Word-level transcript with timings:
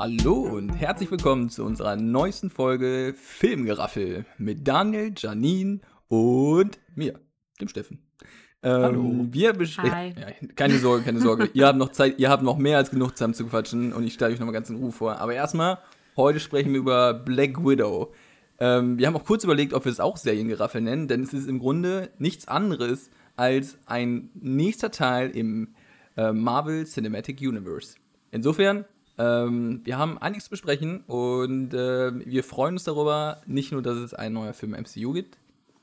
Hallo 0.00 0.42
und 0.42 0.68
herzlich 0.68 1.10
willkommen 1.10 1.48
zu 1.48 1.64
unserer 1.64 1.96
neuesten 1.96 2.50
Folge 2.50 3.16
Filmgeraffel 3.20 4.26
mit 4.38 4.68
Daniel, 4.68 5.12
Janine 5.16 5.80
und 6.06 6.78
mir, 6.94 7.18
dem 7.60 7.66
Steffen. 7.66 8.06
Ähm, 8.62 8.82
Hallo. 8.82 9.26
Wir 9.32 9.54
Hi. 9.54 10.14
Ja, 10.16 10.48
keine 10.54 10.78
Sorge, 10.78 11.02
keine 11.02 11.18
Sorge. 11.18 11.50
ihr 11.52 11.66
habt 11.66 11.78
noch 11.78 11.90
Zeit, 11.90 12.20
ihr 12.20 12.30
habt 12.30 12.44
noch 12.44 12.58
mehr 12.58 12.76
als 12.76 12.90
genug 12.90 13.16
Zeit 13.16 13.34
zu 13.34 13.46
quatschen 13.46 13.92
und 13.92 14.04
ich 14.04 14.14
stelle 14.14 14.32
euch 14.32 14.38
nochmal 14.38 14.52
ganz 14.52 14.70
in 14.70 14.76
Ruhe 14.76 14.92
vor. 14.92 15.16
Aber 15.16 15.34
erstmal, 15.34 15.78
heute 16.16 16.38
sprechen 16.38 16.70
wir 16.70 16.78
über 16.78 17.12
Black 17.12 17.58
Widow. 17.58 18.12
Ähm, 18.60 18.98
wir 18.98 19.08
haben 19.08 19.16
auch 19.16 19.24
kurz 19.24 19.42
überlegt, 19.42 19.74
ob 19.74 19.84
wir 19.84 19.90
es 19.90 19.98
auch 19.98 20.16
Seriengeraffel 20.16 20.80
nennen, 20.80 21.08
denn 21.08 21.24
es 21.24 21.34
ist 21.34 21.48
im 21.48 21.58
Grunde 21.58 22.10
nichts 22.18 22.46
anderes 22.46 23.10
als 23.34 23.78
ein 23.86 24.30
nächster 24.34 24.92
Teil 24.92 25.30
im 25.30 25.74
äh, 26.16 26.30
Marvel 26.30 26.86
Cinematic 26.86 27.40
Universe. 27.40 27.96
Insofern, 28.30 28.84
ähm, 29.18 29.80
wir 29.84 29.98
haben 29.98 30.18
einiges 30.18 30.44
zu 30.44 30.50
besprechen 30.50 31.00
und 31.06 31.74
äh, 31.74 32.12
wir 32.26 32.44
freuen 32.44 32.74
uns 32.74 32.84
darüber, 32.84 33.40
nicht 33.46 33.72
nur, 33.72 33.82
dass 33.82 33.96
es 33.98 34.14
ein 34.14 34.32
neuer 34.32 34.52
Film 34.54 34.74
im 34.74 34.82
MCU 34.84 35.12
gibt 35.12 35.38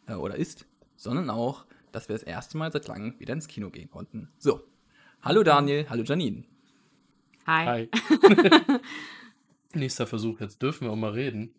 äh, 0.08 0.13
oder 0.13 0.35
ist, 0.35 0.66
sondern 0.95 1.30
auch, 1.30 1.66
dass 1.91 2.08
wir 2.09 2.16
das 2.16 2.23
erste 2.23 2.58
Mal 2.58 2.71
seit 2.71 2.88
langem 2.88 3.20
wieder 3.20 3.34
ins 3.34 3.48
Kino 3.48 3.70
gehen 3.70 3.89
konnten. 3.89 4.30
So, 4.38 4.61
hallo 5.21 5.44
Daniel, 5.44 5.85
hallo 5.89 6.03
Janine. 6.03 6.44
Hi. 7.48 7.66
Hi. 7.66 7.89
Nächster 9.73 10.08
Versuch, 10.08 10.39
jetzt 10.39 10.61
dürfen 10.61 10.86
wir 10.88 10.91
auch 10.91 10.95
mal 10.97 11.11
reden. 11.11 11.53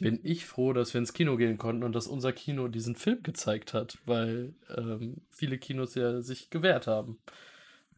Bin 0.00 0.20
ich 0.22 0.44
froh, 0.44 0.72
dass 0.74 0.92
wir 0.92 0.98
ins 0.98 1.12
Kino 1.14 1.36
gehen 1.36 1.56
konnten 1.58 1.82
und 1.82 1.94
dass 1.94 2.06
unser 2.06 2.32
Kino 2.32 2.68
diesen 2.68 2.94
Film 2.94 3.22
gezeigt 3.22 3.72
hat, 3.72 3.98
weil 4.04 4.54
ähm, 4.76 5.16
viele 5.30 5.56
Kinos 5.58 5.94
ja 5.94 6.20
sich 6.20 6.50
gewehrt 6.50 6.86
haben. 6.86 7.18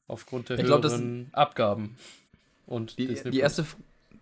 Aufgrund 0.07 0.49
der 0.51 0.59
Ich 0.59 0.65
glaub, 0.65 0.83
das- 0.83 0.93
höheren 0.93 1.31
Abgaben. 1.33 1.97
Und 2.73 2.97
Die, 2.99 3.07
Disney 3.07 3.33
die, 3.33 3.41
erste, 3.41 3.67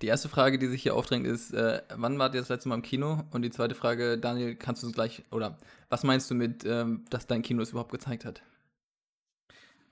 die 0.03 0.09
erste 0.09 0.29
Frage, 0.29 0.59
die 0.59 0.67
sich 0.67 0.83
hier 0.83 0.97
aufdrängt, 0.97 1.25
ist, 1.25 1.55
äh, 1.55 1.83
wann 1.95 2.19
wart 2.19 2.35
ihr 2.35 2.41
das 2.41 2.49
letzte 2.49 2.69
Mal 2.69 2.75
im 2.75 2.83
Kino? 2.83 3.23
Und 3.31 3.43
die 3.43 3.51
zweite 3.51 3.77
Frage, 3.77 4.19
Daniel, 4.19 4.57
kannst 4.57 4.83
du 4.83 4.89
uns 4.89 4.97
gleich, 4.97 5.23
oder 5.31 5.57
was 5.89 6.03
meinst 6.03 6.29
du 6.33 6.35
mit, 6.35 6.65
ähm, 6.65 7.05
dass 7.11 7.29
dein 7.29 7.43
Kino 7.43 7.63
es 7.63 7.71
überhaupt 7.71 7.93
gezeigt 7.93 8.25
hat? 8.25 8.43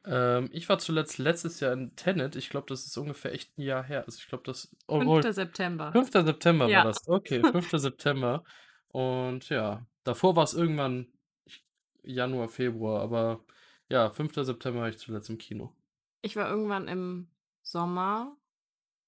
Ähm, 0.04 0.48
ich 0.52 0.68
war 0.68 0.80
zuletzt 0.80 1.18
letztes 1.18 1.60
Jahr 1.60 1.72
in 1.72 1.94
Tenet. 1.94 2.34
Ich 2.34 2.50
glaube, 2.50 2.66
das 2.68 2.84
ist 2.84 2.96
ungefähr 2.98 3.32
echt 3.32 3.56
ein 3.58 3.62
Jahr 3.62 3.84
her. 3.84 4.04
Also 4.06 4.18
ich 4.18 4.28
glaube, 4.28 4.42
das. 4.44 4.74
Oh, 4.88 4.98
5. 4.98 5.32
September. 5.32 5.92
5. 5.92 6.10
September 6.10 6.68
Ja. 6.68 6.78
war 6.78 6.84
das. 6.86 7.06
Okay, 7.06 7.40
5. 7.40 7.70
September. 7.78 8.42
Und 8.88 9.48
ja, 9.50 9.86
davor 10.02 10.34
war 10.34 10.42
es 10.42 10.54
irgendwann 10.54 11.06
Januar, 12.02 12.48
Februar, 12.48 13.02
aber 13.02 13.44
ja, 13.88 14.10
5. 14.10 14.34
September 14.34 14.80
war 14.80 14.88
ich 14.88 14.98
zuletzt 14.98 15.30
im 15.30 15.38
Kino. 15.38 15.72
Ich 16.22 16.34
war 16.34 16.50
irgendwann 16.50 16.88
im 16.88 17.28
Sommer 17.62 18.37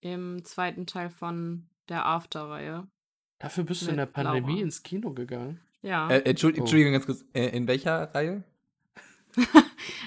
im 0.01 0.45
zweiten 0.45 0.87
Teil 0.87 1.11
von 1.11 1.67
der 1.89 2.07
After-Reihe. 2.07 2.87
Dafür 3.39 3.65
bist 3.65 3.83
du 3.87 3.91
in 3.91 3.97
der 3.97 4.07
Pandemie 4.07 4.53
Laura. 4.53 4.63
ins 4.63 4.83
Kino 4.83 5.13
gegangen. 5.13 5.61
Ja. 5.83 6.09
Äh, 6.11 6.19
Entschuld- 6.31 6.57
Oh. 6.57 6.61
Entschuldigung, 6.61 6.93
ganz 6.93 7.07
kurz, 7.07 7.25
äh, 7.33 7.49
in 7.57 7.67
welcher 7.67 8.15
Reihe? 8.15 8.45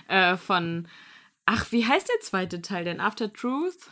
Äh, 0.07 0.35
von. 0.37 0.87
Ach, 1.45 1.71
wie 1.71 1.85
heißt 1.85 2.07
der 2.07 2.19
zweite 2.21 2.61
Teil 2.61 2.83
denn? 2.85 2.99
After 2.99 3.31
Truth? 3.31 3.89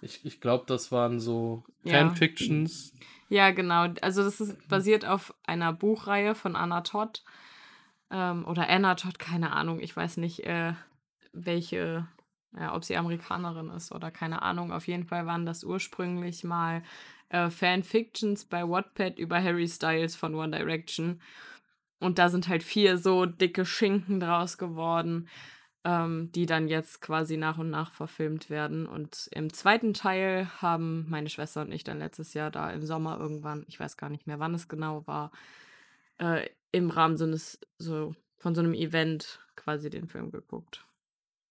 Ich, 0.00 0.24
ich 0.24 0.40
glaube, 0.40 0.64
das 0.66 0.92
waren 0.92 1.18
so 1.18 1.64
Ja. 1.82 1.94
Fanfictions. 1.98 2.92
Ja, 3.28 3.50
genau. 3.50 3.88
Also, 4.02 4.22
das 4.22 4.40
ist 4.40 4.68
basiert 4.68 5.04
auf 5.04 5.34
einer 5.44 5.72
Buchreihe 5.72 6.34
von 6.34 6.56
Anna 6.56 6.82
Todd. 6.82 7.24
Ähm, 8.10 8.44
oder 8.46 8.68
Anna 8.68 8.94
Todd, 8.94 9.18
keine 9.18 9.52
Ahnung. 9.52 9.80
Ich 9.80 9.94
weiß 9.96 10.18
nicht, 10.18 10.44
äh, 10.46 10.74
welche, 11.32 12.06
ja, 12.56 12.74
ob 12.74 12.84
sie 12.84 12.96
Amerikanerin 12.96 13.70
ist 13.70 13.92
oder 13.92 14.10
keine 14.10 14.42
Ahnung. 14.42 14.72
Auf 14.72 14.86
jeden 14.86 15.04
Fall 15.04 15.26
waren 15.26 15.46
das 15.46 15.64
ursprünglich 15.64 16.44
mal 16.44 16.82
äh, 17.28 17.50
Fanfictions 17.50 18.44
bei 18.44 18.68
Wattpad 18.68 19.18
über 19.18 19.42
Harry 19.42 19.68
Styles 19.68 20.16
von 20.16 20.34
One 20.34 20.56
Direction. 20.56 21.20
Und 22.00 22.18
da 22.18 22.28
sind 22.28 22.48
halt 22.48 22.62
vier 22.62 22.96
so 22.96 23.26
dicke 23.26 23.64
Schinken 23.64 24.20
draus 24.20 24.56
geworden, 24.56 25.28
ähm, 25.84 26.30
die 26.32 26.46
dann 26.46 26.68
jetzt 26.68 27.00
quasi 27.00 27.36
nach 27.36 27.58
und 27.58 27.70
nach 27.70 27.92
verfilmt 27.92 28.50
werden. 28.50 28.86
Und 28.86 29.28
im 29.32 29.52
zweiten 29.52 29.94
Teil 29.94 30.48
haben 30.60 31.06
meine 31.08 31.28
Schwester 31.28 31.62
und 31.62 31.72
ich 31.72 31.84
dann 31.84 31.98
letztes 31.98 32.34
Jahr 32.34 32.50
da 32.50 32.70
im 32.70 32.84
Sommer 32.86 33.18
irgendwann, 33.18 33.64
ich 33.68 33.78
weiß 33.80 33.96
gar 33.96 34.10
nicht 34.10 34.26
mehr, 34.26 34.38
wann 34.38 34.54
es 34.54 34.68
genau 34.68 35.06
war, 35.06 35.32
äh, 36.18 36.48
im 36.72 36.90
Rahmen 36.90 37.16
so 37.16 37.24
eines, 37.24 37.60
so 37.78 38.14
von 38.36 38.54
so 38.54 38.60
einem 38.60 38.74
Event 38.74 39.40
quasi 39.56 39.90
den 39.90 40.08
Film 40.08 40.30
geguckt. 40.30 40.87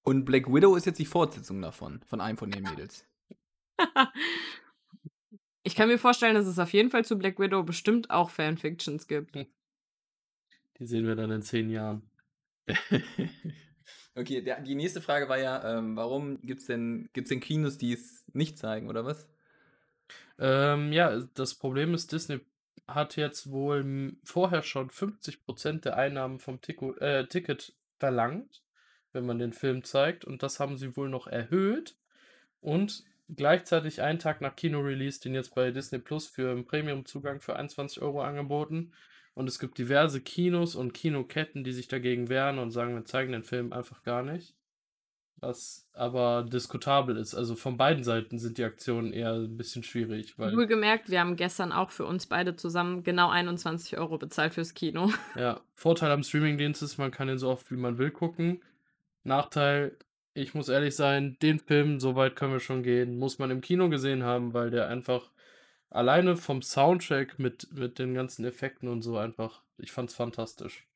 Und 0.07 0.23
Black 0.23 0.47
Widow 0.47 0.77
ist 0.77 0.85
jetzt 0.85 0.99
die 0.99 1.05
Fortsetzung 1.05 1.61
davon, 1.61 2.01
von 2.05 2.21
einem 2.21 2.37
von 2.37 2.49
den 2.49 2.63
Mädels. 2.63 3.05
Ich 5.63 5.75
kann 5.75 5.89
mir 5.89 5.99
vorstellen, 5.99 6.35
dass 6.35 6.47
es 6.47 6.59
auf 6.59 6.71
jeden 6.71 6.89
Fall 6.89 7.03
zu 7.03 7.17
Black 7.17 7.39
Widow 7.39 7.61
bestimmt 7.61 8.09
auch 8.09 8.29
Fanfictions 8.29 9.05
gibt. 9.05 9.35
Die 9.35 10.85
sehen 10.85 11.05
wir 11.05 11.17
dann 11.17 11.29
in 11.29 11.41
zehn 11.41 11.69
Jahren. 11.69 12.09
okay, 14.15 14.41
der, 14.41 14.61
die 14.61 14.75
nächste 14.75 15.01
Frage 15.01 15.27
war 15.27 15.37
ja, 15.37 15.77
ähm, 15.77 15.97
warum 15.97 16.39
gibt 16.39 16.61
es 16.61 16.67
denn, 16.67 17.09
gibt's 17.11 17.31
denn 17.31 17.41
Kinos, 17.41 17.77
die 17.77 17.91
es 17.91 18.23
nicht 18.31 18.57
zeigen, 18.57 18.87
oder 18.87 19.03
was? 19.03 19.27
Ähm, 20.39 20.93
ja, 20.93 21.19
das 21.33 21.55
Problem 21.55 21.93
ist, 21.93 22.13
Disney 22.13 22.39
hat 22.87 23.17
jetzt 23.17 23.51
wohl 23.51 24.15
vorher 24.23 24.63
schon 24.63 24.89
50% 24.89 25.81
der 25.81 25.97
Einnahmen 25.97 26.39
vom 26.39 26.61
Tico, 26.61 26.93
äh, 26.95 27.27
Ticket 27.27 27.75
verlangt, 27.99 28.63
wenn 29.13 29.25
man 29.25 29.39
den 29.39 29.53
Film 29.53 29.83
zeigt. 29.83 30.25
Und 30.25 30.43
das 30.43 30.59
haben 30.59 30.77
sie 30.77 30.95
wohl 30.95 31.09
noch 31.09 31.27
erhöht. 31.27 31.95
Und 32.61 33.03
gleichzeitig 33.35 34.01
einen 34.01 34.19
Tag 34.19 34.41
nach 34.41 34.55
Kino-Release 34.55 35.19
den 35.19 35.33
jetzt 35.33 35.53
bei 35.55 35.71
Disney 35.71 35.99
Plus 35.99 36.27
für 36.27 36.51
einen 36.51 36.65
Premium-Zugang 36.65 37.39
für 37.41 37.55
21 37.55 38.01
Euro 38.01 38.21
angeboten. 38.21 38.91
Und 39.33 39.47
es 39.47 39.59
gibt 39.59 39.77
diverse 39.77 40.21
Kinos 40.21 40.75
und 40.75 40.93
Kinoketten, 40.93 41.63
die 41.63 41.71
sich 41.71 41.87
dagegen 41.87 42.29
wehren 42.29 42.57
und 42.57 42.71
sagen, 42.71 42.95
wir 42.95 43.05
zeigen 43.05 43.33
den 43.33 43.43
Film 43.43 43.71
einfach 43.71 44.01
gar 44.03 44.23
nicht. 44.23 44.55
Was 45.39 45.87
aber 45.93 46.47
diskutabel 46.51 47.15
ist. 47.15 47.35
Also 47.35 47.55
von 47.55 47.77
beiden 47.77 48.03
Seiten 48.03 48.39
sind 48.39 48.57
die 48.57 48.63
Aktionen 48.63 49.13
eher 49.13 49.33
ein 49.33 49.55
bisschen 49.55 49.83
schwierig, 49.83 50.39
weil. 50.39 50.55
Wohlgemerkt, 50.57 51.11
wir 51.11 51.19
haben 51.19 51.35
gestern 51.35 51.71
auch 51.71 51.91
für 51.91 52.05
uns 52.05 52.25
beide 52.25 52.55
zusammen 52.55 53.03
genau 53.03 53.29
21 53.29 53.99
Euro 53.99 54.17
bezahlt 54.17 54.55
fürs 54.55 54.73
Kino. 54.73 55.11
Ja, 55.35 55.61
Vorteil 55.75 56.11
am 56.11 56.23
Streamingdienst 56.23 56.81
ist, 56.81 56.97
man 56.97 57.11
kann 57.11 57.29
ihn 57.29 57.37
so 57.37 57.49
oft 57.49 57.69
wie 57.69 57.77
man 57.77 57.99
will 57.99 58.09
gucken. 58.09 58.61
Nachteil, 59.27 59.97
ich 60.33 60.53
muss 60.53 60.69
ehrlich 60.69 60.95
sein, 60.95 61.37
den 61.41 61.59
Film, 61.59 61.99
so 61.99 62.15
weit 62.15 62.35
können 62.35 62.53
wir 62.53 62.59
schon 62.59 62.83
gehen, 62.83 63.17
muss 63.17 63.39
man 63.39 63.51
im 63.51 63.61
Kino 63.61 63.89
gesehen 63.89 64.23
haben, 64.23 64.53
weil 64.53 64.69
der 64.71 64.87
einfach 64.87 65.31
alleine 65.89 66.37
vom 66.37 66.61
Soundtrack 66.61 67.39
mit, 67.39 67.71
mit 67.73 67.99
den 67.99 68.13
ganzen 68.13 68.45
Effekten 68.45 68.87
und 68.89 69.01
so 69.01 69.17
einfach, 69.17 69.63
ich 69.77 69.91
fand's 69.91 70.13
fantastisch. 70.13 70.87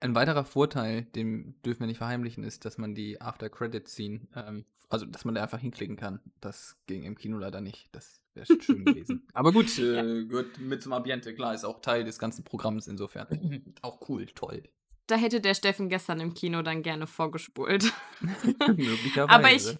Ein 0.00 0.14
weiterer 0.14 0.44
Vorteil, 0.44 1.02
den 1.02 1.60
dürfen 1.62 1.80
wir 1.80 1.86
nicht 1.88 1.98
verheimlichen, 1.98 2.44
ist, 2.44 2.64
dass 2.64 2.78
man 2.78 2.94
die 2.94 3.20
After-Credit-Scene, 3.20 4.20
ähm, 4.36 4.64
also 4.88 5.06
dass 5.06 5.24
man 5.24 5.34
da 5.34 5.42
einfach 5.42 5.58
hinklicken 5.58 5.96
kann. 5.96 6.20
Das 6.40 6.78
ging 6.86 7.02
im 7.02 7.16
Kino 7.16 7.36
leider 7.38 7.60
nicht. 7.60 7.88
Das 7.92 8.22
wäre 8.34 8.46
schön 8.60 8.84
gewesen. 8.84 9.26
Aber 9.34 9.52
gut, 9.52 9.76
äh, 9.78 10.24
gehört 10.26 10.58
mit 10.58 10.82
zum 10.82 10.92
Ambiente, 10.92 11.34
klar, 11.34 11.52
ist 11.52 11.64
auch 11.64 11.80
Teil 11.80 12.04
des 12.04 12.18
ganzen 12.18 12.44
Programms 12.44 12.86
insofern. 12.86 13.74
auch 13.82 14.08
cool, 14.08 14.26
toll. 14.26 14.62
Da 15.08 15.16
hätte 15.16 15.40
der 15.40 15.54
Steffen 15.54 15.88
gestern 15.88 16.20
im 16.20 16.34
Kino 16.34 16.62
dann 16.62 16.82
gerne 16.82 17.06
vorgespult. 17.06 17.92
Möglicherweise. 18.20 19.30
Aber 19.30 19.50
ich, 19.50 19.76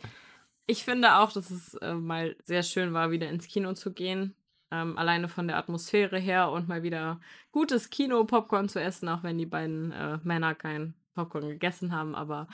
ich 0.66 0.84
finde 0.84 1.16
auch, 1.16 1.32
dass 1.32 1.50
es 1.50 1.74
äh, 1.74 1.94
mal 1.94 2.34
sehr 2.44 2.62
schön 2.62 2.94
war, 2.94 3.10
wieder 3.10 3.28
ins 3.28 3.46
Kino 3.46 3.74
zu 3.74 3.92
gehen. 3.92 4.34
Ähm, 4.70 4.98
alleine 4.98 5.28
von 5.28 5.46
der 5.46 5.58
Atmosphäre 5.58 6.18
her 6.18 6.50
und 6.50 6.66
mal 6.66 6.82
wieder 6.82 7.20
gutes 7.52 7.90
Kino-Popcorn 7.90 8.68
zu 8.68 8.80
essen, 8.80 9.08
auch 9.08 9.22
wenn 9.22 9.38
die 9.38 9.46
beiden 9.46 9.92
äh, 9.92 10.18
Männer 10.24 10.54
kein 10.54 10.94
Popcorn 11.14 11.48
gegessen 11.48 11.92
haben. 11.92 12.14
Aber 12.14 12.48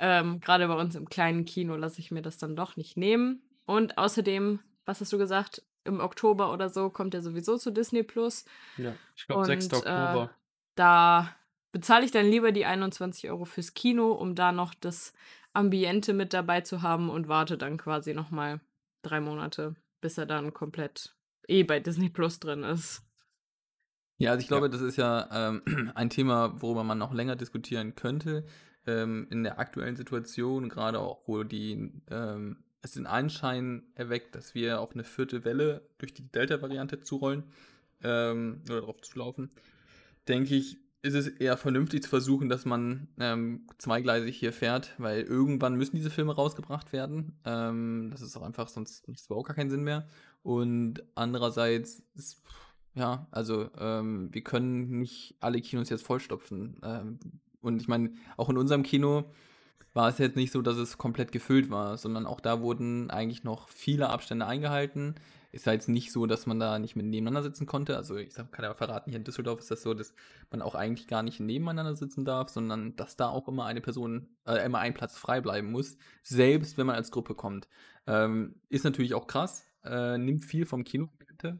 ähm, 0.00 0.40
gerade 0.40 0.66
bei 0.66 0.74
uns 0.74 0.96
im 0.96 1.08
kleinen 1.08 1.44
Kino 1.44 1.76
lasse 1.76 2.00
ich 2.00 2.10
mir 2.10 2.22
das 2.22 2.38
dann 2.38 2.56
doch 2.56 2.76
nicht 2.76 2.96
nehmen. 2.96 3.42
Und 3.64 3.96
außerdem, 3.96 4.58
was 4.84 5.00
hast 5.00 5.12
du 5.12 5.18
gesagt? 5.18 5.62
Im 5.84 6.00
Oktober 6.00 6.52
oder 6.52 6.68
so 6.68 6.90
kommt 6.90 7.14
er 7.14 7.22
sowieso 7.22 7.58
zu 7.58 7.70
Disney 7.70 8.02
Plus. 8.02 8.44
Ja, 8.76 8.94
ich 9.16 9.26
glaube 9.26 9.44
6. 9.46 9.64
Und, 9.66 9.72
äh, 9.72 9.76
Oktober. 9.76 10.30
Da 10.74 11.34
bezahle 11.72 12.04
ich 12.04 12.10
dann 12.10 12.26
lieber 12.26 12.52
die 12.52 12.64
21 12.64 13.30
Euro 13.30 13.44
fürs 13.44 13.74
Kino, 13.74 14.12
um 14.12 14.34
da 14.34 14.52
noch 14.52 14.74
das 14.74 15.12
Ambiente 15.52 16.12
mit 16.12 16.32
dabei 16.32 16.60
zu 16.60 16.82
haben 16.82 17.10
und 17.10 17.28
warte 17.28 17.58
dann 17.58 17.76
quasi 17.78 18.14
nochmal 18.14 18.60
drei 19.02 19.20
Monate, 19.20 19.74
bis 20.00 20.18
er 20.18 20.26
dann 20.26 20.52
komplett 20.52 21.14
eh 21.46 21.62
bei 21.62 21.80
Disney 21.80 22.08
Plus 22.08 22.40
drin 22.40 22.62
ist. 22.62 23.02
Ja, 24.18 24.32
also 24.32 24.42
ich 24.42 24.48
glaube, 24.48 24.68
das 24.68 24.80
ist 24.80 24.96
ja 24.96 25.28
ähm, 25.32 25.92
ein 25.94 26.10
Thema, 26.10 26.60
worüber 26.60 26.84
man 26.84 26.98
noch 26.98 27.14
länger 27.14 27.36
diskutieren 27.36 27.94
könnte. 27.94 28.44
Ähm, 28.86 29.26
in 29.30 29.42
der 29.44 29.58
aktuellen 29.58 29.96
Situation, 29.96 30.68
gerade 30.68 30.98
auch, 30.98 31.26
wo 31.26 31.44
die 31.44 31.92
ähm, 32.10 32.64
es 32.82 32.92
den 32.92 33.06
Anschein 33.06 33.82
erweckt, 33.94 34.34
dass 34.34 34.54
wir 34.54 34.80
auf 34.80 34.92
eine 34.92 35.04
vierte 35.04 35.44
Welle 35.44 35.88
durch 35.98 36.14
die 36.14 36.30
Delta-Variante 36.30 37.00
zurollen 37.00 37.44
ähm, 38.02 38.62
oder 38.68 38.80
darauf 38.80 39.00
zulaufen, 39.02 39.50
denke 40.26 40.54
ich, 40.54 40.78
ist 41.02 41.14
es 41.14 41.28
eher 41.28 41.56
vernünftig 41.56 42.02
zu 42.02 42.08
versuchen, 42.08 42.48
dass 42.48 42.64
man 42.64 43.08
ähm, 43.18 43.66
zweigleisig 43.78 44.36
hier 44.36 44.52
fährt, 44.52 44.94
weil 44.98 45.22
irgendwann 45.22 45.76
müssen 45.76 45.96
diese 45.96 46.10
Filme 46.10 46.34
rausgebracht 46.34 46.92
werden. 46.92 47.38
Ähm, 47.44 48.08
das 48.10 48.20
ist 48.20 48.36
auch 48.36 48.42
einfach, 48.42 48.68
sonst 48.68 49.06
macht 49.06 49.20
es 49.20 49.26
überhaupt 49.26 49.46
gar 49.46 49.56
keinen 49.56 49.70
Sinn 49.70 49.84
mehr. 49.84 50.08
Und 50.42 51.02
andererseits 51.14 52.02
ist, 52.14 52.42
ja, 52.94 53.28
also 53.30 53.70
ähm, 53.78 54.28
wir 54.32 54.42
können 54.42 54.98
nicht 54.98 55.36
alle 55.40 55.60
Kinos 55.60 55.88
jetzt 55.88 56.04
vollstopfen. 56.04 56.80
Ähm, 56.82 57.18
und 57.60 57.80
ich 57.80 57.88
meine, 57.88 58.12
auch 58.36 58.48
in 58.48 58.58
unserem 58.58 58.82
Kino 58.82 59.30
war 59.94 60.08
es 60.08 60.18
jetzt 60.18 60.36
nicht 60.36 60.52
so, 60.52 60.62
dass 60.62 60.76
es 60.76 60.98
komplett 60.98 61.32
gefüllt 61.32 61.70
war, 61.70 61.96
sondern 61.96 62.26
auch 62.26 62.40
da 62.40 62.60
wurden 62.60 63.10
eigentlich 63.10 63.44
noch 63.44 63.68
viele 63.68 64.10
Abstände 64.10 64.46
eingehalten. 64.46 65.14
Ist 65.50 65.66
ja 65.66 65.72
jetzt 65.72 65.88
nicht 65.88 66.12
so, 66.12 66.26
dass 66.26 66.46
man 66.46 66.60
da 66.60 66.78
nicht 66.78 66.94
mit 66.94 67.06
nebeneinander 67.06 67.42
sitzen 67.42 67.66
konnte. 67.66 67.96
Also 67.96 68.16
ich 68.16 68.34
kann 68.34 68.64
ja 68.64 68.74
verraten, 68.74 69.10
hier 69.10 69.18
in 69.18 69.24
Düsseldorf 69.24 69.60
ist 69.60 69.70
das 69.70 69.82
so, 69.82 69.94
dass 69.94 70.12
man 70.50 70.60
auch 70.60 70.74
eigentlich 70.74 71.06
gar 71.06 71.22
nicht 71.22 71.40
nebeneinander 71.40 71.96
sitzen 71.96 72.24
darf, 72.24 72.50
sondern 72.50 72.96
dass 72.96 73.16
da 73.16 73.28
auch 73.28 73.48
immer 73.48 73.64
eine 73.64 73.80
Person, 73.80 74.28
äh, 74.46 74.64
immer 74.64 74.80
ein 74.80 74.94
Platz 74.94 75.16
frei 75.16 75.40
bleiben 75.40 75.70
muss, 75.70 75.96
selbst 76.22 76.76
wenn 76.76 76.86
man 76.86 76.96
als 76.96 77.10
Gruppe 77.10 77.34
kommt. 77.34 77.68
Ähm, 78.06 78.56
ist 78.68 78.84
natürlich 78.84 79.14
auch 79.14 79.26
krass, 79.26 79.64
äh, 79.84 80.18
nimmt 80.18 80.44
viel 80.44 80.66
vom 80.66 80.84
Kino, 80.84 81.08
bitte. 81.18 81.58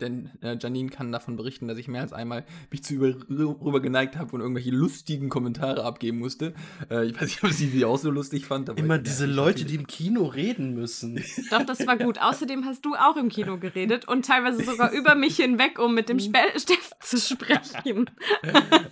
Denn 0.00 0.30
äh, 0.42 0.56
Janine 0.58 0.90
kann 0.90 1.12
davon 1.12 1.36
berichten, 1.36 1.68
dass 1.68 1.78
ich 1.78 1.88
mehr 1.88 2.02
als 2.02 2.12
einmal 2.12 2.44
mich 2.70 2.82
zu 2.82 2.94
über, 2.94 3.08
rüber 3.28 3.80
geneigt 3.80 4.16
habe 4.16 4.34
und 4.34 4.40
irgendwelche 4.40 4.70
lustigen 4.70 5.28
Kommentare 5.28 5.84
abgeben 5.84 6.18
musste. 6.18 6.54
Äh, 6.90 7.06
ich 7.06 7.14
weiß 7.14 7.22
nicht, 7.22 7.44
ob 7.44 7.50
sie 7.50 7.68
sie 7.68 7.84
auch 7.84 7.98
so 7.98 8.10
lustig 8.10 8.46
fand. 8.46 8.68
Immer 8.78 8.98
diese 8.98 9.26
Leute, 9.26 9.64
die 9.64 9.74
im 9.74 9.86
Kino 9.86 10.24
reden 10.24 10.74
müssen. 10.74 11.22
Doch, 11.50 11.64
das 11.64 11.86
war 11.86 11.96
gut. 11.96 12.18
Außerdem 12.20 12.64
hast 12.64 12.84
du 12.84 12.94
auch 12.94 13.16
im 13.16 13.28
Kino 13.28 13.58
geredet 13.58 14.08
und 14.08 14.24
teilweise 14.24 14.62
sogar 14.64 14.92
über 14.92 15.14
mich 15.14 15.36
hinweg, 15.36 15.78
um 15.78 15.94
mit 15.94 16.08
dem 16.08 16.18
Spe 16.18 16.38
Steffen 16.56 16.96
zu 17.00 17.18
sprechen. 17.18 18.10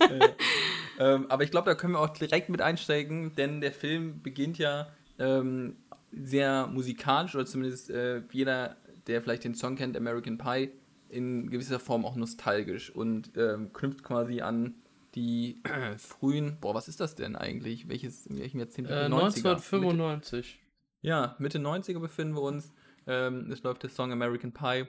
ähm, 0.99 1.25
aber 1.29 1.43
ich 1.43 1.51
glaube, 1.51 1.69
da 1.69 1.75
können 1.75 1.93
wir 1.93 1.99
auch 1.99 2.09
direkt 2.09 2.49
mit 2.49 2.61
einsteigen, 2.61 3.35
denn 3.35 3.61
der 3.61 3.71
Film 3.71 4.21
beginnt 4.21 4.57
ja 4.57 4.87
ähm, 5.17 5.75
sehr 6.11 6.67
musikalisch 6.67 7.35
oder 7.35 7.45
zumindest 7.45 7.89
äh, 7.89 8.21
jeder, 8.31 8.77
der 9.07 9.21
vielleicht 9.21 9.43
den 9.43 9.55
Song 9.55 9.75
kennt, 9.75 9.95
American 9.95 10.37
Pie, 10.37 10.71
in 11.09 11.49
gewisser 11.49 11.79
Form 11.79 12.05
auch 12.05 12.15
nostalgisch 12.15 12.89
und 12.93 13.31
ähm, 13.35 13.73
knüpft 13.73 14.03
quasi 14.03 14.41
an 14.41 14.75
die 15.15 15.61
äh, 15.63 15.97
frühen, 15.97 16.57
boah, 16.61 16.73
was 16.75 16.87
ist 16.87 16.99
das 16.99 17.15
denn 17.15 17.35
eigentlich? 17.35 17.89
Welches, 17.89 18.27
in 18.27 18.37
welchem 18.39 18.59
Jahrzehnt? 18.59 18.89
Äh, 18.89 19.05
1995. 19.05 20.59
Mitte, 20.61 21.07
ja, 21.07 21.35
Mitte 21.39 21.59
90er 21.59 21.99
befinden 21.99 22.35
wir 22.35 22.41
uns. 22.41 22.71
Ähm, 23.07 23.51
es 23.51 23.63
läuft 23.63 23.83
der 23.83 23.89
Song 23.89 24.11
American 24.11 24.51
Pie. 24.51 24.85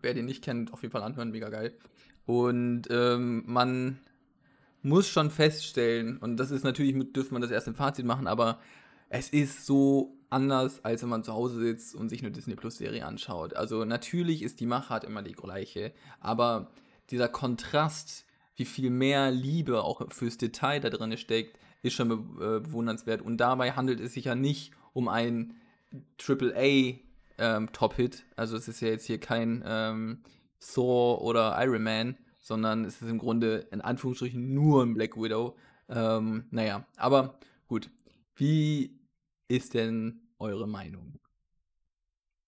Wer 0.00 0.14
den 0.14 0.26
nicht 0.26 0.44
kennt, 0.44 0.72
auf 0.72 0.82
jeden 0.82 0.92
Fall 0.92 1.02
anhören, 1.02 1.30
mega 1.30 1.48
geil. 1.48 1.76
Und 2.26 2.82
ähm, 2.90 3.42
man 3.46 3.98
muss 4.82 5.08
schon 5.08 5.30
feststellen, 5.30 6.18
und 6.18 6.36
das 6.36 6.50
ist 6.50 6.62
natürlich, 6.62 6.94
dürfte 7.12 7.32
man 7.32 7.42
das 7.42 7.50
erst 7.50 7.66
im 7.66 7.74
Fazit 7.74 8.04
machen, 8.04 8.26
aber 8.26 8.60
es 9.08 9.30
ist 9.30 9.66
so 9.66 10.17
anders, 10.30 10.84
als 10.84 11.02
wenn 11.02 11.08
man 11.08 11.24
zu 11.24 11.32
Hause 11.32 11.58
sitzt 11.58 11.94
und 11.94 12.08
sich 12.08 12.22
eine 12.22 12.30
Disney 12.30 12.54
Plus 12.54 12.78
Serie 12.78 13.06
anschaut. 13.06 13.54
Also 13.54 13.84
natürlich 13.84 14.42
ist 14.42 14.60
die 14.60 14.66
Machart 14.66 15.04
immer 15.04 15.22
die 15.22 15.32
gleiche, 15.32 15.92
aber 16.20 16.70
dieser 17.10 17.28
Kontrast, 17.28 18.26
wie 18.56 18.64
viel 18.64 18.90
mehr 18.90 19.30
Liebe 19.30 19.82
auch 19.82 20.02
fürs 20.12 20.36
Detail 20.36 20.80
da 20.80 20.90
drin 20.90 21.16
steckt, 21.16 21.58
ist 21.82 21.94
schon 21.94 22.10
äh, 22.10 22.60
bewundernswert. 22.60 23.22
Und 23.22 23.38
dabei 23.38 23.72
handelt 23.72 24.00
es 24.00 24.14
sich 24.14 24.26
ja 24.26 24.34
nicht 24.34 24.72
um 24.92 25.08
ein 25.08 25.54
AAA 26.26 26.98
ähm, 27.38 27.72
Top-Hit. 27.72 28.24
Also 28.36 28.56
es 28.56 28.68
ist 28.68 28.80
ja 28.80 28.88
jetzt 28.88 29.06
hier 29.06 29.18
kein 29.18 29.62
ähm, 29.64 30.22
Thor 30.60 31.22
oder 31.22 31.56
Iron 31.60 31.82
Man, 31.82 32.16
sondern 32.40 32.84
es 32.84 33.00
ist 33.00 33.08
im 33.08 33.18
Grunde 33.18 33.68
in 33.70 33.80
Anführungsstrichen 33.80 34.54
nur 34.54 34.82
ein 34.82 34.94
Black 34.94 35.16
Widow. 35.16 35.56
Ähm, 35.88 36.46
naja, 36.50 36.84
aber 36.96 37.38
gut. 37.68 37.90
Wie 38.34 38.97
ist 39.48 39.74
denn 39.74 40.20
eure 40.38 40.68
Meinung? 40.68 41.18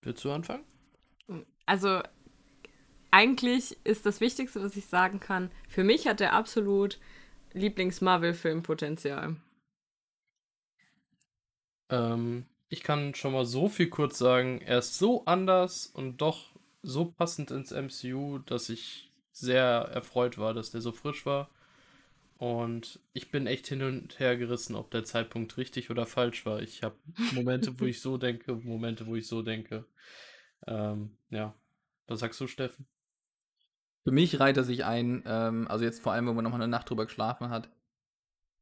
Willst 0.02 0.24
du 0.24 0.30
anfangen? 0.30 0.64
Also, 1.66 2.02
eigentlich 3.10 3.76
ist 3.84 4.06
das 4.06 4.20
Wichtigste, 4.20 4.62
was 4.62 4.76
ich 4.76 4.86
sagen 4.86 5.20
kann, 5.20 5.50
für 5.68 5.84
mich 5.84 6.06
hat 6.06 6.20
er 6.20 6.32
absolut 6.32 6.98
Lieblings-Marvel-Film-Potenzial. 7.52 9.36
Ähm, 11.90 12.46
ich 12.68 12.82
kann 12.82 13.14
schon 13.14 13.32
mal 13.32 13.44
so 13.44 13.68
viel 13.68 13.88
kurz 13.88 14.18
sagen, 14.18 14.60
er 14.60 14.78
ist 14.78 14.96
so 14.96 15.24
anders 15.24 15.86
und 15.86 16.18
doch 16.18 16.52
so 16.82 17.06
passend 17.06 17.50
ins 17.50 17.72
MCU, 17.72 18.38
dass 18.38 18.68
ich 18.68 19.10
sehr 19.32 19.64
erfreut 19.92 20.38
war, 20.38 20.54
dass 20.54 20.70
der 20.70 20.80
so 20.80 20.92
frisch 20.92 21.26
war. 21.26 21.50
Und 22.40 23.00
ich 23.12 23.30
bin 23.30 23.46
echt 23.46 23.66
hin 23.66 23.82
und 23.82 24.18
her 24.18 24.34
gerissen, 24.34 24.74
ob 24.74 24.90
der 24.90 25.04
Zeitpunkt 25.04 25.58
richtig 25.58 25.90
oder 25.90 26.06
falsch 26.06 26.46
war. 26.46 26.62
Ich 26.62 26.82
habe 26.82 26.96
Momente, 27.34 27.78
wo 27.78 27.84
ich 27.84 28.00
so 28.00 28.16
denke, 28.16 28.54
Momente, 28.54 29.06
wo 29.06 29.14
ich 29.14 29.26
so 29.26 29.42
denke. 29.42 29.84
Ähm, 30.66 31.10
ja. 31.28 31.54
Was 32.06 32.20
sagst 32.20 32.40
du, 32.40 32.46
Steffen? 32.46 32.86
Für 34.04 34.12
mich 34.12 34.40
reiht 34.40 34.56
er 34.56 34.64
sich 34.64 34.86
ein, 34.86 35.22
ähm, 35.26 35.68
also 35.68 35.84
jetzt 35.84 36.00
vor 36.00 36.12
allem, 36.12 36.28
wenn 36.28 36.34
man 36.34 36.44
nochmal 36.44 36.62
eine 36.62 36.70
Nacht 36.70 36.88
drüber 36.88 37.04
geschlafen 37.04 37.50
hat. 37.50 37.68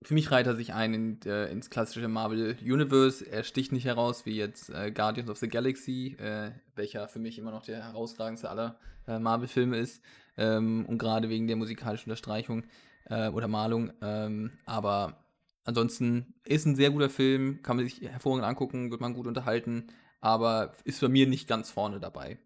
Für 0.02 0.14
mich 0.14 0.32
reiht 0.32 0.48
er 0.48 0.56
sich 0.56 0.74
ein 0.74 0.92
in, 0.92 1.22
äh, 1.24 1.46
ins 1.46 1.70
klassische 1.70 2.08
Marvel 2.08 2.56
Universe. 2.60 3.24
Er 3.24 3.44
sticht 3.44 3.70
nicht 3.70 3.84
heraus 3.84 4.26
wie 4.26 4.34
jetzt 4.34 4.70
äh, 4.70 4.90
Guardians 4.90 5.30
of 5.30 5.38
the 5.38 5.46
Galaxy, 5.46 6.16
äh, 6.18 6.50
welcher 6.74 7.06
für 7.06 7.20
mich 7.20 7.38
immer 7.38 7.52
noch 7.52 7.64
der 7.64 7.84
herausragendste 7.84 8.50
aller 8.50 8.80
äh, 9.06 9.20
Marvel-Filme 9.20 9.78
ist. 9.78 10.02
Ähm, 10.36 10.84
und 10.86 10.98
gerade 10.98 11.28
wegen 11.28 11.46
der 11.46 11.54
musikalischen 11.56 12.10
Unterstreichung 12.10 12.64
äh, 13.08 13.28
oder 13.28 13.48
Malung. 13.48 13.92
Ähm, 14.00 14.52
aber 14.66 15.24
ansonsten 15.64 16.34
ist 16.44 16.66
ein 16.66 16.76
sehr 16.76 16.90
guter 16.90 17.10
Film, 17.10 17.62
kann 17.62 17.76
man 17.76 17.86
sich 17.86 18.00
hervorragend 18.00 18.46
angucken, 18.46 18.90
wird 18.90 19.00
man 19.00 19.14
gut 19.14 19.26
unterhalten, 19.26 19.88
aber 20.20 20.74
ist 20.84 21.00
bei 21.00 21.08
mir 21.08 21.26
nicht 21.26 21.48
ganz 21.48 21.70
vorne 21.70 22.00
dabei. 22.00 22.38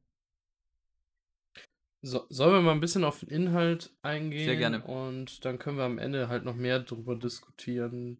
So, 2.04 2.26
sollen 2.30 2.52
wir 2.52 2.60
mal 2.62 2.72
ein 2.72 2.80
bisschen 2.80 3.04
auf 3.04 3.20
den 3.20 3.28
Inhalt 3.28 3.92
eingehen? 4.02 4.44
Sehr 4.44 4.56
gerne. 4.56 4.82
Und 4.82 5.44
dann 5.44 5.60
können 5.60 5.76
wir 5.76 5.84
am 5.84 5.98
Ende 5.98 6.28
halt 6.28 6.44
noch 6.44 6.56
mehr 6.56 6.80
darüber 6.80 7.14
diskutieren, 7.14 8.18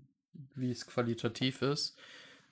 wie 0.54 0.70
es 0.70 0.86
qualitativ 0.86 1.62
ist. 1.62 1.98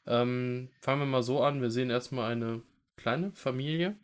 Ähm, 0.07 0.71
fangen 0.81 1.03
wir 1.03 1.07
mal 1.07 1.23
so 1.23 1.41
an. 1.41 1.63
Wir 1.63 1.71
sehen 1.71 1.89
erstmal 1.89 2.33
eine 2.33 2.63
kleine 2.97 3.31
Familie. 3.31 3.97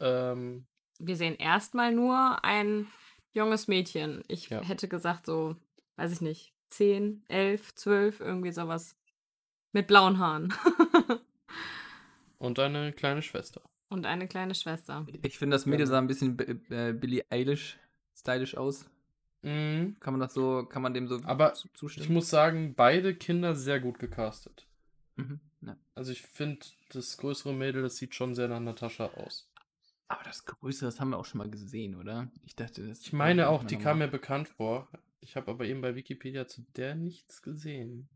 Ähm, 0.00 0.64
wir 0.98 1.16
sehen 1.16 1.36
erstmal 1.36 1.92
nur 1.92 2.42
ein 2.44 2.86
junges 3.32 3.68
Mädchen. 3.68 4.22
Ich 4.28 4.48
Ja. 4.50 4.62
hätte 4.62 4.88
gesagt, 4.88 5.26
so, 5.26 5.56
weiß 5.96 6.12
ich 6.12 6.20
nicht, 6.20 6.52
10, 6.70 7.24
11, 7.28 7.74
12, 7.74 8.20
irgendwie 8.20 8.52
sowas. 8.52 8.96
Mit 9.72 9.86
blauen 9.86 10.18
Haaren. 10.18 10.52
Und 12.38 12.58
eine 12.58 12.92
kleine 12.92 13.22
Schwester. 13.22 13.60
Und 13.90 14.04
eine 14.06 14.28
kleine 14.28 14.54
Schwester. 14.54 15.06
Ich 15.22 15.38
finde, 15.38 15.54
das 15.54 15.64
Mädel 15.66 15.86
Genau. 15.86 15.90
sah 15.92 15.98
ein 15.98 16.06
bisschen 16.06 16.38
äh, 16.70 16.92
Billie 16.92 17.24
Eilish 17.30 17.78
stylisch 18.14 18.54
aus. 18.56 18.88
Mhm. 19.42 19.96
Kann 20.00 20.12
man 20.14 20.20
das 20.20 20.34
so, 20.34 20.64
kann 20.66 20.82
man 20.82 20.92
dem 20.94 21.08
so 21.08 21.20
Aber 21.24 21.54
zu- 21.54 21.68
Ich 21.68 21.74
zustimmen? 21.78 22.12
muss 22.12 22.28
sagen, 22.28 22.74
beide 22.74 23.14
Kinder 23.14 23.54
sehr 23.54 23.80
gut 23.80 23.98
gecastet. 23.98 24.66
Mhm. 25.16 25.40
Ja. 25.62 25.76
Also 25.94 26.12
ich 26.12 26.20
finde, 26.22 26.66
das 26.90 27.16
größere 27.16 27.54
Mädel, 27.54 27.82
das 27.82 27.96
sieht 27.96 28.14
schon 28.14 28.34
sehr 28.34 28.48
nach 28.48 28.60
Natascha 28.60 29.06
aus. 29.06 29.47
Aber 30.08 30.24
das 30.24 30.46
Größte, 30.46 30.86
das 30.86 31.00
haben 31.00 31.10
wir 31.10 31.18
auch 31.18 31.26
schon 31.26 31.38
mal 31.38 31.50
gesehen, 31.50 31.94
oder? 31.94 32.30
Ich 32.44 32.56
dachte, 32.56 32.86
das. 32.86 33.00
Ich 33.00 33.12
meine 33.12 33.48
auch, 33.48 33.62
die 33.62 33.76
kam 33.76 33.98
mir 33.98 34.08
bekannt 34.08 34.48
vor. 34.48 34.88
Ich 35.20 35.36
habe 35.36 35.50
aber 35.50 35.66
eben 35.66 35.82
bei 35.82 35.94
Wikipedia 35.94 36.46
zu 36.46 36.62
der 36.76 36.94
nichts 36.94 37.42
gesehen. 37.42 38.08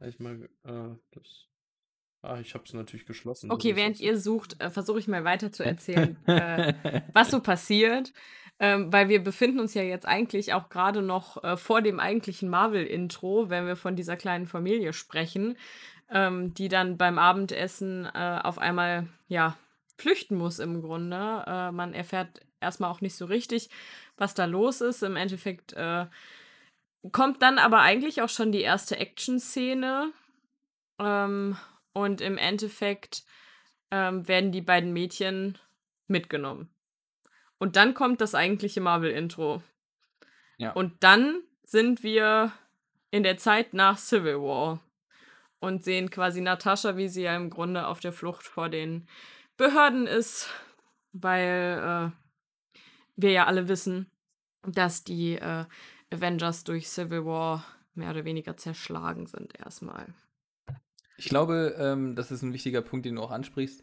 Ich 0.00 0.18
mal, 0.18 0.48
äh, 0.64 0.96
das. 1.10 1.46
Ah, 2.22 2.40
ich 2.40 2.54
habe 2.54 2.64
es 2.64 2.72
natürlich 2.72 3.06
geschlossen. 3.06 3.50
Okay, 3.50 3.76
während 3.76 4.00
ihr 4.00 4.18
sucht, 4.18 4.60
äh, 4.60 4.70
versuche 4.70 4.98
ich 4.98 5.06
mal 5.06 5.24
weiter 5.24 5.52
zu 5.52 5.64
erzählen, 5.64 6.16
äh, 6.26 7.02
was 7.12 7.30
so 7.30 7.40
passiert. 7.40 8.12
Ähm, 8.60 8.92
weil 8.92 9.08
wir 9.08 9.22
befinden 9.22 9.60
uns 9.60 9.74
ja 9.74 9.82
jetzt 9.82 10.06
eigentlich 10.06 10.52
auch 10.52 10.68
gerade 10.68 11.00
noch 11.00 11.44
äh, 11.44 11.56
vor 11.56 11.80
dem 11.80 12.00
eigentlichen 12.00 12.48
Marvel-Intro, 12.48 13.50
wenn 13.50 13.66
wir 13.66 13.76
von 13.76 13.94
dieser 13.94 14.16
kleinen 14.16 14.46
Familie 14.46 14.92
sprechen, 14.92 15.56
ähm, 16.10 16.54
die 16.54 16.68
dann 16.68 16.96
beim 16.96 17.18
Abendessen 17.20 18.06
äh, 18.06 18.40
auf 18.42 18.58
einmal, 18.58 19.06
ja, 19.28 19.56
flüchten 19.98 20.36
muss 20.36 20.58
im 20.58 20.80
Grunde. 20.80 21.44
Äh, 21.46 21.72
man 21.72 21.92
erfährt 21.92 22.40
erstmal 22.60 22.90
auch 22.90 23.00
nicht 23.00 23.16
so 23.16 23.26
richtig, 23.26 23.68
was 24.16 24.34
da 24.34 24.44
los 24.44 24.80
ist. 24.80 25.02
Im 25.02 25.16
Endeffekt 25.16 25.72
äh, 25.74 26.06
kommt 27.12 27.42
dann 27.42 27.58
aber 27.58 27.80
eigentlich 27.80 28.22
auch 28.22 28.28
schon 28.28 28.52
die 28.52 28.62
erste 28.62 28.96
Action-Szene. 28.96 30.12
Ähm, 30.98 31.56
und 31.92 32.20
im 32.20 32.38
Endeffekt 32.38 33.24
ähm, 33.90 34.26
werden 34.28 34.52
die 34.52 34.60
beiden 34.60 34.92
Mädchen 34.92 35.58
mitgenommen. 36.06 36.68
Und 37.58 37.76
dann 37.76 37.94
kommt 37.94 38.20
das 38.20 38.34
eigentliche 38.34 38.80
Marvel-Intro. 38.80 39.62
Ja. 40.58 40.72
Und 40.72 41.02
dann 41.02 41.42
sind 41.64 42.02
wir 42.02 42.52
in 43.10 43.22
der 43.22 43.36
Zeit 43.36 43.74
nach 43.74 43.98
Civil 43.98 44.38
War 44.38 44.80
und 45.60 45.84
sehen 45.84 46.10
quasi 46.10 46.40
Natascha, 46.40 46.96
wie 46.96 47.08
sie 47.08 47.22
ja 47.22 47.36
im 47.36 47.50
Grunde 47.50 47.86
auf 47.86 48.00
der 48.00 48.12
Flucht 48.12 48.44
vor 48.44 48.68
den 48.68 49.08
Behörden 49.58 50.06
ist, 50.06 50.48
weil 51.12 52.12
äh, 52.14 52.50
wir 53.16 53.32
ja 53.32 53.46
alle 53.46 53.68
wissen, 53.68 54.06
dass 54.62 55.04
die 55.04 55.34
äh, 55.34 55.64
Avengers 56.10 56.64
durch 56.64 56.88
Civil 56.88 57.26
War 57.26 57.64
mehr 57.94 58.10
oder 58.10 58.24
weniger 58.24 58.56
zerschlagen 58.56 59.26
sind 59.26 59.58
erstmal. 59.58 60.06
Ich 61.16 61.28
glaube, 61.28 61.74
ähm, 61.76 62.14
das 62.14 62.30
ist 62.30 62.42
ein 62.42 62.52
wichtiger 62.52 62.80
Punkt, 62.80 63.04
den 63.04 63.16
du 63.16 63.22
auch 63.22 63.32
ansprichst. 63.32 63.82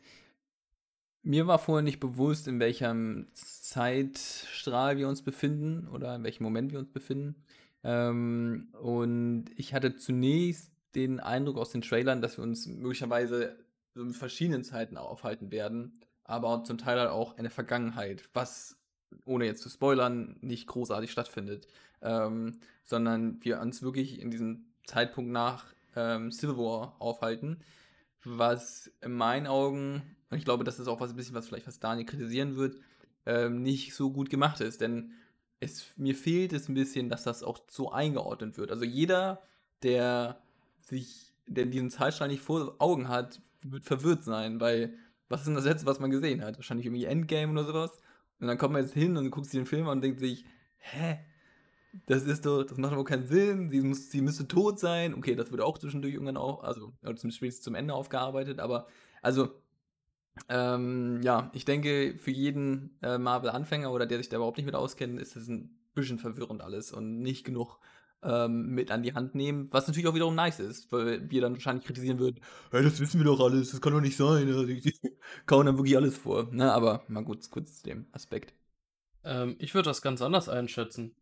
Mir 1.22 1.46
war 1.48 1.60
vorher 1.60 1.84
nicht 1.84 2.00
bewusst, 2.00 2.48
in 2.48 2.60
welchem 2.60 3.28
Zeitstrahl 3.34 4.98
wir 4.98 5.10
uns 5.10 5.24
befinden 5.24 5.90
oder 5.90 6.16
in 6.16 6.24
welchem 6.24 6.44
Moment 6.44 6.72
wir 6.72 6.80
uns 6.80 6.92
befinden. 6.92 7.36
Ähm, 7.84 8.70
und 8.80 9.48
ich 9.58 9.74
hatte 9.74 9.98
zunächst 9.98 10.72
den 10.96 11.20
Eindruck 11.20 11.58
aus 11.58 11.72
den 11.72 11.82
Trailern, 11.82 12.22
dass 12.22 12.38
wir 12.38 12.44
uns 12.44 12.68
möglicherweise 12.68 13.58
in 13.96 14.14
verschiedenen 14.14 14.64
Zeiten 14.64 14.98
aufhalten 14.98 15.52
werden, 15.52 16.00
aber 16.24 16.64
zum 16.64 16.78
Teil 16.78 17.00
halt 17.00 17.10
auch 17.10 17.38
in 17.38 17.44
der 17.44 17.52
Vergangenheit, 17.52 18.30
was, 18.34 18.78
ohne 19.26 19.46
jetzt 19.46 19.62
zu 19.62 19.70
spoilern, 19.70 20.38
nicht 20.42 20.68
großartig 20.68 21.12
stattfindet, 21.12 21.68
ähm, 22.02 22.60
sondern 22.84 23.44
wir 23.44 23.60
uns 23.60 23.82
wirklich 23.82 24.20
in 24.20 24.32
diesem 24.32 24.66
Zeitpunkt 24.86 25.32
nach 25.32 25.66
ähm, 25.96 26.32
Civil 26.32 26.58
War 26.58 26.96
aufhalten, 27.00 27.60
was 28.24 28.92
in 29.02 29.14
meinen 29.14 29.48
Augen, 29.48 30.02
und 30.30 30.38
ich 30.38 30.46
glaube, 30.46 30.64
das 30.64 30.80
ist 30.80 30.88
auch 30.88 31.00
was 31.00 31.12
ein 31.12 31.16
bisschen, 31.16 31.36
was 31.36 31.48
vielleicht 31.48 31.68
was 31.68 31.80
Daniel 31.80 32.06
kritisieren 32.06 32.56
wird, 32.56 32.76
ähm, 33.26 33.62
nicht 33.62 33.94
so 33.94 34.12
gut 34.12 34.30
gemacht 34.30 34.62
ist, 34.62 34.82
denn 34.82 35.14
es, 35.60 35.86
mir 35.96 36.16
fehlt 36.16 36.54
es 36.54 36.68
ein 36.68 36.76
bisschen, 36.76 37.10
dass 37.10 37.24
das 37.24 37.44
auch 37.44 37.60
so 37.70 37.92
eingeordnet 37.92 38.58
wird. 38.58 38.72
Also 38.72 38.84
jeder, 38.84 39.42
der 39.84 40.42
sich, 40.80 41.34
der 41.48 41.66
diesen 41.66 41.90
Zeitstrahl 41.90 42.28
nicht 42.28 42.42
vor 42.42 42.76
Augen 42.80 43.08
hat, 43.08 43.42
wird 43.64 43.86
verwirrt 43.86 44.24
sein, 44.24 44.60
weil 44.60 44.94
was 45.30 45.42
ist 45.42 45.48
denn 45.48 45.56
das 45.56 45.66
letzte, 45.66 45.88
was 45.88 46.00
man 46.00 46.12
gesehen 46.12 46.44
hat? 46.44 46.58
Wahrscheinlich 46.58 46.86
irgendwie 46.86 47.06
Endgame 47.06 47.52
oder 47.52 47.66
sowas. 47.66 48.00
Und 48.40 48.48
dann 48.48 48.58
kommt 48.58 48.74
man 48.74 48.84
jetzt 48.84 48.94
hin 48.94 49.18
und 49.18 49.32
guckt 49.32 49.48
sich 49.48 49.60
den 49.60 49.66
Film 49.66 49.88
an 49.88 49.98
und 49.98 50.02
denkt 50.02 50.20
sich, 50.20 50.46
hä? 50.78 51.20
Das 52.08 52.24
ist 52.24 52.46
doch, 52.46 52.64
das 52.64 52.78
macht 52.78 52.94
aber 52.94 53.06
keinen 53.06 53.26
Sinn. 53.26 53.70
Sie, 53.70 53.80
muss, 53.82 54.12
sie 54.12 54.22
müsste 54.22 54.48
tot 54.48 54.80
sein. 54.80 55.14
Okay, 55.14 55.36
das 55.36 55.52
wird 55.52 55.62
auch 55.62 55.78
zwischendurch 55.78 56.14
irgendwann 56.14 56.38
auch, 56.38 56.64
also 56.64 56.94
zumindest 57.02 57.64
zum 57.64 57.74
Ende 57.74 57.94
aufgearbeitet, 57.94 58.60
aber 58.60 58.88
also 59.22 59.50
ähm, 60.50 61.22
ja, 61.24 61.50
ich 61.54 61.66
denke, 61.66 62.16
für 62.18 62.32
jeden 62.32 62.98
äh, 63.02 63.18
Marvel-Anfänger 63.18 63.92
oder 63.92 64.06
der 64.06 64.18
sich 64.18 64.30
da 64.30 64.38
überhaupt 64.38 64.58
nicht 64.58 64.66
mit 64.66 64.76
auskennt, 64.76 65.20
ist 65.20 65.36
das 65.36 65.48
ein 65.48 65.80
bisschen 65.94 66.20
verwirrend 66.20 66.62
alles 66.62 66.92
und 66.92 67.22
nicht 67.22 67.46
genug 67.46 67.80
ähm, 68.26 68.70
mit 68.70 68.92
an 68.92 69.04
die 69.04 69.14
Hand 69.14 69.36
nehmen, 69.36 69.68
was 69.72 69.88
natürlich 69.88 70.08
auch 70.08 70.16
wiederum 70.16 70.36
nice 70.36 70.60
ist, 70.60 70.92
weil 70.92 71.30
wir 71.30 71.42
dann 71.42 71.54
wahrscheinlich 71.54 71.86
kritisieren 71.86 72.20
würden, 72.20 72.42
hey, 72.72 72.84
das 72.84 73.00
wissen 73.00 73.20
wir 73.20 73.26
doch 73.26 73.40
alles, 73.40 73.72
das 73.72 73.82
kann 73.82 73.94
doch 73.94 74.02
nicht 74.02 74.18
sein, 74.18 74.48
ja, 74.48 74.64
die, 74.64 74.82
die 74.82 74.96
kauen 75.46 75.66
dann 75.66 75.78
wirklich 75.78 75.96
alles 75.96 76.18
vor. 76.18 76.52
Ne? 76.52 76.72
Aber 76.72 77.04
mal 77.08 77.24
kurz, 77.24 77.50
kurz 77.50 77.78
zu 77.78 77.84
dem 77.84 78.08
Aspekt. 78.12 78.54
Ähm, 79.24 79.56
ich 79.60 79.74
würde 79.74 79.90
das 79.90 80.02
ganz 80.02 80.22
anders 80.22 80.50
einschätzen. 80.50 81.16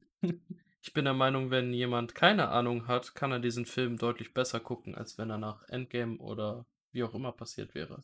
ich 0.82 0.94
bin 0.94 1.06
der 1.06 1.14
Meinung, 1.14 1.52
wenn 1.52 1.74
jemand 1.74 2.16
keine 2.16 2.50
Ahnung 2.50 2.88
hat, 2.88 3.16
kann 3.16 3.32
er 3.32 3.40
diesen 3.40 3.66
Film 3.66 3.98
deutlich 3.98 4.34
besser 4.34 4.60
gucken, 4.60 4.96
als 4.96 5.18
wenn 5.18 5.30
er 5.30 5.38
nach 5.38 5.68
Endgame 5.70 6.18
oder 6.18 6.66
wie 6.92 7.04
auch 7.04 7.14
immer 7.14 7.32
passiert 7.32 7.76
wäre. 7.76 8.04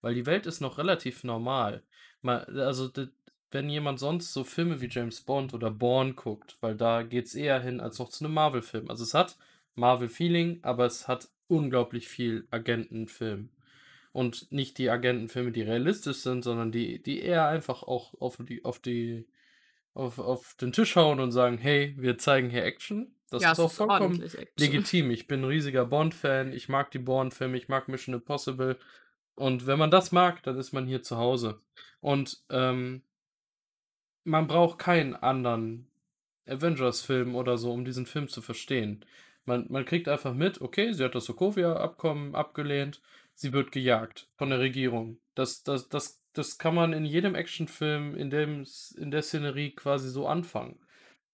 Weil 0.00 0.14
die 0.14 0.26
Welt 0.26 0.46
ist 0.46 0.60
noch 0.60 0.78
relativ 0.78 1.24
normal. 1.24 1.82
Mal, 2.22 2.44
also, 2.60 2.88
wenn 3.50 3.68
jemand 3.70 3.98
sonst 3.98 4.32
so 4.32 4.44
Filme 4.44 4.80
wie 4.80 4.88
James 4.88 5.20
Bond 5.20 5.54
oder 5.54 5.70
Bourne 5.70 6.14
guckt, 6.14 6.56
weil 6.60 6.76
da 6.76 7.02
geht 7.02 7.26
es 7.26 7.34
eher 7.34 7.60
hin 7.60 7.80
als 7.80 7.98
noch 7.98 8.10
zu 8.10 8.24
einem 8.24 8.34
Marvel-Film. 8.34 8.90
Also 8.90 9.04
es 9.04 9.14
hat 9.14 9.36
Marvel-Feeling, 9.74 10.60
aber 10.62 10.84
es 10.84 11.08
hat 11.08 11.28
unglaublich 11.46 12.08
viel 12.08 12.46
Agentenfilm. 12.50 13.48
Und 14.12 14.50
nicht 14.52 14.78
die 14.78 14.90
Agentenfilme, 14.90 15.52
die 15.52 15.62
realistisch 15.62 16.18
sind, 16.18 16.42
sondern 16.42 16.72
die, 16.72 17.02
die 17.02 17.20
eher 17.20 17.46
einfach 17.46 17.82
auch 17.82 18.14
auf 18.20 18.38
die, 18.38 18.64
auf 18.64 18.78
die, 18.78 19.26
auf, 19.94 20.18
auf 20.18 20.54
den 20.60 20.72
Tisch 20.72 20.96
hauen 20.96 21.20
und 21.20 21.32
sagen, 21.32 21.58
hey, 21.58 21.94
wir 21.96 22.18
zeigen 22.18 22.50
hier 22.50 22.64
Action. 22.64 23.14
Das 23.30 23.42
ja, 23.42 23.52
ist 23.52 23.60
auch 23.60 23.70
vollkommen 23.70 24.22
legitim. 24.58 25.10
Ich 25.10 25.26
bin 25.26 25.40
ein 25.40 25.44
riesiger 25.44 25.84
Bond-Fan, 25.84 26.52
ich 26.52 26.68
mag 26.68 26.90
die 26.90 26.98
Bond-Filme, 26.98 27.58
ich 27.58 27.68
mag 27.68 27.88
Mission 27.88 28.14
Impossible. 28.14 28.78
Und 29.34 29.66
wenn 29.66 29.78
man 29.78 29.90
das 29.90 30.12
mag, 30.12 30.42
dann 30.42 30.58
ist 30.58 30.72
man 30.72 30.86
hier 30.86 31.02
zu 31.02 31.16
Hause. 31.16 31.60
Und 32.00 32.42
ähm, 32.50 33.02
man 34.28 34.46
braucht 34.46 34.78
keinen 34.78 35.16
anderen 35.16 35.88
Avengers-Film 36.46 37.34
oder 37.34 37.58
so, 37.58 37.72
um 37.72 37.84
diesen 37.84 38.06
Film 38.06 38.28
zu 38.28 38.42
verstehen. 38.42 39.04
Man, 39.44 39.66
man 39.70 39.84
kriegt 39.84 40.08
einfach 40.08 40.34
mit, 40.34 40.60
okay, 40.60 40.92
sie 40.92 41.04
hat 41.04 41.14
das 41.14 41.24
Sokovia-Abkommen 41.24 42.34
abgelehnt, 42.34 43.00
sie 43.34 43.52
wird 43.52 43.72
gejagt 43.72 44.28
von 44.36 44.50
der 44.50 44.60
Regierung. 44.60 45.18
Das, 45.34 45.62
das, 45.62 45.88
das, 45.88 46.22
das 46.34 46.58
kann 46.58 46.74
man 46.74 46.92
in 46.92 47.06
jedem 47.06 47.34
Actionfilm 47.34 48.14
in, 48.14 48.30
dem, 48.30 48.64
in 48.96 49.10
der 49.10 49.22
Szenerie 49.22 49.70
quasi 49.70 50.10
so 50.10 50.26
anfangen. 50.26 50.78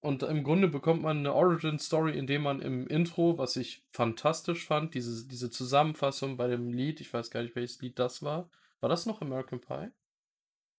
Und 0.01 0.23
im 0.23 0.45
Grunde 0.45 0.69
bekommt 0.69 1.03
man 1.03 1.19
eine 1.19 1.33
Origin-Story, 1.33 2.17
indem 2.17 2.43
man 2.43 2.61
im 2.61 2.87
Intro, 2.87 3.39
was 3.39 3.57
ich 3.57 3.83
fantastisch 3.91 4.67
fand, 4.67 4.95
diese, 4.95 5.27
diese 5.27 5.51
Zusammenfassung 5.51 6.37
bei 6.37 6.47
dem 6.47 6.73
Lied, 6.73 7.01
ich 7.01 7.13
weiß 7.13 7.31
gar 7.31 7.43
nicht, 7.43 7.57
welches 7.57 7.81
Lied 7.81 7.99
das 7.99 8.23
war. 8.23 8.51
War 8.81 8.91
das 8.91 9.07
noch 9.07 9.23
American 9.23 9.61
Pie? 9.61 9.91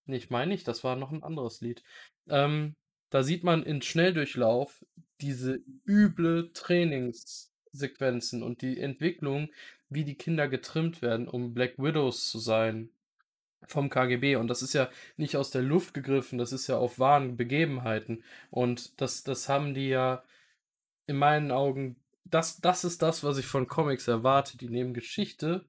Nee, 0.05 0.17
ich 0.17 0.29
meine 0.29 0.51
nicht, 0.51 0.67
das 0.67 0.83
war 0.83 0.95
noch 0.95 1.11
ein 1.11 1.23
anderes 1.23 1.61
Lied. 1.61 1.83
Ähm, 2.29 2.75
da 3.09 3.23
sieht 3.23 3.43
man 3.43 3.63
in 3.63 3.81
Schnelldurchlauf 3.81 4.85
diese 5.21 5.61
üble 5.87 6.51
Trainingssequenzen 6.53 8.43
und 8.43 8.61
die 8.61 8.79
Entwicklung, 8.79 9.49
wie 9.89 10.03
die 10.03 10.15
Kinder 10.15 10.47
getrimmt 10.47 11.01
werden, 11.01 11.27
um 11.27 11.53
Black 11.53 11.77
Widows 11.77 12.29
zu 12.29 12.39
sein 12.39 12.89
vom 13.67 13.89
KGB. 13.89 14.35
Und 14.35 14.47
das 14.47 14.61
ist 14.61 14.73
ja 14.73 14.89
nicht 15.17 15.37
aus 15.37 15.51
der 15.51 15.61
Luft 15.61 15.93
gegriffen, 15.93 16.37
das 16.37 16.51
ist 16.51 16.67
ja 16.67 16.77
auf 16.77 16.99
wahren 16.99 17.37
Begebenheiten. 17.37 18.23
Und 18.49 18.99
das, 19.01 19.23
das 19.23 19.49
haben 19.49 19.73
die 19.73 19.89
ja 19.89 20.23
in 21.07 21.17
meinen 21.17 21.51
Augen, 21.51 21.95
das, 22.25 22.59
das 22.61 22.83
ist 22.83 23.01
das, 23.01 23.23
was 23.23 23.37
ich 23.37 23.45
von 23.45 23.67
Comics 23.67 24.07
erwarte. 24.07 24.57
Die 24.57 24.69
nehmen 24.69 24.93
Geschichte 24.93 25.65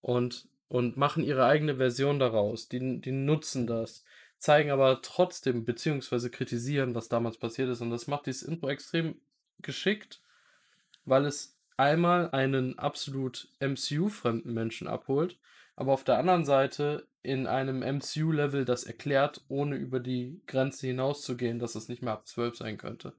und 0.00 0.48
und 0.72 0.96
machen 0.96 1.22
ihre 1.22 1.44
eigene 1.44 1.76
Version 1.76 2.18
daraus. 2.18 2.66
Die, 2.66 2.98
die 2.98 3.12
nutzen 3.12 3.66
das, 3.66 4.04
zeigen 4.38 4.70
aber 4.70 5.02
trotzdem, 5.02 5.66
beziehungsweise 5.66 6.30
kritisieren, 6.30 6.94
was 6.94 7.10
damals 7.10 7.36
passiert 7.36 7.68
ist. 7.68 7.82
Und 7.82 7.90
das 7.90 8.06
macht 8.06 8.24
dieses 8.24 8.42
Intro 8.42 8.70
extrem 8.70 9.16
geschickt, 9.60 10.22
weil 11.04 11.26
es 11.26 11.58
einmal 11.76 12.30
einen 12.30 12.78
absolut 12.78 13.48
MCU-fremden 13.60 14.54
Menschen 14.54 14.88
abholt, 14.88 15.38
aber 15.76 15.92
auf 15.92 16.04
der 16.04 16.16
anderen 16.16 16.46
Seite 16.46 17.06
in 17.22 17.46
einem 17.46 17.80
MCU-Level 17.80 18.64
das 18.64 18.84
erklärt, 18.84 19.44
ohne 19.48 19.76
über 19.76 20.00
die 20.00 20.40
Grenze 20.46 20.86
hinauszugehen, 20.86 21.58
dass 21.58 21.74
es 21.74 21.90
nicht 21.90 22.00
mehr 22.00 22.14
ab 22.14 22.26
12 22.26 22.56
sein 22.56 22.78
könnte. 22.78 23.12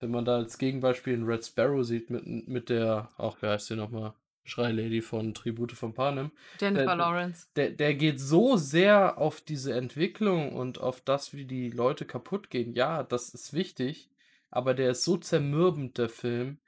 Wenn 0.00 0.10
man 0.10 0.24
da 0.24 0.36
als 0.36 0.56
Gegenbeispiel 0.56 1.12
einen 1.12 1.26
Red 1.26 1.44
Sparrow 1.44 1.84
sieht 1.84 2.08
mit, 2.08 2.48
mit 2.48 2.70
der, 2.70 3.10
ach, 3.18 3.36
wer 3.40 3.50
heißt 3.50 3.68
die 3.68 3.76
nochmal? 3.76 4.14
Schreilady 4.44 5.00
von 5.00 5.34
Tribute 5.34 5.72
von 5.72 5.94
Panem. 5.94 6.30
Jennifer 6.60 6.84
der, 6.84 6.96
Lawrence. 6.96 7.46
Der, 7.56 7.70
der 7.70 7.94
geht 7.94 8.20
so 8.20 8.56
sehr 8.56 9.18
auf 9.18 9.40
diese 9.40 9.74
Entwicklung 9.74 10.52
und 10.52 10.78
auf 10.78 11.00
das, 11.00 11.32
wie 11.32 11.46
die 11.46 11.70
Leute 11.70 12.04
kaputt 12.04 12.50
gehen. 12.50 12.74
Ja, 12.74 13.02
das 13.02 13.30
ist 13.30 13.54
wichtig, 13.54 14.10
aber 14.50 14.74
der 14.74 14.90
ist 14.90 15.04
so 15.04 15.16
zermürbend, 15.16 15.98
der 15.98 16.08
Film. 16.08 16.58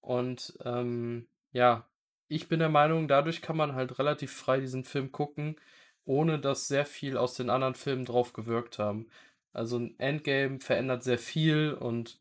Und 0.00 0.56
ähm, 0.64 1.26
ja, 1.52 1.88
ich 2.28 2.48
bin 2.48 2.60
der 2.60 2.68
Meinung, 2.68 3.08
dadurch 3.08 3.42
kann 3.42 3.56
man 3.56 3.74
halt 3.74 3.98
relativ 3.98 4.32
frei 4.32 4.60
diesen 4.60 4.84
Film 4.84 5.12
gucken, 5.12 5.56
ohne 6.04 6.38
dass 6.38 6.68
sehr 6.68 6.86
viel 6.86 7.16
aus 7.16 7.34
den 7.34 7.50
anderen 7.50 7.74
Filmen 7.74 8.04
drauf 8.04 8.32
gewirkt 8.32 8.78
haben. 8.78 9.08
Also 9.52 9.78
ein 9.78 9.98
Endgame 9.98 10.60
verändert 10.60 11.04
sehr 11.04 11.18
viel 11.18 11.72
und 11.72 12.20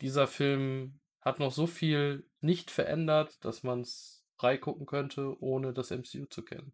dieser 0.00 0.26
Film 0.26 1.00
hat 1.20 1.38
noch 1.38 1.52
so 1.52 1.66
viel 1.66 2.26
nicht 2.40 2.70
verändert, 2.70 3.44
dass 3.44 3.62
man 3.62 3.80
es 3.80 4.23
gucken 4.38 4.86
könnte, 4.86 5.36
ohne 5.40 5.72
das 5.72 5.90
MCU 5.90 6.26
zu 6.26 6.44
kennen. 6.44 6.72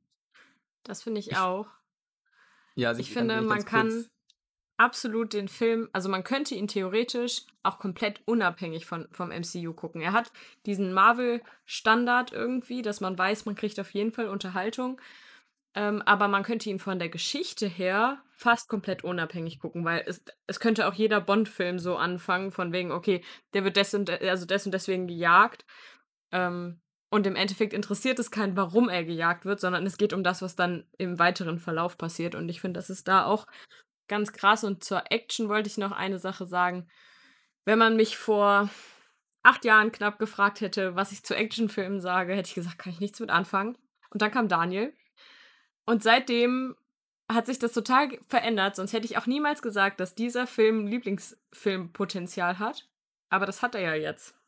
Das 0.83 1.03
finde 1.03 1.21
ich, 1.21 1.31
ich 1.31 1.37
auch. 1.37 1.67
Ja, 2.75 2.89
also 2.89 3.01
ich, 3.01 3.09
ich 3.09 3.13
finde, 3.13 3.41
man 3.43 3.65
kann 3.65 4.07
absolut 4.77 5.35
den 5.35 5.49
Film, 5.49 5.91
also 5.93 6.09
man 6.09 6.25
könnte 6.25 6.55
ihn 6.55 6.67
theoretisch 6.67 7.43
auch 7.63 7.79
komplett 7.79 8.23
unabhängig 8.25 8.87
von, 8.87 9.09
vom 9.13 9.31
MCU 9.31 9.75
gucken. 9.75 10.01
Er 10.01 10.13
hat 10.13 10.33
diesen 10.65 10.95
Marvel-Standard 10.95 12.33
irgendwie, 12.33 12.81
dass 12.81 13.01
man 13.01 13.19
weiß, 13.19 13.45
man 13.45 13.55
kriegt 13.55 13.79
auf 13.79 13.93
jeden 13.93 14.13
Fall 14.13 14.29
Unterhaltung. 14.29 15.01
Ähm, 15.75 16.03
aber 16.03 16.27
man 16.29 16.43
könnte 16.43 16.69
ihn 16.69 16.81
von 16.81 16.99
der 16.99 17.11
Geschichte 17.11 17.69
her 17.69 18.23
fast 18.33 18.69
komplett 18.69 19.05
unabhängig 19.05 19.61
gucken, 19.61 19.85
weil 19.85 20.03
es, 20.07 20.25
es 20.47 20.59
könnte 20.59 20.89
auch 20.89 20.95
jeder 20.95 21.21
Bond-Film 21.21 21.79
so 21.79 21.97
anfangen, 21.97 22.51
von 22.51 22.73
wegen, 22.73 22.91
okay, 22.91 23.23
der 23.53 23.65
wird 23.65 23.77
des 23.77 23.95
und, 23.95 24.11
also 24.11 24.47
des 24.47 24.65
und 24.65 24.73
deswegen 24.73 25.07
gejagt. 25.07 25.65
Ähm, 26.33 26.81
und 27.11 27.27
im 27.27 27.35
Endeffekt 27.35 27.73
interessiert 27.73 28.21
es 28.21 28.31
keinen, 28.31 28.57
warum 28.57 28.89
er 28.89 29.05
gejagt 29.05 29.45
wird, 29.45 29.61
sondern 29.61 29.85
es 29.85 29.99
geht 29.99 30.13
um 30.13 30.23
das, 30.23 30.43
was 30.43 30.55
dann 30.55 30.85
im 30.97 31.19
weiteren 31.19 31.59
Verlauf 31.59 31.99
passiert. 31.99 32.37
Und 32.37 32.49
ich 32.49 32.61
finde, 32.61 32.79
das 32.79 32.89
ist 32.89 33.09
da 33.09 33.25
auch 33.25 33.49
ganz 34.07 34.33
krass. 34.33 34.63
Und 34.63 34.85
zur 34.85 35.11
Action 35.11 35.49
wollte 35.49 35.69
ich 35.69 35.77
noch 35.77 35.91
eine 35.91 36.21
Sache 36.21 36.47
sagen. 36.47 36.89
Wenn 37.65 37.79
man 37.79 37.97
mich 37.97 38.17
vor 38.17 38.71
acht 39.43 39.65
Jahren 39.65 39.91
knapp 39.91 40.21
gefragt 40.21 40.61
hätte, 40.61 40.95
was 40.95 41.11
ich 41.11 41.25
zu 41.25 41.35
Actionfilmen 41.35 42.01
sage, 42.01 42.35
hätte 42.35 42.49
ich 42.49 42.55
gesagt, 42.55 42.79
kann 42.79 42.93
ich 42.93 43.01
nichts 43.01 43.19
mit 43.19 43.31
anfangen. 43.31 43.77
Und 44.11 44.23
dann 44.23 44.31
kam 44.31 44.47
Daniel. 44.47 44.95
Und 45.87 46.05
seitdem 46.05 46.77
hat 47.29 47.47
sich 47.47 47.59
das 47.59 47.73
total 47.73 48.19
verändert, 48.29 48.77
sonst 48.77 48.93
hätte 48.93 49.07
ich 49.07 49.17
auch 49.17 49.27
niemals 49.27 49.63
gesagt, 49.63 50.01
dass 50.01 50.15
dieser 50.15 50.47
Film 50.47 50.87
Lieblingsfilmpotenzial 50.87 52.59
hat. 52.59 52.89
Aber 53.31 53.47
das 53.47 53.63
hat 53.63 53.75
er 53.75 53.81
ja 53.81 53.95
jetzt. 53.95 54.40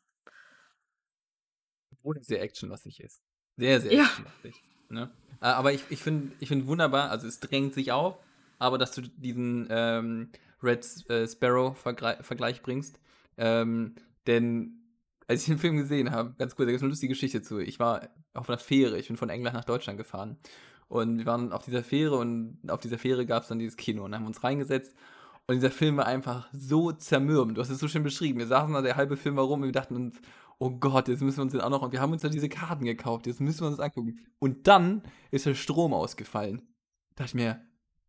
Obwohl 2.03 2.17
er 2.17 2.23
sehr 2.23 2.41
actionlastig 2.41 2.99
ist. 2.99 3.21
Sehr, 3.55 3.79
sehr 3.79 3.93
Ja. 3.93 4.03
actionlastig. 4.03 4.61
Ne? 4.89 5.09
Äh, 5.41 5.45
Aber 5.45 5.71
ich, 5.73 5.85
ich 5.89 5.99
finde 6.03 6.33
ich 6.39 6.49
find 6.49 6.67
wunderbar, 6.67 7.09
also 7.09 7.27
es 7.27 7.39
drängt 7.39 7.73
sich 7.73 7.91
auf, 7.93 8.17
aber 8.59 8.77
dass 8.77 8.91
du 8.91 9.01
diesen 9.01 9.67
ähm, 9.69 10.29
Red 10.61 10.85
äh, 11.09 11.25
Sparrow-Vergleich 11.27 12.61
bringst. 12.61 12.99
Ähm, 13.37 13.95
denn 14.27 14.79
als 15.27 15.41
ich 15.41 15.47
den 15.47 15.57
Film 15.57 15.77
gesehen 15.77 16.11
habe, 16.11 16.33
ganz 16.37 16.55
kurz, 16.55 16.67
da 16.67 16.71
gibt 16.71 16.77
es 16.77 16.83
eine 16.83 16.89
lustige 16.89 17.13
Geschichte 17.13 17.41
zu. 17.41 17.59
Ich 17.59 17.79
war 17.79 18.09
auf 18.33 18.49
einer 18.49 18.57
Fähre, 18.57 18.99
ich 18.99 19.07
bin 19.07 19.17
von 19.17 19.29
England 19.29 19.55
nach 19.55 19.65
Deutschland 19.65 19.97
gefahren. 19.97 20.37
Und 20.89 21.17
wir 21.19 21.25
waren 21.25 21.53
auf 21.53 21.63
dieser 21.65 21.83
Fähre 21.83 22.17
und 22.17 22.59
auf 22.67 22.81
dieser 22.81 22.99
Fähre 22.99 23.25
gab 23.25 23.43
es 23.43 23.49
dann 23.49 23.59
dieses 23.59 23.77
Kino 23.77 24.03
und 24.03 24.13
haben 24.13 24.27
uns 24.27 24.43
reingesetzt. 24.43 24.93
Und 25.47 25.55
dieser 25.55 25.71
Film 25.71 25.97
war 25.97 26.05
einfach 26.05 26.47
so 26.53 26.91
zermürbend. 26.91 27.57
Du 27.57 27.61
hast 27.61 27.69
es 27.69 27.79
so 27.79 27.87
schön 27.87 28.03
beschrieben. 28.03 28.39
Wir 28.39 28.47
saßen 28.47 28.73
da, 28.73 28.81
der 28.81 28.95
halbe 28.95 29.17
Film 29.17 29.35
war 29.35 29.43
rum 29.45 29.61
und 29.61 29.65
wir 29.67 29.73
dachten 29.73 29.95
uns, 29.95 30.15
oh 30.63 30.69
Gott, 30.69 31.09
jetzt 31.09 31.21
müssen 31.21 31.37
wir 31.37 31.43
uns 31.43 31.51
den 31.51 31.61
auch 31.61 31.69
noch. 31.69 31.81
Und 31.81 31.91
wir 31.91 31.99
haben 31.99 32.13
uns 32.13 32.21
da 32.21 32.29
diese 32.29 32.47
Karten 32.47 32.85
gekauft, 32.85 33.27
jetzt 33.27 33.41
müssen 33.41 33.61
wir 33.61 33.67
uns 33.67 33.77
das 33.77 33.85
angucken. 33.85 34.19
Und 34.39 34.67
dann 34.67 35.03
ist 35.29 35.45
der 35.45 35.55
Strom 35.55 35.93
ausgefallen. 35.93 36.61
Da 37.15 37.23
dachte 37.23 37.31
ich 37.31 37.43
mir, 37.43 37.61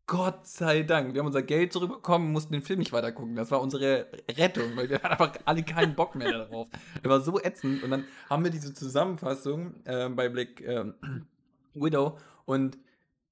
Gott 0.06 0.46
sei 0.46 0.82
Dank, 0.82 1.14
wir 1.14 1.20
haben 1.20 1.26
unser 1.26 1.42
Geld 1.42 1.72
zurückbekommen, 1.72 2.30
mussten 2.30 2.52
den 2.52 2.62
Film 2.62 2.78
nicht 2.78 2.92
weiter 2.92 3.10
gucken. 3.10 3.34
Das 3.34 3.50
war 3.50 3.60
unsere 3.60 4.06
Rettung, 4.30 4.76
weil 4.76 4.88
wir 4.88 4.96
hatten 5.02 5.06
einfach 5.06 5.32
alle 5.46 5.64
keinen 5.64 5.96
Bock 5.96 6.14
mehr 6.14 6.30
darauf. 6.30 6.68
Er 7.02 7.10
war 7.10 7.20
so 7.22 7.40
ätzend. 7.40 7.82
Und 7.82 7.90
dann 7.90 8.04
haben 8.30 8.44
wir 8.44 8.52
diese 8.52 8.72
Zusammenfassung 8.72 9.74
äh, 9.84 10.08
bei 10.10 10.28
Black 10.28 10.60
ähm, 10.60 10.94
Widow 11.74 12.18
und 12.44 12.78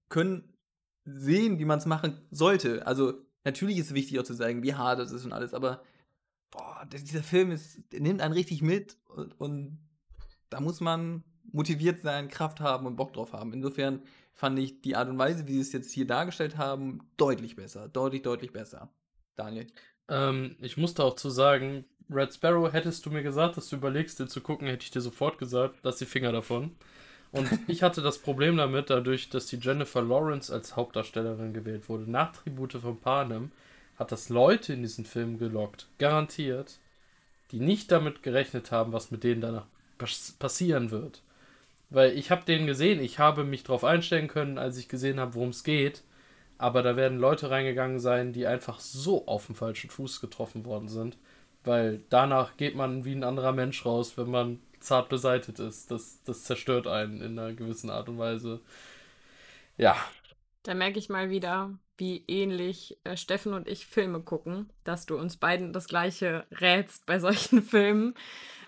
können 0.08 0.52
sehen, 1.04 1.60
wie 1.60 1.64
man 1.64 1.78
es 1.78 1.86
machen 1.86 2.22
sollte. 2.32 2.86
Also, 2.88 3.14
natürlich 3.44 3.78
ist 3.78 3.88
es 3.88 3.94
wichtig 3.94 4.18
auch 4.18 4.24
zu 4.24 4.34
sagen, 4.34 4.64
wie 4.64 4.74
hart 4.74 4.98
es 4.98 5.12
ist 5.12 5.24
und 5.24 5.32
alles, 5.32 5.54
aber 5.54 5.82
boah, 6.52 6.86
dieser 6.86 7.24
Film 7.24 7.50
ist, 7.50 7.80
nimmt 7.92 8.20
einen 8.20 8.34
richtig 8.34 8.62
mit 8.62 8.96
und, 9.08 9.38
und 9.40 9.78
da 10.50 10.60
muss 10.60 10.80
man 10.80 11.24
motiviert 11.50 12.02
sein, 12.02 12.28
Kraft 12.28 12.60
haben 12.60 12.86
und 12.86 12.94
Bock 12.94 13.12
drauf 13.12 13.32
haben. 13.32 13.52
Insofern 13.52 14.02
fand 14.32 14.58
ich 14.58 14.80
die 14.80 14.94
Art 14.94 15.08
und 15.08 15.18
Weise, 15.18 15.48
wie 15.48 15.54
sie 15.54 15.60
es 15.60 15.72
jetzt 15.72 15.92
hier 15.92 16.06
dargestellt 16.06 16.56
haben, 16.56 17.00
deutlich 17.16 17.56
besser. 17.56 17.88
Deutlich, 17.88 18.22
deutlich 18.22 18.52
besser. 18.52 18.90
Daniel. 19.34 19.66
Ähm, 20.08 20.56
ich 20.60 20.76
musste 20.76 21.04
auch 21.04 21.16
zu 21.16 21.30
sagen, 21.30 21.84
Red 22.10 22.34
Sparrow, 22.34 22.72
hättest 22.72 23.04
du 23.06 23.10
mir 23.10 23.22
gesagt, 23.22 23.56
dass 23.56 23.68
du 23.68 23.76
überlegst, 23.76 24.20
den 24.20 24.28
zu 24.28 24.40
gucken, 24.40 24.68
hätte 24.68 24.84
ich 24.84 24.90
dir 24.90 25.00
sofort 25.00 25.38
gesagt, 25.38 25.76
lass 25.82 25.96
die 25.96 26.06
Finger 26.06 26.32
davon. 26.32 26.72
Und 27.30 27.48
ich 27.66 27.82
hatte 27.82 28.02
das 28.02 28.18
Problem 28.18 28.56
damit, 28.56 28.90
dadurch, 28.90 29.30
dass 29.30 29.46
die 29.46 29.56
Jennifer 29.56 30.02
Lawrence 30.02 30.52
als 30.52 30.76
Hauptdarstellerin 30.76 31.52
gewählt 31.54 31.88
wurde. 31.88 32.10
Nach 32.10 32.32
Tribute 32.32 32.74
von 32.74 33.00
Panem 33.00 33.52
hat 34.02 34.12
das 34.12 34.28
Leute 34.28 34.72
in 34.72 34.82
diesen 34.82 35.04
Film 35.04 35.38
gelockt, 35.38 35.86
garantiert, 35.98 36.78
die 37.52 37.60
nicht 37.60 37.92
damit 37.92 38.22
gerechnet 38.22 38.72
haben, 38.72 38.92
was 38.92 39.10
mit 39.10 39.22
denen 39.24 39.40
danach 39.40 39.66
pas 39.96 40.34
passieren 40.38 40.90
wird. 40.90 41.22
Weil 41.88 42.18
ich 42.18 42.30
habe 42.30 42.44
den 42.44 42.66
gesehen, 42.66 43.00
ich 43.00 43.18
habe 43.18 43.44
mich 43.44 43.62
darauf 43.62 43.84
einstellen 43.84 44.26
können, 44.26 44.58
als 44.58 44.76
ich 44.76 44.88
gesehen 44.88 45.20
habe, 45.20 45.34
worum 45.34 45.50
es 45.50 45.62
geht. 45.62 46.02
Aber 46.58 46.82
da 46.82 46.96
werden 46.96 47.18
Leute 47.18 47.50
reingegangen 47.50 48.00
sein, 48.00 48.32
die 48.32 48.46
einfach 48.46 48.80
so 48.80 49.26
auf 49.26 49.46
den 49.46 49.54
falschen 49.54 49.90
Fuß 49.90 50.20
getroffen 50.20 50.64
worden 50.64 50.88
sind. 50.88 51.16
Weil 51.64 52.00
danach 52.08 52.56
geht 52.56 52.74
man 52.74 53.04
wie 53.04 53.14
ein 53.14 53.24
anderer 53.24 53.52
Mensch 53.52 53.84
raus, 53.84 54.16
wenn 54.16 54.30
man 54.30 54.58
zart 54.80 55.08
beseitet 55.08 55.60
ist. 55.60 55.90
Das, 55.90 56.22
das 56.24 56.44
zerstört 56.44 56.86
einen 56.86 57.20
in 57.20 57.38
einer 57.38 57.52
gewissen 57.52 57.90
Art 57.90 58.08
und 58.08 58.18
Weise. 58.18 58.60
Ja, 59.76 59.96
Da 60.62 60.74
merke 60.74 60.98
ich 60.98 61.08
mal 61.08 61.30
wieder, 61.30 61.76
wie 61.96 62.24
ähnlich 62.28 62.98
äh, 63.04 63.16
Steffen 63.16 63.52
und 63.52 63.68
ich 63.68 63.86
Filme 63.86 64.20
gucken, 64.20 64.70
dass 64.84 65.06
du 65.06 65.16
uns 65.16 65.36
beiden 65.36 65.72
das 65.72 65.88
gleiche 65.88 66.46
rätst 66.50 67.06
bei 67.06 67.18
solchen 67.20 67.62
Filmen. 67.62 68.14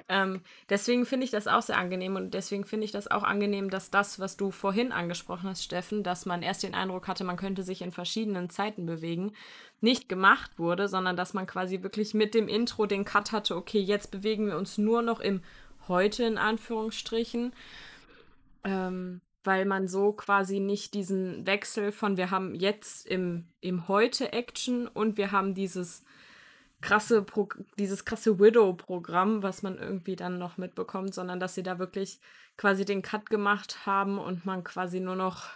Ähm, 0.06 0.42
deswegen 0.68 1.06
finde 1.06 1.24
ich 1.24 1.30
das 1.30 1.46
auch 1.46 1.62
sehr 1.62 1.78
angenehm 1.78 2.16
und 2.16 2.34
deswegen 2.34 2.66
finde 2.66 2.84
ich 2.84 2.92
das 2.92 3.10
auch 3.10 3.22
angenehm, 3.22 3.70
dass 3.70 3.90
das, 3.90 4.20
was 4.20 4.36
du 4.36 4.50
vorhin 4.50 4.92
angesprochen 4.92 5.48
hast, 5.48 5.64
Steffen, 5.64 6.02
dass 6.02 6.26
man 6.26 6.42
erst 6.42 6.62
den 6.62 6.74
Eindruck 6.74 7.08
hatte, 7.08 7.24
man 7.24 7.38
könnte 7.38 7.62
sich 7.62 7.80
in 7.80 7.90
verschiedenen 7.90 8.50
Zeiten 8.50 8.84
bewegen, 8.84 9.32
nicht 9.80 10.08
gemacht 10.10 10.58
wurde, 10.58 10.88
sondern 10.88 11.16
dass 11.16 11.32
man 11.32 11.46
quasi 11.46 11.82
wirklich 11.82 12.12
mit 12.12 12.34
dem 12.34 12.48
Intro 12.48 12.84
den 12.84 13.06
Cut 13.06 13.32
hatte, 13.32 13.56
okay, 13.56 13.80
jetzt 13.80 14.10
bewegen 14.10 14.46
wir 14.46 14.58
uns 14.58 14.76
nur 14.76 15.00
noch 15.00 15.20
im 15.20 15.42
Heute 15.88 16.24
in 16.24 16.38
Anführungsstrichen 16.38 17.54
ähm, 18.64 19.20
weil 19.44 19.64
man 19.66 19.88
so 19.88 20.12
quasi 20.12 20.60
nicht 20.60 20.94
diesen 20.94 21.46
Wechsel 21.46 21.92
von 21.92 22.16
wir 22.16 22.30
haben 22.30 22.54
jetzt 22.54 23.06
im, 23.06 23.48
im 23.60 23.88
Heute 23.88 24.32
Action 24.32 24.88
und 24.88 25.16
wir 25.16 25.32
haben 25.32 25.54
dieses 25.54 26.04
krasse 26.80 27.22
Pro 27.22 27.48
dieses 27.78 28.04
krasse 28.04 28.38
Widow-Programm, 28.38 29.42
was 29.42 29.62
man 29.62 29.78
irgendwie 29.78 30.16
dann 30.16 30.38
noch 30.38 30.58
mitbekommt, 30.58 31.14
sondern 31.14 31.40
dass 31.40 31.54
sie 31.54 31.62
da 31.62 31.78
wirklich 31.78 32.20
quasi 32.56 32.84
den 32.84 33.02
Cut 33.02 33.30
gemacht 33.30 33.86
haben 33.86 34.18
und 34.18 34.44
man 34.44 34.64
quasi 34.64 35.00
nur 35.00 35.16
noch 35.16 35.50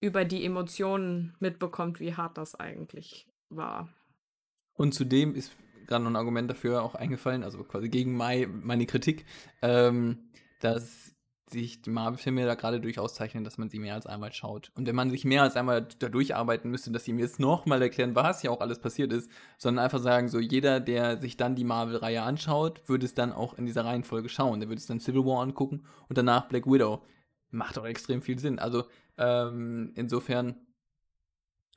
über 0.00 0.24
die 0.24 0.44
Emotionen 0.44 1.34
mitbekommt, 1.40 1.98
wie 2.00 2.14
hart 2.14 2.38
das 2.38 2.54
eigentlich 2.54 3.28
war. 3.48 3.88
Und 4.74 4.94
zudem 4.94 5.34
ist 5.34 5.52
gerade 5.86 6.04
noch 6.04 6.10
ein 6.10 6.16
Argument 6.16 6.48
dafür 6.48 6.82
auch 6.82 6.94
eingefallen, 6.94 7.42
also 7.42 7.64
quasi 7.64 7.88
gegen 7.88 8.16
mei- 8.16 8.46
meine 8.46 8.86
Kritik, 8.86 9.26
ähm, 9.62 10.30
dass 10.60 11.16
sich 11.50 11.82
die 11.82 11.90
Marvel-Filme 11.90 12.44
da 12.44 12.54
gerade 12.54 12.80
durchaus 12.80 13.14
zeichnen, 13.14 13.44
dass 13.44 13.58
man 13.58 13.68
sie 13.68 13.78
mehr 13.78 13.94
als 13.94 14.06
einmal 14.06 14.32
schaut. 14.32 14.70
Und 14.74 14.86
wenn 14.86 14.94
man 14.94 15.10
sich 15.10 15.24
mehr 15.24 15.42
als 15.42 15.56
einmal 15.56 15.86
da 15.98 16.08
durcharbeiten 16.08 16.70
müsste, 16.70 16.90
dass 16.90 17.04
sie 17.04 17.12
mir 17.12 17.22
jetzt 17.22 17.40
nochmal 17.40 17.82
erklären, 17.82 18.14
was 18.14 18.42
ja 18.42 18.50
auch 18.50 18.60
alles 18.60 18.78
passiert 18.78 19.12
ist, 19.12 19.30
sondern 19.56 19.84
einfach 19.84 20.00
sagen, 20.00 20.28
so 20.28 20.38
jeder, 20.38 20.80
der 20.80 21.20
sich 21.20 21.36
dann 21.36 21.54
die 21.54 21.64
Marvel-Reihe 21.64 22.22
anschaut, 22.22 22.88
würde 22.88 23.06
es 23.06 23.14
dann 23.14 23.32
auch 23.32 23.54
in 23.54 23.66
dieser 23.66 23.84
Reihenfolge 23.84 24.28
schauen. 24.28 24.60
Der 24.60 24.68
würde 24.68 24.80
es 24.80 24.86
dann 24.86 25.00
Civil 25.00 25.24
War 25.24 25.42
angucken 25.42 25.84
und 26.08 26.18
danach 26.18 26.48
Black 26.48 26.66
Widow. 26.66 27.02
Macht 27.50 27.78
auch 27.78 27.86
extrem 27.86 28.22
viel 28.22 28.38
Sinn. 28.38 28.58
Also 28.58 28.84
ähm, 29.16 29.92
insofern 29.94 30.56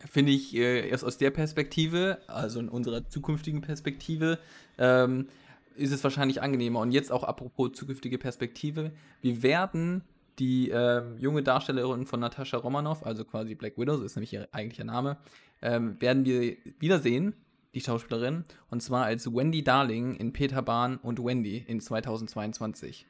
finde 0.05 0.31
ich 0.31 0.55
äh, 0.55 0.89
erst 0.89 1.05
aus 1.05 1.17
der 1.17 1.31
Perspektive, 1.31 2.19
also 2.27 2.59
in 2.59 2.69
unserer 2.69 3.07
zukünftigen 3.07 3.61
Perspektive, 3.61 4.39
ähm, 4.77 5.27
ist 5.75 5.91
es 5.91 6.03
wahrscheinlich 6.03 6.41
angenehmer. 6.41 6.79
Und 6.79 6.91
jetzt 6.91 7.11
auch 7.11 7.23
apropos 7.23 7.73
zukünftige 7.73 8.17
Perspektive, 8.17 8.91
wir 9.21 9.43
werden 9.43 10.03
die 10.39 10.69
ähm, 10.69 11.17
junge 11.17 11.43
Darstellerin 11.43 12.05
von 12.05 12.19
Natascha 12.19 12.57
Romanoff, 12.57 13.05
also 13.05 13.25
quasi 13.25 13.55
Black 13.55 13.77
Widow, 13.77 13.97
so 13.97 14.03
ist 14.03 14.15
nämlich 14.15 14.33
ihr 14.33 14.47
eigentlicher 14.51 14.85
Name, 14.85 15.17
ähm, 15.61 16.01
werden 16.01 16.25
wir 16.25 16.57
wiedersehen, 16.79 17.35
die 17.73 17.81
Schauspielerin, 17.81 18.43
und 18.69 18.81
zwar 18.81 19.05
als 19.05 19.33
Wendy 19.33 19.63
Darling 19.63 20.15
in 20.15 20.33
Peter 20.33 20.61
Bahn 20.61 20.97
und 20.97 21.23
Wendy 21.23 21.63
in 21.67 21.79
2022. 21.79 23.05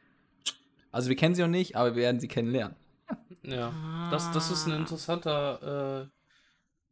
Also 0.91 1.09
wir 1.09 1.15
kennen 1.15 1.35
sie 1.35 1.41
noch 1.41 1.47
nicht, 1.47 1.75
aber 1.75 1.95
wir 1.95 2.03
werden 2.03 2.19
sie 2.19 2.27
kennenlernen. 2.27 2.75
ja. 3.43 3.73
Das, 4.11 4.31
das 4.31 4.51
ist 4.51 4.67
ein 4.67 4.73
interessanter 4.73 6.03
äh, 6.03 6.09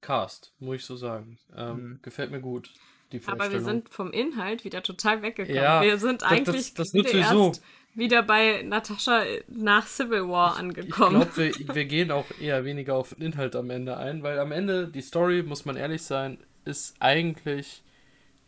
Cast, 0.01 0.53
muss 0.59 0.77
ich 0.77 0.85
so 0.85 0.95
sagen. 0.95 1.37
Ähm, 1.55 1.75
Mhm. 1.75 1.99
Gefällt 2.01 2.31
mir 2.31 2.39
gut, 2.39 2.73
die 3.11 3.21
Aber 3.25 3.51
wir 3.51 3.61
sind 3.61 3.89
vom 3.89 4.11
Inhalt 4.11 4.63
wieder 4.65 4.83
total 4.83 5.21
weggekommen. 5.21 5.55
Ja, 5.61 5.81
wir 5.81 5.97
sind 5.97 6.21
das- 6.21 6.29
eigentlich 6.31 6.73
das 6.73 6.93
wieder 6.93 7.11
wird 7.11 7.25
sowieso. 7.25 7.47
erst 7.47 7.63
wieder 7.95 8.21
bei 8.23 8.61
Natascha 8.61 9.23
nach 9.47 9.87
Civil 9.87 10.27
War 10.29 10.53
Ich 10.53 10.59
angekommen. 10.59 11.21
glaube, 11.21 11.37
wir, 11.37 11.53
wir 11.75 11.85
gehen 11.85 12.11
auch 12.11 12.25
eher 12.39 12.63
weniger 12.65 12.95
auf 12.95 13.15
den 13.15 13.23
Inhalt 13.23 13.55
am 13.55 13.69
Ende 13.71 13.97
ein, 13.97 14.21
weil 14.23 14.39
am 14.39 14.51
Ende 14.51 14.87
die 14.87 15.01
Story, 15.01 15.41
muss 15.43 15.65
man 15.65 15.75
ehrlich 15.75 16.03
sein, 16.03 16.37
ist 16.65 16.95
eigentlich 16.99 17.81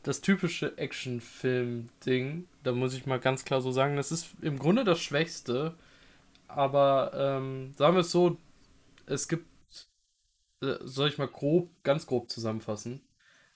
das 0.04 0.21
typische 0.21 0.78
Actionfilm-Ding. 0.78 2.47
Da 2.63 2.71
muss 2.71 2.93
ich 2.93 3.06
mal 3.06 3.19
ganz 3.19 3.45
klar 3.45 3.62
so 3.62 3.71
sagen, 3.71 3.95
das 3.95 4.12
ist 4.12 4.30
im 4.41 4.58
Grunde 4.60 4.84
das 4.84 5.00
Schwächste. 5.02 5.76
Aber 6.47 7.12
ähm, 7.15 7.74
sagen 7.78 7.95
wir 7.95 8.02
es 8.02 8.12
so, 8.12 8.38
es 9.06 9.28
gibt, 9.28 9.45
äh, 10.62 10.76
soll 10.82 11.10
ich 11.10 11.17
mal 11.17 11.28
grob, 11.28 11.69
ganz 11.84 12.06
grob 12.06 12.30
zusammenfassen. 12.30 13.02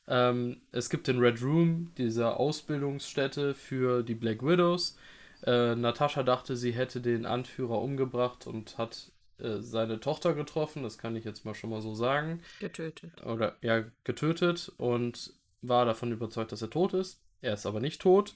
Ähm, 0.07 0.61
es 0.71 0.89
gibt 0.89 1.07
den 1.07 1.19
Red 1.19 1.41
Room, 1.41 1.91
diese 1.97 2.37
Ausbildungsstätte 2.37 3.53
für 3.53 4.03
die 4.03 4.15
Black 4.15 4.43
Widows. 4.43 4.97
Äh, 5.43 5.75
Natascha 5.75 6.23
dachte, 6.23 6.55
sie 6.55 6.71
hätte 6.71 7.01
den 7.01 7.25
Anführer 7.25 7.81
umgebracht 7.81 8.47
und 8.47 8.77
hat 8.77 9.11
äh, 9.39 9.57
seine 9.59 9.99
Tochter 9.99 10.33
getroffen, 10.33 10.83
das 10.83 10.97
kann 10.97 11.15
ich 11.15 11.25
jetzt 11.25 11.45
mal 11.45 11.55
schon 11.55 11.69
mal 11.69 11.81
so 11.81 11.93
sagen. 11.93 12.41
Getötet. 12.59 13.11
Oder 13.23 13.55
ja, 13.61 13.83
getötet 14.03 14.71
und 14.77 15.33
war 15.61 15.85
davon 15.85 16.11
überzeugt, 16.11 16.51
dass 16.51 16.61
er 16.61 16.69
tot 16.69 16.93
ist. 16.93 17.21
Er 17.41 17.53
ist 17.53 17.65
aber 17.65 17.79
nicht 17.79 18.01
tot. 18.01 18.35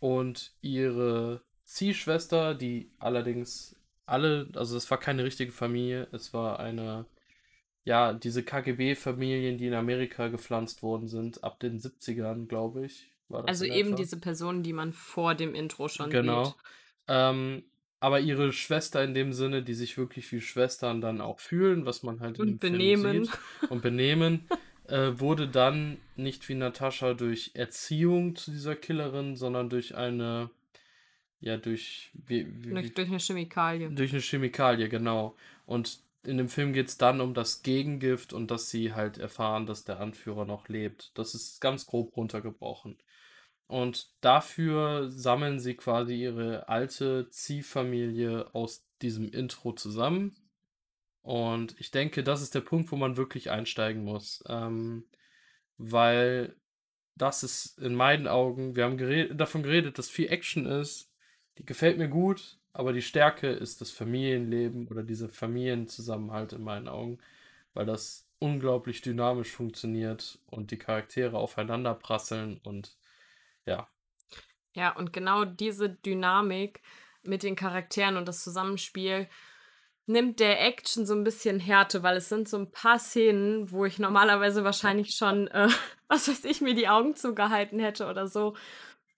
Und 0.00 0.52
ihre 0.60 1.42
Ziehschwester, 1.64 2.54
die 2.54 2.90
allerdings 2.98 3.76
alle, 4.06 4.48
also 4.54 4.76
es 4.76 4.90
war 4.90 4.98
keine 4.98 5.24
richtige 5.24 5.52
Familie, 5.52 6.08
es 6.12 6.34
war 6.34 6.60
eine, 6.60 7.06
ja, 7.84 8.12
diese 8.14 8.42
KGB-Familien, 8.42 9.58
die 9.58 9.66
in 9.66 9.74
Amerika 9.74 10.28
gepflanzt 10.28 10.82
worden 10.82 11.08
sind, 11.08 11.44
ab 11.44 11.60
den 11.60 11.78
70ern, 11.78 12.46
glaube 12.46 12.86
ich. 12.86 13.10
War 13.28 13.42
das 13.42 13.48
Also 13.48 13.64
eben 13.66 13.88
etwa. 13.90 13.96
diese 13.96 14.18
Personen, 14.20 14.62
die 14.62 14.72
man 14.72 14.92
vor 14.92 15.34
dem 15.34 15.54
Intro 15.54 15.88
schon 15.88 16.10
Genau. 16.10 16.44
sieht. 16.44 16.54
Ähm, 17.08 17.64
aber 18.00 18.20
ihre 18.20 18.52
Schwester 18.52 19.02
in 19.02 19.14
dem 19.14 19.32
Sinne, 19.32 19.62
die 19.62 19.74
sich 19.74 19.96
wirklich 19.96 20.30
wie 20.32 20.40
Schwestern 20.40 21.00
dann 21.00 21.20
auch 21.20 21.40
fühlen, 21.40 21.86
was 21.86 22.02
man 22.02 22.20
halt 22.20 22.38
Und 22.38 22.60
benehmen. 22.60 23.28
und 23.70 23.80
benehmen, 23.82 24.46
äh, 24.88 25.12
wurde 25.16 25.48
dann 25.48 25.96
nicht 26.16 26.46
wie 26.48 26.54
Natascha 26.54 27.14
durch 27.14 27.52
Erziehung 27.54 28.36
zu 28.36 28.50
dieser 28.50 28.76
Killerin, 28.76 29.36
sondern 29.36 29.70
durch 29.70 29.94
eine, 29.94 30.50
ja, 31.40 31.56
durch, 31.56 32.10
wie, 32.26 32.46
wie, 32.62 32.70
Durch, 32.74 32.92
durch 32.94 33.08
eine 33.08 33.18
Chemikalie. 33.20 33.90
durch 33.90 34.12
eine 34.12 34.20
Chemikalie, 34.22 34.88
genau. 34.90 35.34
Und 35.64 36.00
in 36.26 36.38
dem 36.38 36.48
Film 36.48 36.72
geht 36.72 36.88
es 36.88 36.98
dann 36.98 37.20
um 37.20 37.34
das 37.34 37.62
Gegengift 37.62 38.32
und 38.32 38.50
dass 38.50 38.70
sie 38.70 38.94
halt 38.94 39.18
erfahren, 39.18 39.66
dass 39.66 39.84
der 39.84 40.00
Anführer 40.00 40.44
noch 40.44 40.68
lebt. 40.68 41.16
Das 41.18 41.34
ist 41.34 41.60
ganz 41.60 41.86
grob 41.86 42.16
runtergebrochen. 42.16 42.98
Und 43.66 44.10
dafür 44.20 45.10
sammeln 45.10 45.58
sie 45.58 45.74
quasi 45.74 46.14
ihre 46.14 46.68
alte 46.68 47.28
Ziehfamilie 47.30 48.54
aus 48.54 48.86
diesem 49.02 49.30
Intro 49.30 49.72
zusammen. 49.72 50.36
Und 51.22 51.74
ich 51.80 51.90
denke, 51.90 52.22
das 52.22 52.42
ist 52.42 52.54
der 52.54 52.60
Punkt, 52.60 52.92
wo 52.92 52.96
man 52.96 53.16
wirklich 53.16 53.50
einsteigen 53.50 54.04
muss. 54.04 54.44
Ähm, 54.46 55.06
weil 55.78 56.54
das 57.16 57.42
ist 57.42 57.78
in 57.78 57.94
meinen 57.94 58.28
Augen, 58.28 58.76
wir 58.76 58.84
haben 58.84 58.98
gered 58.98 59.40
davon 59.40 59.62
geredet, 59.62 59.98
dass 59.98 60.10
viel 60.10 60.28
Action 60.28 60.66
ist. 60.66 61.10
Die 61.58 61.64
gefällt 61.64 61.98
mir 61.98 62.08
gut, 62.08 62.58
aber 62.74 62.92
die 62.92 63.02
Stärke 63.02 63.48
ist 63.48 63.80
das 63.80 63.90
Familienleben 63.90 64.88
oder 64.88 65.02
dieser 65.02 65.28
Familienzusammenhalt 65.28 66.52
in 66.52 66.62
meinen 66.62 66.88
Augen, 66.88 67.18
weil 67.72 67.86
das 67.86 68.28
unglaublich 68.40 69.00
dynamisch 69.00 69.52
funktioniert 69.52 70.38
und 70.50 70.70
die 70.70 70.76
Charaktere 70.76 71.38
aufeinander 71.38 71.94
prasseln 71.94 72.60
und 72.62 72.96
ja. 73.64 73.88
Ja, 74.74 74.94
und 74.96 75.12
genau 75.12 75.44
diese 75.44 75.88
Dynamik 75.88 76.82
mit 77.22 77.44
den 77.44 77.56
Charakteren 77.56 78.16
und 78.16 78.26
das 78.26 78.42
Zusammenspiel 78.42 79.28
nimmt 80.06 80.40
der 80.40 80.60
Action 80.60 81.06
so 81.06 81.14
ein 81.14 81.24
bisschen 81.24 81.60
Härte, 81.60 82.02
weil 82.02 82.16
es 82.16 82.28
sind 82.28 82.48
so 82.48 82.58
ein 82.58 82.70
paar 82.70 82.98
Szenen, 82.98 83.70
wo 83.70 83.84
ich 83.84 83.98
normalerweise 83.98 84.64
wahrscheinlich 84.64 85.14
schon, 85.14 85.46
äh, 85.48 85.68
was 86.08 86.28
weiß 86.28 86.44
ich, 86.44 86.60
mir 86.60 86.74
die 86.74 86.88
Augen 86.88 87.14
zugehalten 87.14 87.78
hätte 87.78 88.06
oder 88.06 88.26
so. 88.26 88.54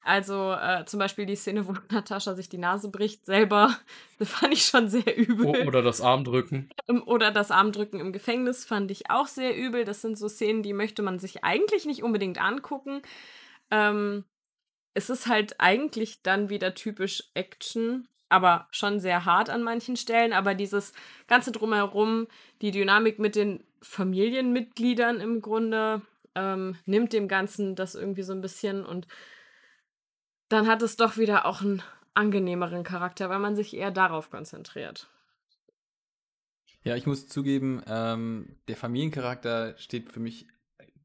Also 0.07 0.53
äh, 0.53 0.85
zum 0.85 1.01
Beispiel 1.01 1.27
die 1.27 1.35
Szene, 1.35 1.67
wo 1.67 1.75
Natascha 1.91 2.35
sich 2.35 2.49
die 2.49 2.59
Nase 2.59 2.91
bricht, 2.91 3.27
selber, 3.27 3.77
das 4.21 4.31
fand 4.31 4.53
ich 4.53 4.63
schon 4.63 4.89
sehr 4.89 5.17
übel. 5.17 5.67
Oder 5.67 5.83
das 5.83 6.01
Armdrücken. 6.01 6.71
Ähm, 6.89 7.03
Oder 7.07 7.33
das 7.33 7.51
Armdrücken 7.51 7.99
im 7.99 8.13
Gefängnis 8.13 8.65
fand 8.65 8.93
ich 8.93 9.11
auch 9.11 9.27
sehr 9.27 9.57
übel. 9.57 9.85
Das 9.85 10.03
sind 10.03 10.17
so 10.17 10.29
Szenen, 10.29 10.63
die 10.63 10.75
möchte 10.75 11.03
man 11.03 11.19
sich 11.19 11.43
eigentlich 11.43 11.87
nicht 11.87 12.05
unbedingt 12.05 12.41
angucken. 12.41 13.03
Ähm, 13.73 14.25
es 14.95 15.11
ist 15.11 15.27
halt 15.27 15.57
eigentlich 15.59 16.23
dann 16.23 16.51
wieder 16.51 16.75
typisch 16.75 17.25
Action, 17.35 18.07
aber 18.29 18.69
schon 18.71 19.01
sehr 19.01 19.25
hart 19.25 19.51
an 19.51 19.65
manchen 19.65 19.97
Stellen. 19.97 20.33
Aber 20.33 20.55
dieses 20.55 20.93
Ganze 21.27 21.51
drumherum, 21.51 22.29
die 22.63 22.71
Dynamik 22.71 23.19
mit 23.19 23.35
den 23.35 23.65
Familienmitgliedern 23.83 25.19
im 25.21 25.43
Grunde, 25.43 26.01
ähm, 26.37 26.77
nimmt 26.85 27.13
dem 27.13 27.27
Ganzen 27.27 27.75
das 27.75 27.97
irgendwie 27.97 28.23
so 28.23 28.33
ein 28.33 28.41
bisschen 28.41 28.87
und 28.87 29.09
dann 30.49 30.67
hat 30.67 30.83
es 30.83 30.97
doch 30.97 31.17
wieder 31.17 31.47
auch 31.47 31.61
einen 31.61 31.83
angenehmeren 32.15 32.85
Charakter, 32.85 33.29
weil 33.31 33.39
man 33.39 33.57
sich 33.57 33.75
eher 33.77 33.91
darauf 33.91 34.31
konzentriert. 34.31 35.09
Ja, 36.83 36.95
ich 36.95 37.07
muss 37.07 37.27
zugeben, 37.27 37.83
ähm, 37.89 38.57
der 38.69 38.77
Familiencharakter 38.77 39.77
steht 39.77 40.13
für 40.13 40.21
mich 40.21 40.47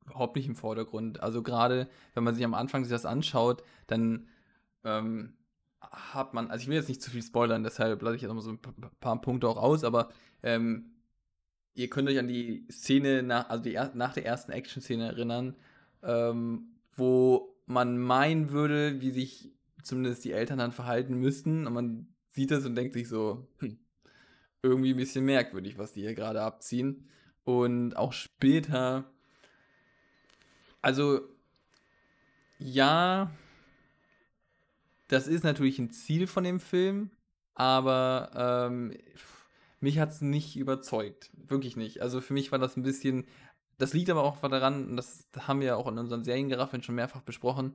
überhaupt 0.05 0.35
nicht 0.35 0.47
im 0.47 0.55
Vordergrund. 0.55 1.21
Also 1.21 1.41
gerade, 1.41 1.89
wenn 2.13 2.23
man 2.23 2.35
sich 2.35 2.45
am 2.45 2.53
Anfang 2.53 2.83
sich 2.83 2.91
das 2.91 3.05
anschaut, 3.05 3.63
dann 3.87 4.27
ähm, 4.83 5.37
hat 5.81 6.33
man, 6.33 6.51
also 6.51 6.61
ich 6.61 6.67
will 6.67 6.75
jetzt 6.75 6.89
nicht 6.89 7.01
zu 7.01 7.09
viel 7.09 7.23
spoilern, 7.23 7.63
deshalb 7.63 8.01
lasse 8.03 8.15
ich 8.15 8.21
jetzt 8.21 8.29
nochmal 8.29 8.43
so 8.43 8.51
ein 8.51 8.61
pa- 8.61 8.73
pa- 8.79 8.91
paar 8.99 9.21
Punkte 9.21 9.47
auch 9.47 9.57
aus, 9.57 9.83
aber 9.83 10.09
ähm, 10.43 10.91
ihr 11.73 11.89
könnt 11.89 12.09
euch 12.09 12.19
an 12.19 12.27
die 12.27 12.67
Szene 12.71 13.23
nach, 13.23 13.49
also 13.49 13.63
die, 13.63 13.79
nach 13.95 14.13
der 14.13 14.25
ersten 14.25 14.51
Action-Szene 14.51 15.05
erinnern, 15.05 15.55
ähm, 16.03 16.75
wo 16.95 17.50
man 17.71 17.97
meinen 17.97 18.51
würde, 18.51 19.01
wie 19.01 19.11
sich 19.11 19.51
zumindest 19.83 20.23
die 20.25 20.31
Eltern 20.31 20.59
dann 20.59 20.71
verhalten 20.71 21.15
müssten 21.15 21.67
und 21.67 21.73
man 21.73 22.07
sieht 22.29 22.51
das 22.51 22.65
und 22.65 22.75
denkt 22.75 22.93
sich 22.93 23.07
so, 23.07 23.47
hm, 23.59 23.79
irgendwie 24.63 24.91
ein 24.91 24.97
bisschen 24.97 25.25
merkwürdig, 25.25 25.77
was 25.77 25.93
die 25.93 26.01
hier 26.01 26.15
gerade 26.15 26.41
abziehen. 26.41 27.07
Und 27.43 27.95
auch 27.95 28.13
später, 28.13 29.11
also 30.81 31.21
ja, 32.59 33.31
das 35.07 35.27
ist 35.27 35.43
natürlich 35.43 35.79
ein 35.79 35.91
Ziel 35.91 36.27
von 36.27 36.43
dem 36.43 36.59
Film, 36.59 37.09
aber 37.55 38.69
ähm, 38.69 38.93
mich 39.79 39.99
hat 39.99 40.11
es 40.11 40.21
nicht 40.21 40.55
überzeugt. 40.55 41.31
Wirklich 41.33 41.75
nicht. 41.75 42.01
Also 42.01 42.21
für 42.21 42.33
mich 42.33 42.51
war 42.51 42.59
das 42.59 42.77
ein 42.77 42.83
bisschen. 42.83 43.25
Das 43.81 43.93
liegt 43.93 44.11
aber 44.11 44.23
auch 44.23 44.37
daran, 44.37 44.89
und 44.89 44.95
das 44.95 45.27
haben 45.39 45.59
wir 45.59 45.67
ja 45.69 45.75
auch 45.75 45.87
in 45.87 45.97
unseren 45.97 46.23
Seriengeraffeln 46.23 46.83
schon 46.83 46.93
mehrfach 46.93 47.21
besprochen. 47.21 47.73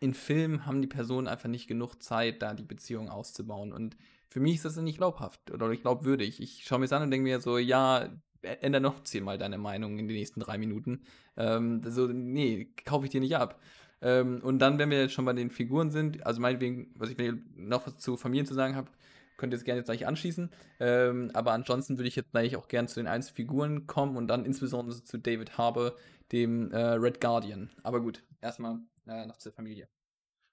In 0.00 0.14
Filmen 0.14 0.64
haben 0.64 0.80
die 0.80 0.88
Personen 0.88 1.28
einfach 1.28 1.50
nicht 1.50 1.66
genug 1.66 2.02
Zeit, 2.02 2.40
da 2.40 2.54
die 2.54 2.62
Beziehung 2.62 3.10
auszubauen. 3.10 3.74
Und 3.74 3.98
für 4.30 4.40
mich 4.40 4.54
ist 4.54 4.64
das 4.64 4.76
nicht 4.76 4.96
glaubhaft 4.96 5.50
oder 5.50 5.68
nicht 5.68 5.82
glaubwürdig. 5.82 6.40
Ich 6.40 6.64
schaue 6.64 6.78
mir 6.78 6.86
das 6.86 6.94
an 6.94 7.02
und 7.02 7.10
denke 7.10 7.24
mir 7.24 7.40
so, 7.40 7.58
ja, 7.58 8.08
ändere 8.40 8.80
noch 8.80 9.02
zehnmal 9.02 9.36
deine 9.36 9.58
Meinung 9.58 9.98
in 9.98 10.08
den 10.08 10.16
nächsten 10.16 10.40
drei 10.40 10.56
Minuten. 10.56 11.02
Ähm, 11.36 11.82
so, 11.84 12.06
nee, 12.06 12.72
kaufe 12.86 13.04
ich 13.04 13.10
dir 13.10 13.20
nicht 13.20 13.36
ab. 13.36 13.60
Ähm, 14.00 14.40
und 14.42 14.58
dann, 14.58 14.78
wenn 14.78 14.88
wir 14.88 15.02
jetzt 15.02 15.12
schon 15.12 15.26
bei 15.26 15.34
den 15.34 15.50
Figuren 15.50 15.90
sind, 15.90 16.24
also 16.24 16.40
meinetwegen, 16.40 16.94
was 16.96 17.10
ich 17.10 17.18
noch 17.56 17.86
was 17.86 17.98
zu 17.98 18.16
Familien 18.16 18.46
zu 18.46 18.54
sagen 18.54 18.74
habt, 18.74 18.95
könnt 19.36 19.52
ihr 19.52 19.56
es 19.56 19.64
gerne 19.64 19.78
jetzt 19.78 19.86
gleich 19.86 20.06
anschließen. 20.06 20.50
Ähm, 20.80 21.30
aber 21.34 21.52
ansonsten 21.52 21.98
würde 21.98 22.08
ich 22.08 22.16
jetzt 22.16 22.32
gleich 22.32 22.56
auch 22.56 22.68
gerne 22.68 22.88
zu 22.88 23.00
den 23.00 23.06
einzelnen 23.06 23.36
Figuren 23.36 23.86
kommen 23.86 24.16
und 24.16 24.28
dann 24.28 24.44
insbesondere 24.44 25.02
zu 25.02 25.18
David 25.18 25.58
Harbour, 25.58 25.94
dem 26.32 26.70
äh, 26.72 26.78
Red 26.78 27.20
Guardian. 27.20 27.70
Aber 27.82 28.00
gut, 28.00 28.22
erstmal 28.40 28.78
äh, 29.06 29.26
noch 29.26 29.38
zur 29.38 29.52
Familie. 29.52 29.88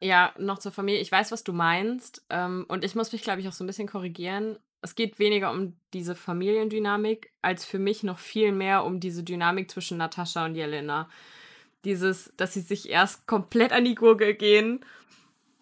Ja, 0.01 0.33
noch 0.37 0.59
zur 0.59 0.71
Familie. 0.71 1.01
Ich 1.01 1.11
weiß, 1.11 1.31
was 1.31 1.43
du 1.43 1.53
meinst. 1.53 2.25
Ähm, 2.29 2.65
und 2.67 2.83
ich 2.83 2.95
muss 2.95 3.11
mich, 3.11 3.21
glaube 3.21 3.39
ich, 3.39 3.47
auch 3.47 3.53
so 3.53 3.63
ein 3.63 3.67
bisschen 3.67 3.87
korrigieren. 3.87 4.59
Es 4.81 4.95
geht 4.95 5.17
weniger 5.17 5.49
um 5.51 5.77
diese 5.93 6.13
Familiendynamik, 6.13 7.31
als 7.41 7.63
für 7.63 7.79
mich 7.79 8.03
noch 8.03 8.19
viel 8.19 8.51
mehr 8.51 8.83
um 8.83 8.99
diese 8.99 9.23
Dynamik 9.23 9.71
zwischen 9.71 9.97
Natascha 9.97 10.45
und 10.45 10.55
Jelena. 10.55 11.09
Dieses, 11.85 12.33
dass 12.35 12.53
sie 12.53 12.61
sich 12.61 12.89
erst 12.89 13.27
komplett 13.27 13.71
an 13.71 13.85
die 13.85 13.95
Gurgel 13.95 14.33
gehen 14.33 14.83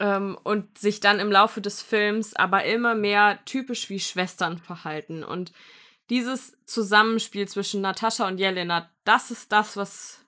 ähm, 0.02 0.36
und 0.44 0.80
sich 0.80 1.00
dann 1.00 1.20
im 1.20 1.32
Laufe 1.32 1.62
des 1.62 1.82
Films 1.82 2.36
aber 2.36 2.66
immer 2.66 2.96
mehr 2.96 3.40
typisch 3.46 3.88
wie 3.90 4.00
Schwestern 4.00 4.58
verhalten. 4.58 5.24
Und 5.24 5.54
dieses 6.10 6.58
Zusammenspiel 6.66 7.48
zwischen 7.48 7.82
Natascha 7.82 8.28
und 8.28 8.40
Jelena, 8.40 8.90
das 9.04 9.30
ist 9.30 9.52
das, 9.52 9.78
was, 9.78 10.26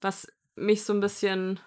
was 0.00 0.28
mich 0.54 0.84
so 0.84 0.92
ein 0.92 1.00
bisschen 1.00 1.58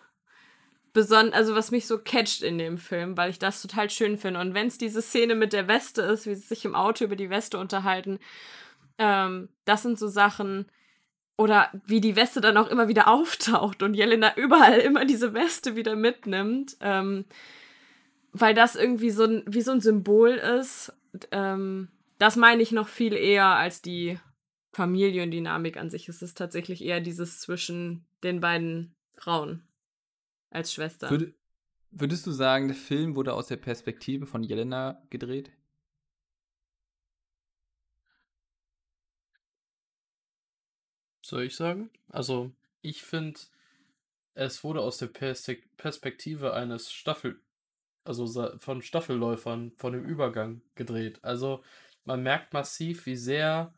beson 0.94 1.32
also 1.34 1.56
was 1.56 1.72
mich 1.72 1.88
so 1.88 1.98
catcht 1.98 2.42
in 2.42 2.58
dem 2.58 2.78
Film, 2.78 3.16
weil 3.18 3.30
ich 3.30 3.40
das 3.40 3.62
total 3.62 3.90
schön 3.90 4.18
finde. 4.18 4.40
Und 4.40 4.54
wenn 4.54 4.68
es 4.68 4.78
diese 4.78 5.02
Szene 5.02 5.36
mit 5.36 5.52
der 5.52 5.68
Weste 5.68 6.02
ist, 6.04 6.26
wie 6.26 6.36
sie 6.36 6.48
sich 6.48 6.64
im 6.64 6.76
Auto 6.76 7.04
über 7.04 7.18
die 7.18 7.30
Weste 7.30 7.58
unterhalten, 7.58 8.20
ähm, 8.98 9.50
das 9.66 9.84
sind 9.84 10.00
so 10.00 10.08
Sachen, 10.08 10.72
oder 11.42 11.72
wie 11.88 12.02
die 12.02 12.16
Weste 12.16 12.40
dann 12.40 12.56
auch 12.56 12.68
immer 12.68 12.88
wieder 12.88 13.08
auftaucht 13.08 13.82
und 13.82 13.96
Jelena 13.96 14.38
überall 14.38 14.78
immer 14.78 15.06
diese 15.06 15.34
Weste 15.34 15.76
wieder 15.76 15.96
mitnimmt, 15.96 16.78
ähm, 16.82 17.26
weil 18.32 18.54
das 18.54 18.76
irgendwie 18.76 19.10
so 19.10 19.24
ein, 19.24 19.44
wie 19.48 19.62
so 19.62 19.72
ein 19.72 19.82
Symbol 19.82 20.30
ist. 20.30 20.94
Ähm, 21.32 21.88
das 22.20 22.36
meine 22.36 22.62
ich 22.62 22.72
noch 22.72 22.88
viel 22.88 23.14
eher 23.14 23.48
als 23.48 23.82
die 23.82 24.20
Familiendynamik 24.72 25.78
an 25.78 25.90
sich. 25.90 26.08
Es 26.08 26.22
ist 26.22 26.38
tatsächlich 26.38 26.84
eher 26.84 27.02
dieses 27.02 27.40
zwischen 27.40 28.06
den 28.24 28.40
beiden 28.40 28.94
Frauen 29.18 29.64
als 30.52 30.72
Schwestern. 30.72 31.10
Würde, 31.10 31.34
würdest 31.90 32.28
du 32.28 32.32
sagen, 32.32 32.68
der 32.68 32.78
Film 32.78 33.16
wurde 33.16 33.34
aus 33.34 33.48
der 33.48 33.58
Perspektive 33.58 34.28
von 34.28 34.44
Jelena 34.44 35.02
gedreht? 35.10 35.52
Soll 41.32 41.44
ich 41.44 41.56
sagen? 41.56 41.90
Also, 42.10 42.52
ich 42.82 43.04
finde, 43.04 43.40
es 44.34 44.66
wurde 44.66 44.82
aus 44.82 44.98
der 44.98 45.08
Perspektive 45.08 46.54
eines 46.54 46.92
Staffel, 46.92 47.40
also 48.04 48.58
von 48.58 48.82
Staffelläufern, 48.82 49.72
von 49.78 49.94
dem 49.94 50.04
Übergang 50.04 50.62
gedreht. 50.76 51.24
Also, 51.24 51.64
man 52.04 52.22
merkt 52.22 52.52
massiv, 52.52 53.06
wie 53.06 53.16
sehr 53.16 53.74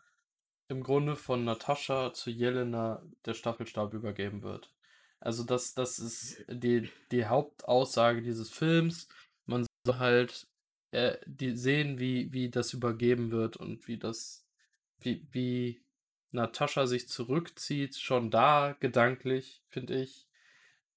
im 0.68 0.82
Grunde 0.82 1.16
von 1.16 1.46
Natascha 1.46 2.12
zu 2.12 2.32
Jelena 2.32 3.04
der 3.24 3.36
Staffelstab 3.36 3.94
übergeben 3.94 4.42
wird. 4.42 4.74
Also, 5.20 5.44
das, 5.44 5.76
das 5.76 6.00
ist 6.00 6.44
die, 6.50 6.90
die 7.12 7.28
Hauptaussage 7.28 8.24
dieses 8.24 8.50
Films. 8.50 9.08
Man 9.46 9.68
soll 9.86 10.00
halt 10.00 10.48
äh, 10.90 11.18
die 11.28 11.56
sehen, 11.56 12.00
wie, 12.00 12.34
wie 12.34 12.50
das 12.50 12.74
übergeben 12.74 13.30
wird 13.30 13.58
und 13.58 13.88
wie 13.88 14.00
das, 14.00 14.44
wie, 15.02 15.28
wie 15.32 15.84
Natascha 16.34 16.88
sich 16.88 17.08
zurückzieht, 17.08 17.96
schon 17.98 18.32
da 18.32 18.76
gedanklich, 18.80 19.64
finde 19.70 20.02
ich, 20.02 20.28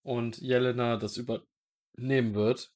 und 0.03 0.39
Jelena 0.39 0.97
das 0.97 1.17
übernehmen 1.17 2.35
wird. 2.35 2.73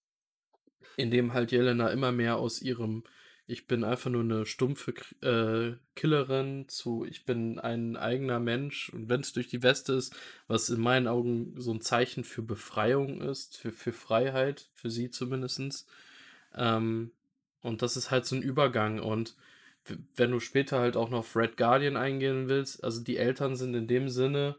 in 0.97 1.11
dem 1.11 1.33
halt 1.33 1.53
Jelena 1.53 1.89
immer 1.91 2.13
mehr 2.13 2.37
aus 2.37 2.63
ihrem 2.63 3.05
ich 3.47 3.67
bin 3.67 3.83
einfach 3.83 4.11
nur 4.11 4.23
eine 4.23 4.47
stumpfe 4.47 4.95
äh, 5.23 5.77
Killerin 5.97 6.69
zu 6.69 7.05
ich 7.05 7.25
bin 7.25 7.59
ein 7.59 7.97
eigener 7.97 8.39
Mensch 8.39 8.91
und 8.91 9.09
wenn 9.09 9.23
es 9.23 9.33
durch 9.33 9.49
die 9.49 9.65
Weste 9.65 9.95
ist, 9.95 10.15
was 10.47 10.71
in 10.71 10.81
meinen 10.81 11.09
Augen 11.09 11.55
so 11.61 11.73
ein 11.73 11.81
Zeichen 11.81 12.23
für 12.23 12.43
Befreiung 12.43 13.21
ist, 13.21 13.57
für, 13.57 13.73
für 13.73 13.93
Freiheit, 13.93 14.71
für 14.75 14.89
sie 14.89 15.11
zumindestens. 15.11 15.87
Ähm, 16.55 17.13
und 17.61 17.83
das 17.83 17.97
ist 17.97 18.11
halt 18.13 18.25
so 18.25 18.37
ein 18.37 18.43
Übergang 18.43 19.01
und 19.01 19.35
wenn 20.17 20.31
du 20.31 20.41
später 20.41 20.79
halt 20.79 20.97
auch 20.97 21.11
noch 21.11 21.21
auf 21.21 21.37
Red 21.37 21.57
Guardian 21.57 21.97
eingehen 21.97 22.49
willst, 22.49 22.85
also 22.85 23.03
die 23.03 23.17
Eltern 23.17 23.57
sind 23.57 23.75
in 23.75 23.87
dem 23.87 24.09
Sinne 24.09 24.57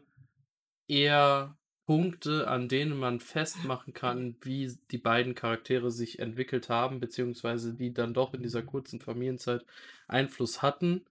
eher 0.88 1.56
Punkte, 1.86 2.48
an 2.48 2.68
denen 2.68 2.96
man 2.96 3.20
festmachen 3.20 3.92
kann, 3.92 4.36
wie 4.42 4.72
die 4.90 4.98
beiden 4.98 5.34
Charaktere 5.34 5.90
sich 5.90 6.20
entwickelt 6.20 6.68
haben, 6.68 7.00
beziehungsweise 7.00 7.74
die 7.74 7.92
dann 7.92 8.14
doch 8.14 8.34
in 8.34 8.42
dieser 8.42 8.62
kurzen 8.62 9.00
Familienzeit 9.00 9.64
Einfluss 10.06 10.62
hatten, 10.62 11.04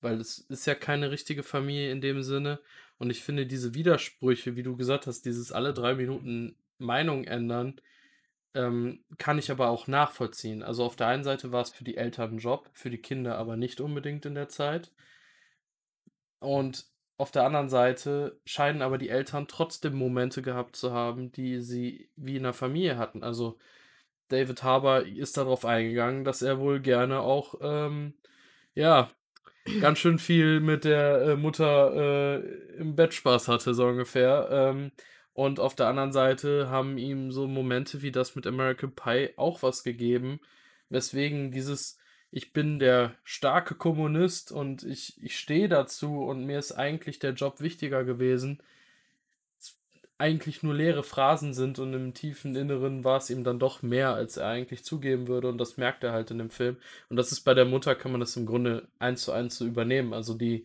weil 0.00 0.20
es 0.20 0.38
ist 0.38 0.66
ja 0.66 0.74
keine 0.74 1.10
richtige 1.10 1.42
Familie 1.42 1.90
in 1.90 2.00
dem 2.00 2.22
Sinne. 2.22 2.60
Und 2.98 3.10
ich 3.10 3.22
finde 3.24 3.46
diese 3.46 3.74
Widersprüche, 3.74 4.54
wie 4.54 4.62
du 4.62 4.76
gesagt 4.76 5.06
hast, 5.06 5.22
dieses 5.22 5.50
alle 5.50 5.74
drei 5.74 5.94
Minuten 5.94 6.56
Meinung 6.78 7.24
ändern, 7.24 7.80
ähm, 8.54 9.04
kann 9.18 9.38
ich 9.38 9.50
aber 9.50 9.68
auch 9.68 9.86
nachvollziehen. 9.86 10.62
Also 10.62 10.84
auf 10.84 10.96
der 10.96 11.06
einen 11.06 11.24
Seite 11.24 11.52
war 11.52 11.62
es 11.62 11.70
für 11.70 11.84
die 11.84 11.96
Eltern 11.96 12.34
ein 12.34 12.38
Job, 12.38 12.68
für 12.72 12.90
die 12.90 13.00
Kinder 13.00 13.38
aber 13.38 13.56
nicht 13.56 13.80
unbedingt 13.80 14.26
in 14.26 14.34
der 14.34 14.48
Zeit. 14.48 14.92
Und 16.38 16.86
auf 17.16 17.30
der 17.30 17.44
anderen 17.44 17.68
Seite 17.68 18.40
scheinen 18.44 18.82
aber 18.82 18.98
die 18.98 19.08
Eltern 19.08 19.46
trotzdem 19.48 19.94
Momente 19.94 20.42
gehabt 20.42 20.76
zu 20.76 20.92
haben, 20.92 21.30
die 21.32 21.60
sie 21.60 22.10
wie 22.16 22.36
in 22.36 22.42
der 22.42 22.52
Familie 22.52 22.98
hatten. 22.98 23.22
Also 23.22 23.58
David 24.28 24.62
Harbour 24.62 25.06
ist 25.06 25.36
darauf 25.36 25.64
eingegangen, 25.64 26.24
dass 26.24 26.42
er 26.42 26.58
wohl 26.58 26.80
gerne 26.80 27.20
auch, 27.20 27.54
ähm, 27.60 28.14
ja, 28.74 29.10
ganz 29.80 29.98
schön 29.98 30.18
viel 30.18 30.60
mit 30.60 30.84
der 30.84 31.22
äh, 31.22 31.36
Mutter 31.36 32.40
äh, 32.40 32.76
im 32.78 32.96
Bett 32.96 33.14
Spaß 33.14 33.48
hatte, 33.48 33.74
so 33.74 33.86
ungefähr. 33.86 34.48
Ähm, 34.50 34.92
und 35.34 35.60
auf 35.60 35.74
der 35.74 35.86
anderen 35.86 36.12
Seite 36.12 36.68
haben 36.68 36.98
ihm 36.98 37.32
so 37.32 37.46
Momente 37.46 38.02
wie 38.02 38.12
das 38.12 38.34
mit 38.36 38.46
American 38.46 38.92
Pie 38.94 39.30
auch 39.36 39.62
was 39.62 39.82
gegeben, 39.82 40.40
weswegen 40.88 41.50
dieses 41.52 41.98
ich 42.34 42.54
bin 42.54 42.78
der 42.78 43.14
starke 43.24 43.74
Kommunist 43.74 44.52
und 44.52 44.84
ich, 44.84 45.22
ich 45.22 45.38
stehe 45.38 45.68
dazu 45.68 46.24
und 46.24 46.46
mir 46.46 46.58
ist 46.58 46.72
eigentlich 46.72 47.18
der 47.18 47.32
Job 47.34 47.60
wichtiger 47.60 48.04
gewesen, 48.04 48.62
eigentlich 50.16 50.62
nur 50.62 50.72
leere 50.72 51.02
Phrasen 51.02 51.52
sind 51.52 51.78
und 51.78 51.92
im 51.92 52.14
tiefen 52.14 52.56
Inneren 52.56 53.04
war 53.04 53.18
es 53.18 53.28
ihm 53.28 53.44
dann 53.44 53.58
doch 53.58 53.82
mehr, 53.82 54.14
als 54.14 54.38
er 54.38 54.46
eigentlich 54.46 54.84
zugeben 54.84 55.28
würde 55.28 55.48
und 55.48 55.58
das 55.58 55.76
merkt 55.76 56.04
er 56.04 56.12
halt 56.12 56.30
in 56.30 56.38
dem 56.38 56.48
Film. 56.48 56.76
Und 57.10 57.16
das 57.16 57.32
ist 57.32 57.40
bei 57.40 57.54
der 57.54 57.64
Mutter, 57.66 57.94
kann 57.94 58.12
man 58.12 58.20
das 58.20 58.36
im 58.36 58.46
Grunde 58.46 58.88
eins 58.98 59.24
zu 59.24 59.32
eins 59.32 59.58
so 59.58 59.66
übernehmen. 59.66 60.14
Also 60.14 60.34
die, 60.34 60.64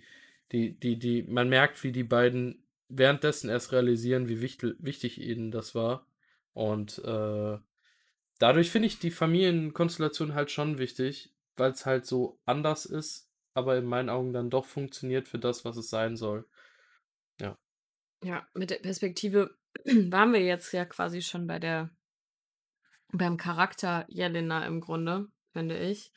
die, 0.51 0.80
die, 0.80 0.97
die, 0.97 1.23
man 1.23 1.49
merkt, 1.49 1.84
wie 1.84 1.91
die 1.91 2.03
beiden 2.03 2.63
währenddessen 2.89 3.50
erst 3.50 3.71
realisieren, 3.71 4.28
wie 4.30 4.41
wichtig, 4.41 4.76
wichtig 4.80 5.19
ihnen 5.21 5.52
das 5.52 5.76
war. 5.76 6.08
Und 6.54 7.00
äh, 7.00 7.58
dadurch 8.39 8.71
finde 8.71 8.88
ich 8.88 9.00
die 9.00 9.12
Familienkonstellation 9.12 10.34
halt 10.34 10.52
schon 10.52 10.78
wichtig 10.78 11.34
weil 11.58 11.71
es 11.71 11.86
halt 11.86 12.06
so 12.06 12.39
anders 12.45 12.86
ist, 12.86 13.30
aber 13.54 13.78
in 13.78 13.86
meinen 13.86 14.10
Augen 14.10 14.32
dann 14.32 14.50
doch 14.50 14.65
funktioniert 14.65 15.28
für 15.28 15.39
das, 15.39 15.65
was 15.65 15.76
es 15.78 15.89
sein 15.89 16.15
soll. 16.15 16.47
Ja. 17.41 17.58
Ja, 18.23 18.47
mit 18.54 18.69
der 18.69 18.78
Perspektive 18.78 19.58
waren 19.86 20.34
wir 20.34 20.41
jetzt 20.41 20.71
ja 20.71 20.86
quasi 20.86 21.21
schon 21.21 21.47
bei 21.47 21.60
der 21.60 21.89
beim 23.13 23.38
Charakter 23.38 24.06
Jelena 24.10 24.65
im 24.65 24.82
Grunde, 24.82 25.30
finde 25.54 25.78
ich. 25.78 26.12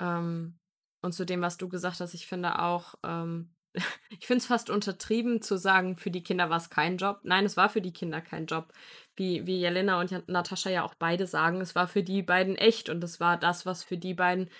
Ähm, 0.00 0.58
und 1.02 1.12
zu 1.12 1.26
dem, 1.26 1.42
was 1.42 1.58
du 1.58 1.68
gesagt 1.68 2.00
hast, 2.00 2.14
ich 2.14 2.26
finde 2.26 2.60
auch, 2.60 2.94
ähm, 3.04 3.53
ich 4.10 4.26
finde 4.26 4.38
es 4.38 4.46
fast 4.46 4.70
untertrieben 4.70 5.42
zu 5.42 5.56
sagen, 5.56 5.96
für 5.96 6.10
die 6.10 6.22
Kinder 6.22 6.50
war 6.50 6.58
es 6.58 6.70
kein 6.70 6.96
Job. 6.96 7.20
Nein, 7.22 7.44
es 7.44 7.56
war 7.56 7.68
für 7.68 7.80
die 7.80 7.92
Kinder 7.92 8.20
kein 8.20 8.46
Job. 8.46 8.72
Wie, 9.16 9.46
wie 9.46 9.58
Jelena 9.58 10.00
und 10.00 10.28
Natascha 10.28 10.70
ja 10.70 10.82
auch 10.82 10.94
beide 10.94 11.26
sagen, 11.26 11.60
es 11.60 11.74
war 11.74 11.86
für 11.86 12.02
die 12.02 12.22
beiden 12.22 12.56
echt 12.56 12.88
und 12.88 13.02
es 13.04 13.20
war 13.20 13.36
das, 13.36 13.66
was 13.66 13.84
für 13.84 13.96
die 13.96 14.14
beiden 14.14 14.50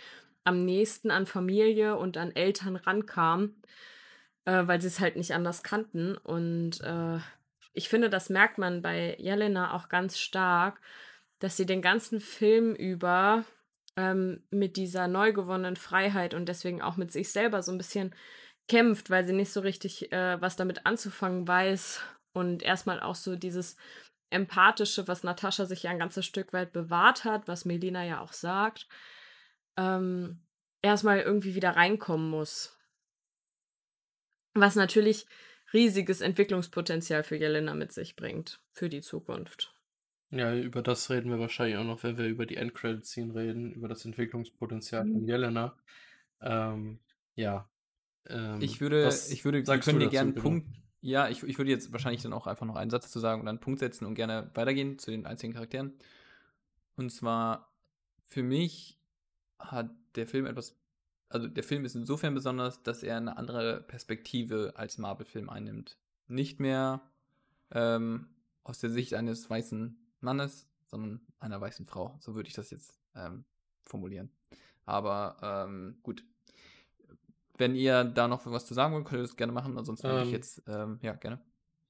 am 0.44 0.64
nächsten 0.64 1.10
an 1.10 1.26
Familie 1.26 1.96
und 1.96 2.16
an 2.16 2.34
Eltern 2.34 2.76
rankam, 2.76 3.54
äh, 4.44 4.66
weil 4.66 4.80
sie 4.80 4.88
es 4.88 5.00
halt 5.00 5.16
nicht 5.16 5.32
anders 5.32 5.62
kannten. 5.62 6.16
Und 6.16 6.80
äh, 6.82 7.18
ich 7.72 7.88
finde, 7.88 8.10
das 8.10 8.30
merkt 8.30 8.58
man 8.58 8.82
bei 8.82 9.16
Jelena 9.18 9.74
auch 9.74 9.88
ganz 9.88 10.18
stark, 10.18 10.80
dass 11.38 11.56
sie 11.56 11.66
den 11.66 11.82
ganzen 11.82 12.20
Film 12.20 12.74
über 12.74 13.44
ähm, 13.96 14.42
mit 14.50 14.76
dieser 14.76 15.08
neu 15.08 15.32
gewonnenen 15.32 15.76
Freiheit 15.76 16.34
und 16.34 16.46
deswegen 16.48 16.82
auch 16.82 16.96
mit 16.96 17.12
sich 17.12 17.30
selber 17.30 17.62
so 17.62 17.72
ein 17.72 17.78
bisschen 17.78 18.14
kämpft, 18.68 19.10
weil 19.10 19.24
sie 19.26 19.32
nicht 19.32 19.52
so 19.52 19.60
richtig 19.60 20.12
äh, 20.12 20.40
was 20.40 20.56
damit 20.56 20.86
anzufangen 20.86 21.46
weiß 21.46 22.00
und 22.32 22.62
erstmal 22.62 23.00
auch 23.00 23.14
so 23.14 23.36
dieses 23.36 23.76
empathische, 24.30 25.06
was 25.06 25.22
Natascha 25.22 25.66
sich 25.66 25.84
ja 25.84 25.90
ein 25.90 25.98
ganzes 25.98 26.26
Stück 26.26 26.52
weit 26.52 26.72
bewahrt 26.72 27.24
hat, 27.24 27.46
was 27.46 27.64
Melina 27.64 28.04
ja 28.04 28.20
auch 28.20 28.32
sagt, 28.32 28.88
ähm, 29.76 30.40
erstmal 30.82 31.20
irgendwie 31.20 31.54
wieder 31.54 31.70
reinkommen 31.70 32.30
muss. 32.30 32.78
Was 34.54 34.76
natürlich 34.76 35.26
riesiges 35.72 36.20
Entwicklungspotenzial 36.20 37.24
für 37.24 37.36
Jelena 37.36 37.74
mit 37.74 37.92
sich 37.92 38.16
bringt, 38.16 38.60
für 38.72 38.88
die 38.88 39.00
Zukunft. 39.00 39.74
Ja, 40.30 40.54
über 40.54 40.82
das 40.82 41.10
reden 41.10 41.30
wir 41.30 41.38
wahrscheinlich 41.38 41.76
auch 41.76 41.84
noch, 41.84 42.02
wenn 42.02 42.18
wir 42.18 42.26
über 42.26 42.46
die 42.46 42.56
Endcredit-Scene 42.56 43.34
reden, 43.34 43.72
über 43.72 43.88
das 43.88 44.04
Entwicklungspotenzial 44.04 45.04
mhm. 45.04 45.12
von 45.12 45.26
Jelena. 45.26 45.76
Ähm, 46.40 46.98
ja, 47.36 47.68
ähm, 48.28 48.60
ich 48.60 48.80
würde, 48.80 49.08
ich 49.30 49.44
würde, 49.44 49.66
wir 49.66 49.78
können 49.78 50.00
dir 50.00 50.08
gerne 50.08 50.32
einen 50.32 50.42
Punkt, 50.42 50.68
ja, 51.00 51.28
ich, 51.28 51.42
ich 51.42 51.58
würde 51.58 51.70
jetzt 51.70 51.92
wahrscheinlich 51.92 52.22
dann 52.22 52.32
auch 52.32 52.46
einfach 52.46 52.64
noch 52.64 52.76
einen 52.76 52.90
Satz 52.90 53.04
dazu 53.04 53.20
sagen 53.20 53.40
und 53.40 53.46
dann 53.46 53.56
einen 53.56 53.60
Punkt 53.60 53.80
setzen 53.80 54.06
und 54.06 54.14
gerne 54.14 54.50
weitergehen 54.54 54.98
zu 54.98 55.10
den 55.10 55.26
einzelnen 55.26 55.52
Charakteren. 55.52 55.92
Und 56.96 57.10
zwar, 57.10 57.70
für 58.24 58.42
mich 58.42 58.98
hat 59.58 59.90
der 60.14 60.26
Film 60.26 60.46
etwas, 60.46 60.76
also 61.28 61.46
der 61.46 61.64
Film 61.64 61.84
ist 61.84 61.94
insofern 61.94 62.34
besonders, 62.34 62.82
dass 62.82 63.02
er 63.02 63.16
eine 63.16 63.36
andere 63.36 63.82
Perspektive 63.82 64.72
als 64.76 64.96
Marvel-Film 64.96 65.50
einnimmt. 65.50 65.98
Nicht 66.26 66.58
mehr 66.58 67.02
ähm, 67.70 68.28
aus 68.62 68.78
der 68.78 68.90
Sicht 68.90 69.12
eines 69.14 69.48
weißen 69.50 69.98
Mannes, 70.20 70.66
sondern 70.86 71.20
einer 71.38 71.60
weißen 71.60 71.86
Frau. 71.86 72.16
So 72.20 72.34
würde 72.34 72.48
ich 72.48 72.54
das 72.54 72.70
jetzt 72.70 72.98
ähm, 73.14 73.44
formulieren. 73.82 74.30
Aber 74.86 75.36
ähm, 75.42 75.98
gut, 76.02 76.24
wenn 77.56 77.74
ihr 77.74 78.04
da 78.04 78.28
noch 78.28 78.46
was 78.46 78.66
zu 78.66 78.74
sagen 78.74 78.94
wollt, 78.94 79.04
könnt 79.06 79.20
ihr 79.20 79.26
das 79.26 79.36
gerne 79.36 79.52
machen. 79.52 79.78
Ansonsten 79.78 80.08
würde 80.08 80.22
ich 80.22 80.28
ähm. 80.28 80.34
jetzt, 80.34 80.62
ähm, 80.66 80.98
ja, 81.02 81.12
gerne. 81.14 81.40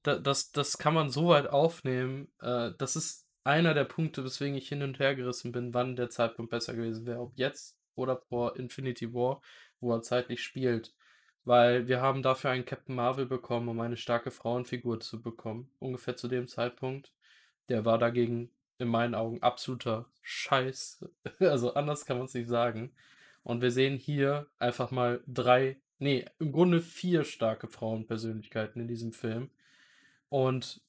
Da, 0.03 0.19
das, 0.19 0.51
das 0.51 0.77
kann 0.77 0.93
man 0.93 1.09
so 1.09 1.29
weit 1.29 1.47
aufnehmen. 1.47 2.27
Äh, 2.39 2.71
das 2.77 2.95
ist 2.95 3.27
einer 3.43 3.73
der 3.73 3.85
Punkte, 3.85 4.23
weswegen 4.23 4.55
ich 4.55 4.67
hin 4.67 4.83
und 4.83 4.99
her 4.99 5.15
gerissen 5.15 5.51
bin, 5.51 5.73
wann 5.73 5.95
der 5.95 6.09
Zeitpunkt 6.09 6.51
besser 6.51 6.73
gewesen 6.73 7.05
wäre. 7.05 7.19
Ob 7.19 7.33
jetzt 7.35 7.77
oder 7.95 8.17
vor 8.17 8.57
Infinity 8.57 9.13
War, 9.13 9.41
wo 9.79 9.93
er 9.93 10.01
zeitlich 10.01 10.43
spielt. 10.43 10.93
Weil 11.43 11.87
wir 11.87 12.01
haben 12.01 12.23
dafür 12.23 12.49
einen 12.51 12.65
Captain 12.65 12.95
Marvel 12.95 13.25
bekommen, 13.25 13.69
um 13.69 13.79
eine 13.79 13.97
starke 13.97 14.31
Frauenfigur 14.31 14.99
zu 14.99 15.21
bekommen. 15.21 15.69
Ungefähr 15.79 16.15
zu 16.15 16.27
dem 16.27 16.47
Zeitpunkt. 16.47 17.11
Der 17.69 17.85
war 17.85 17.97
dagegen 17.97 18.51
in 18.77 18.87
meinen 18.87 19.15
Augen 19.15 19.41
absoluter 19.41 20.05
Scheiß. 20.21 21.05
Also 21.39 21.73
anders 21.73 22.05
kann 22.05 22.17
man 22.17 22.25
es 22.25 22.33
nicht 22.33 22.49
sagen. 22.49 22.91
Und 23.45 23.61
wir 23.61 23.69
sehen 23.69 23.97
hier 23.97 24.47
einfach 24.57 24.89
mal 24.89 25.21
drei, 25.27 25.77
nee, 25.99 26.25
im 26.39 26.51
Grunde 26.51 26.81
vier 26.81 27.23
starke 27.23 27.67
Frauenpersönlichkeiten 27.67 28.81
in 28.81 28.87
diesem 28.87 29.13
Film. 29.13 29.51
Und 30.29 30.81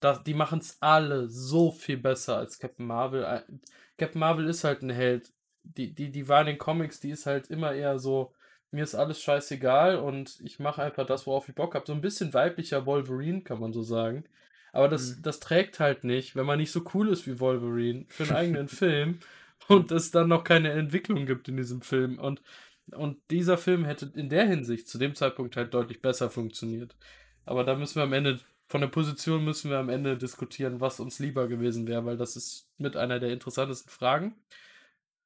das, 0.00 0.24
die 0.24 0.32
machen 0.32 0.60
es 0.60 0.78
alle 0.80 1.28
so 1.28 1.70
viel 1.70 1.98
besser 1.98 2.38
als 2.38 2.58
Captain 2.58 2.86
Marvel. 2.86 3.24
Äh, 3.24 3.42
Captain 3.98 4.20
Marvel 4.20 4.48
ist 4.48 4.64
halt 4.64 4.80
ein 4.80 4.88
Held. 4.88 5.34
Die, 5.64 5.94
die, 5.94 6.10
die 6.10 6.28
war 6.28 6.40
in 6.40 6.46
den 6.46 6.58
Comics, 6.58 6.98
die 6.98 7.10
ist 7.10 7.26
halt 7.26 7.48
immer 7.48 7.74
eher 7.74 7.98
so, 7.98 8.32
mir 8.70 8.84
ist 8.84 8.94
alles 8.94 9.20
scheißegal 9.20 9.96
und 9.96 10.40
ich 10.40 10.58
mache 10.58 10.82
einfach 10.82 11.04
das, 11.04 11.26
worauf 11.26 11.46
ich 11.50 11.54
Bock 11.54 11.74
habe. 11.74 11.84
So 11.86 11.92
ein 11.92 12.00
bisschen 12.00 12.32
weiblicher 12.32 12.86
Wolverine, 12.86 13.42
kann 13.42 13.60
man 13.60 13.74
so 13.74 13.82
sagen. 13.82 14.24
Aber 14.72 14.88
das, 14.88 15.16
mhm. 15.16 15.22
das 15.24 15.40
trägt 15.40 15.78
halt 15.78 16.04
nicht, 16.04 16.36
wenn 16.36 16.46
man 16.46 16.58
nicht 16.58 16.72
so 16.72 16.82
cool 16.94 17.10
ist 17.10 17.26
wie 17.26 17.38
Wolverine 17.38 18.06
für 18.08 18.22
einen 18.22 18.32
eigenen 18.32 18.68
Film 18.68 19.18
und 19.68 19.90
es 19.90 20.10
dann 20.10 20.28
noch 20.28 20.44
keine 20.44 20.72
Entwicklung 20.72 21.26
gibt 21.26 21.48
in 21.48 21.56
diesem 21.56 21.82
Film. 21.82 22.18
Und, 22.18 22.42
und 22.92 23.18
dieser 23.30 23.58
Film 23.58 23.84
hätte 23.84 24.12
in 24.14 24.28
der 24.28 24.46
Hinsicht 24.46 24.88
zu 24.88 24.98
dem 24.98 25.14
Zeitpunkt 25.14 25.56
halt 25.56 25.74
deutlich 25.74 26.02
besser 26.02 26.30
funktioniert. 26.30 26.96
Aber 27.44 27.64
da 27.64 27.74
müssen 27.74 27.96
wir 27.96 28.04
am 28.04 28.12
Ende, 28.12 28.40
von 28.68 28.80
der 28.80 28.88
Position 28.88 29.44
müssen 29.44 29.70
wir 29.70 29.78
am 29.78 29.88
Ende 29.88 30.16
diskutieren, 30.16 30.80
was 30.80 31.00
uns 31.00 31.18
lieber 31.18 31.48
gewesen 31.48 31.86
wäre, 31.86 32.04
weil 32.04 32.16
das 32.16 32.36
ist 32.36 32.68
mit 32.78 32.96
einer 32.96 33.18
der 33.20 33.32
interessantesten 33.32 33.90
Fragen. 33.90 34.34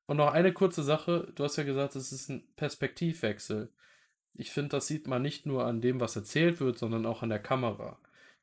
Und 0.07 0.19
noch 0.19 0.33
eine 0.33 0.53
kurze 0.53 0.83
Sache, 0.83 1.33
du 1.35 1.45
hast 1.45 1.57
ja 1.57 1.65
gesagt, 1.65 1.97
es 1.97 2.13
ist 2.13 2.31
ein 2.31 2.45
Perspektivwechsel. 2.57 3.71
Ich 4.35 4.53
finde, 4.53 4.71
das 4.71 4.87
sieht 4.87 5.09
man 5.09 5.23
nicht 5.23 5.47
nur 5.47 5.65
an 5.65 5.81
dem, 5.81 6.01
was 6.01 6.17
erzählt 6.17 6.61
wird, 6.61 6.79
sondern 6.79 7.07
auch 7.07 7.23
an 7.23 7.31
der 7.31 7.39
Kamera. 7.39 7.99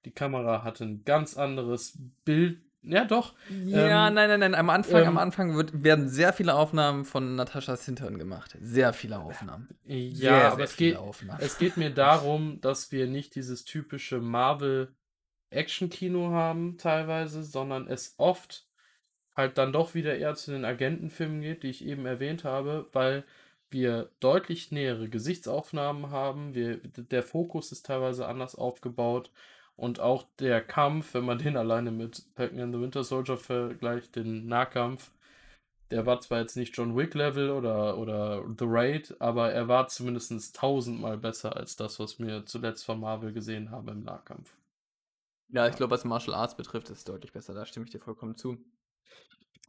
Die 0.06 0.12
Kamera 0.12 0.64
hat 0.64 0.82
ein 0.82 1.06
ganz 1.06 1.38
anderes 1.38 1.98
Bild 2.26 2.62
Ja, 2.84 3.06
doch. 3.06 3.34
Ja, 3.66 4.08
Ähm, 4.08 4.14
nein, 4.14 4.30
nein, 4.30 4.40
nein. 4.42 4.56
Am 4.56 4.70
Anfang, 4.70 5.04
am 5.04 5.14
ähm, 5.14 5.18
Anfang 5.18 5.56
wird, 5.56 5.84
werden 5.84 6.10
sehr 6.10 6.34
viele 6.34 6.54
Aufnahmen 6.56 7.06
von 7.06 7.36
Nataschas 7.36 7.86
Hintern 7.86 8.20
gemacht. 8.20 8.58
Sehr 8.60 8.92
viele 8.94 9.20
Aufnahmen. 9.20 9.70
Ja, 9.86 10.16
sehr, 10.16 10.48
aber 10.48 10.56
sehr 10.58 10.66
es 10.66 10.74
viele 10.74 10.90
geht, 10.92 11.00
Aufnahmen. 11.00 11.40
es 11.42 11.58
geht 11.58 11.78
mir 11.78 11.92
darum, 11.92 12.60
dass 12.62 12.92
wir 12.92 13.08
nicht 13.08 13.36
dieses 13.36 13.64
typische 13.64 14.20
Marvel-Action-Kino 14.20 16.32
haben 16.32 16.78
teilweise, 16.78 17.44
sondern 17.44 17.88
es 17.88 18.16
oft 18.18 18.68
halt 19.36 19.58
dann 19.58 19.74
doch 19.74 19.96
wieder 19.96 20.16
eher 20.18 20.36
zu 20.36 20.52
den 20.52 20.66
Agentenfilmen 20.66 21.42
geht, 21.42 21.64
die 21.64 21.70
ich 21.70 21.86
eben 21.86 22.06
erwähnt 22.06 22.44
habe, 22.44 22.88
weil 22.92 23.24
wir 23.70 24.10
deutlich 24.20 24.72
nähere 24.72 25.10
Gesichtsaufnahmen 25.10 26.12
haben, 26.12 26.54
wir, 26.54 26.78
der 26.78 27.24
Fokus 27.24 27.72
ist 27.72 27.86
teilweise 27.88 28.28
anders 28.28 28.56
aufgebaut 28.56 29.32
und 29.84 30.00
auch 30.00 30.24
der 30.40 30.62
Kampf, 30.62 31.14
wenn 31.14 31.26
man 31.26 31.40
den 31.40 31.58
alleine 31.58 31.92
mit 31.92 32.24
and 32.38 32.74
the 32.74 32.80
Winter 32.80 33.04
Soldier 33.04 33.36
vergleicht, 33.36 34.16
den 34.16 34.48
Nahkampf, 34.48 35.12
der 35.92 36.06
war 36.06 36.22
zwar 36.22 36.40
jetzt 36.40 36.56
nicht 36.56 36.76
John 36.78 36.96
Wick 36.96 37.14
Level 37.14 37.52
oder, 37.52 37.98
oder 37.98 38.46
The 38.58 38.66
Raid, 38.66 39.16
aber 39.20 39.52
er 39.52 39.68
war 39.68 39.90
zumindest 39.90 40.56
tausendmal 40.56 41.18
besser 41.18 41.58
als 41.58 41.76
das, 41.76 42.00
was 42.00 42.18
wir 42.18 42.46
zuletzt 42.46 42.86
von 42.86 43.02
Marvel 43.02 43.34
gesehen 43.34 43.72
haben 43.72 43.90
im 43.90 44.04
Nahkampf. 44.04 44.56
Ja, 45.50 45.68
ich 45.68 45.76
glaube, 45.76 45.92
was 45.92 46.06
Martial 46.06 46.34
Arts 46.34 46.56
betrifft, 46.56 46.90
ist 46.90 47.00
es 47.00 47.04
deutlich 47.04 47.34
besser. 47.34 47.54
Da 47.54 47.66
stimme 47.66 47.86
ich 47.86 47.92
dir 47.92 48.00
vollkommen 48.00 48.38
zu. 48.38 48.58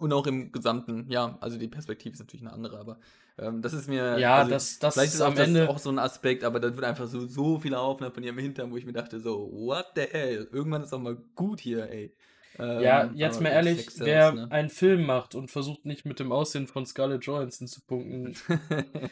Und 0.00 0.12
auch 0.12 0.26
im 0.26 0.50
Gesamten, 0.50 1.08
ja, 1.08 1.38
also 1.40 1.56
die 1.56 1.68
Perspektive 1.68 2.14
ist 2.14 2.18
natürlich 2.18 2.42
eine 2.42 2.52
andere, 2.52 2.78
aber 2.80 2.98
ähm, 3.38 3.62
das 3.62 3.72
ist 3.72 3.88
mir. 3.88 4.18
Ja, 4.18 4.38
also, 4.38 4.50
das- 4.50 4.78
das 4.80 4.94
vielleicht 4.94 5.14
ist 5.14 5.20
auch, 5.20 5.28
am 5.28 5.36
das 5.36 5.48
Ende- 5.48 5.68
auch 5.68 5.78
so 5.78 5.90
ein 5.90 5.98
Aspekt, 6.00 6.42
aber 6.42 6.58
da 6.58 6.74
wird 6.74 6.84
einfach 6.84 7.06
so, 7.06 7.26
so 7.26 7.60
viele 7.60 7.78
Aufnahmen 7.78 8.12
von 8.12 8.22
ihrem 8.24 8.38
Hintern, 8.38 8.72
wo 8.72 8.76
ich 8.76 8.86
mir 8.86 8.92
dachte, 8.92 9.20
so, 9.20 9.50
what 9.52 9.86
the 9.94 10.02
hell? 10.02 10.48
Irgendwann 10.52 10.82
ist 10.82 10.92
auch 10.92 10.98
mal 10.98 11.16
gut 11.36 11.60
hier, 11.60 11.88
ey. 11.90 12.12
Ähm, 12.58 12.80
Ja, 12.82 13.10
jetzt 13.14 13.40
mal 13.40 13.48
ehrlich, 13.50 13.78
Sex 13.80 13.94
sells, 13.96 14.06
wer 14.06 14.32
ne? 14.32 14.50
einen 14.50 14.68
Film 14.70 15.06
macht 15.06 15.34
und 15.34 15.50
versucht 15.50 15.84
nicht 15.86 16.04
mit 16.04 16.18
dem 16.20 16.32
Aussehen 16.32 16.66
von 16.66 16.86
Scarlett 16.86 17.24
Johansson 17.24 17.66
zu 17.68 17.80
punkten, 17.80 18.34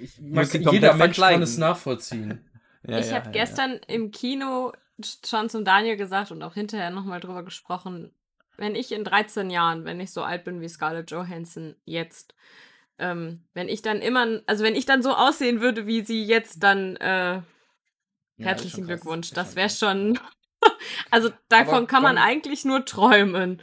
ich, 0.00 0.20
man, 0.20 0.46
jeder 0.50 0.94
Mensch 0.94 1.18
kann 1.18 1.42
es 1.42 1.56
nachvollziehen. 1.58 2.44
Ja, 2.86 2.98
ich 3.00 3.08
ja, 3.08 3.16
habe 3.16 3.26
ja, 3.26 3.32
gestern 3.32 3.80
im 3.88 4.10
Kino 4.12 4.72
schon 5.26 5.50
zum 5.50 5.64
Daniel 5.64 5.96
gesagt 5.96 6.30
und 6.30 6.42
auch 6.42 6.54
hinterher 6.54 6.90
nochmal 6.90 7.20
drüber 7.20 7.42
gesprochen, 7.42 8.10
wenn 8.58 8.74
ich 8.74 8.92
in 8.92 9.04
13 9.04 9.48
Jahren, 9.50 9.84
wenn 9.86 10.00
ich 10.00 10.12
so 10.12 10.22
alt 10.22 10.44
bin 10.44 10.60
wie 10.60 10.68
Scarlett 10.68 11.10
Johansson 11.10 11.74
jetzt, 11.86 12.34
ähm, 12.98 13.44
wenn 13.54 13.68
ich 13.68 13.80
dann 13.82 14.00
immer, 14.02 14.40
also 14.46 14.62
wenn 14.64 14.74
ich 14.76 14.84
dann 14.84 15.02
so 15.02 15.14
aussehen 15.14 15.60
würde 15.60 15.86
wie 15.86 16.02
sie 16.04 16.24
jetzt, 16.24 16.62
dann 16.62 16.96
äh, 16.96 17.34
Ja, 17.36 17.42
herzlichen 18.38 18.86
krass, 18.86 19.00
Glückwunsch. 19.00 19.30
Das 19.30 19.56
wäre 19.56 19.70
schon, 19.70 20.18
also 21.10 21.30
davon 21.48 21.74
Aber 21.76 21.86
kann 21.86 22.02
man 22.02 22.16
komm- 22.16 22.24
eigentlich 22.24 22.64
nur 22.64 22.84
träumen. 22.84 23.62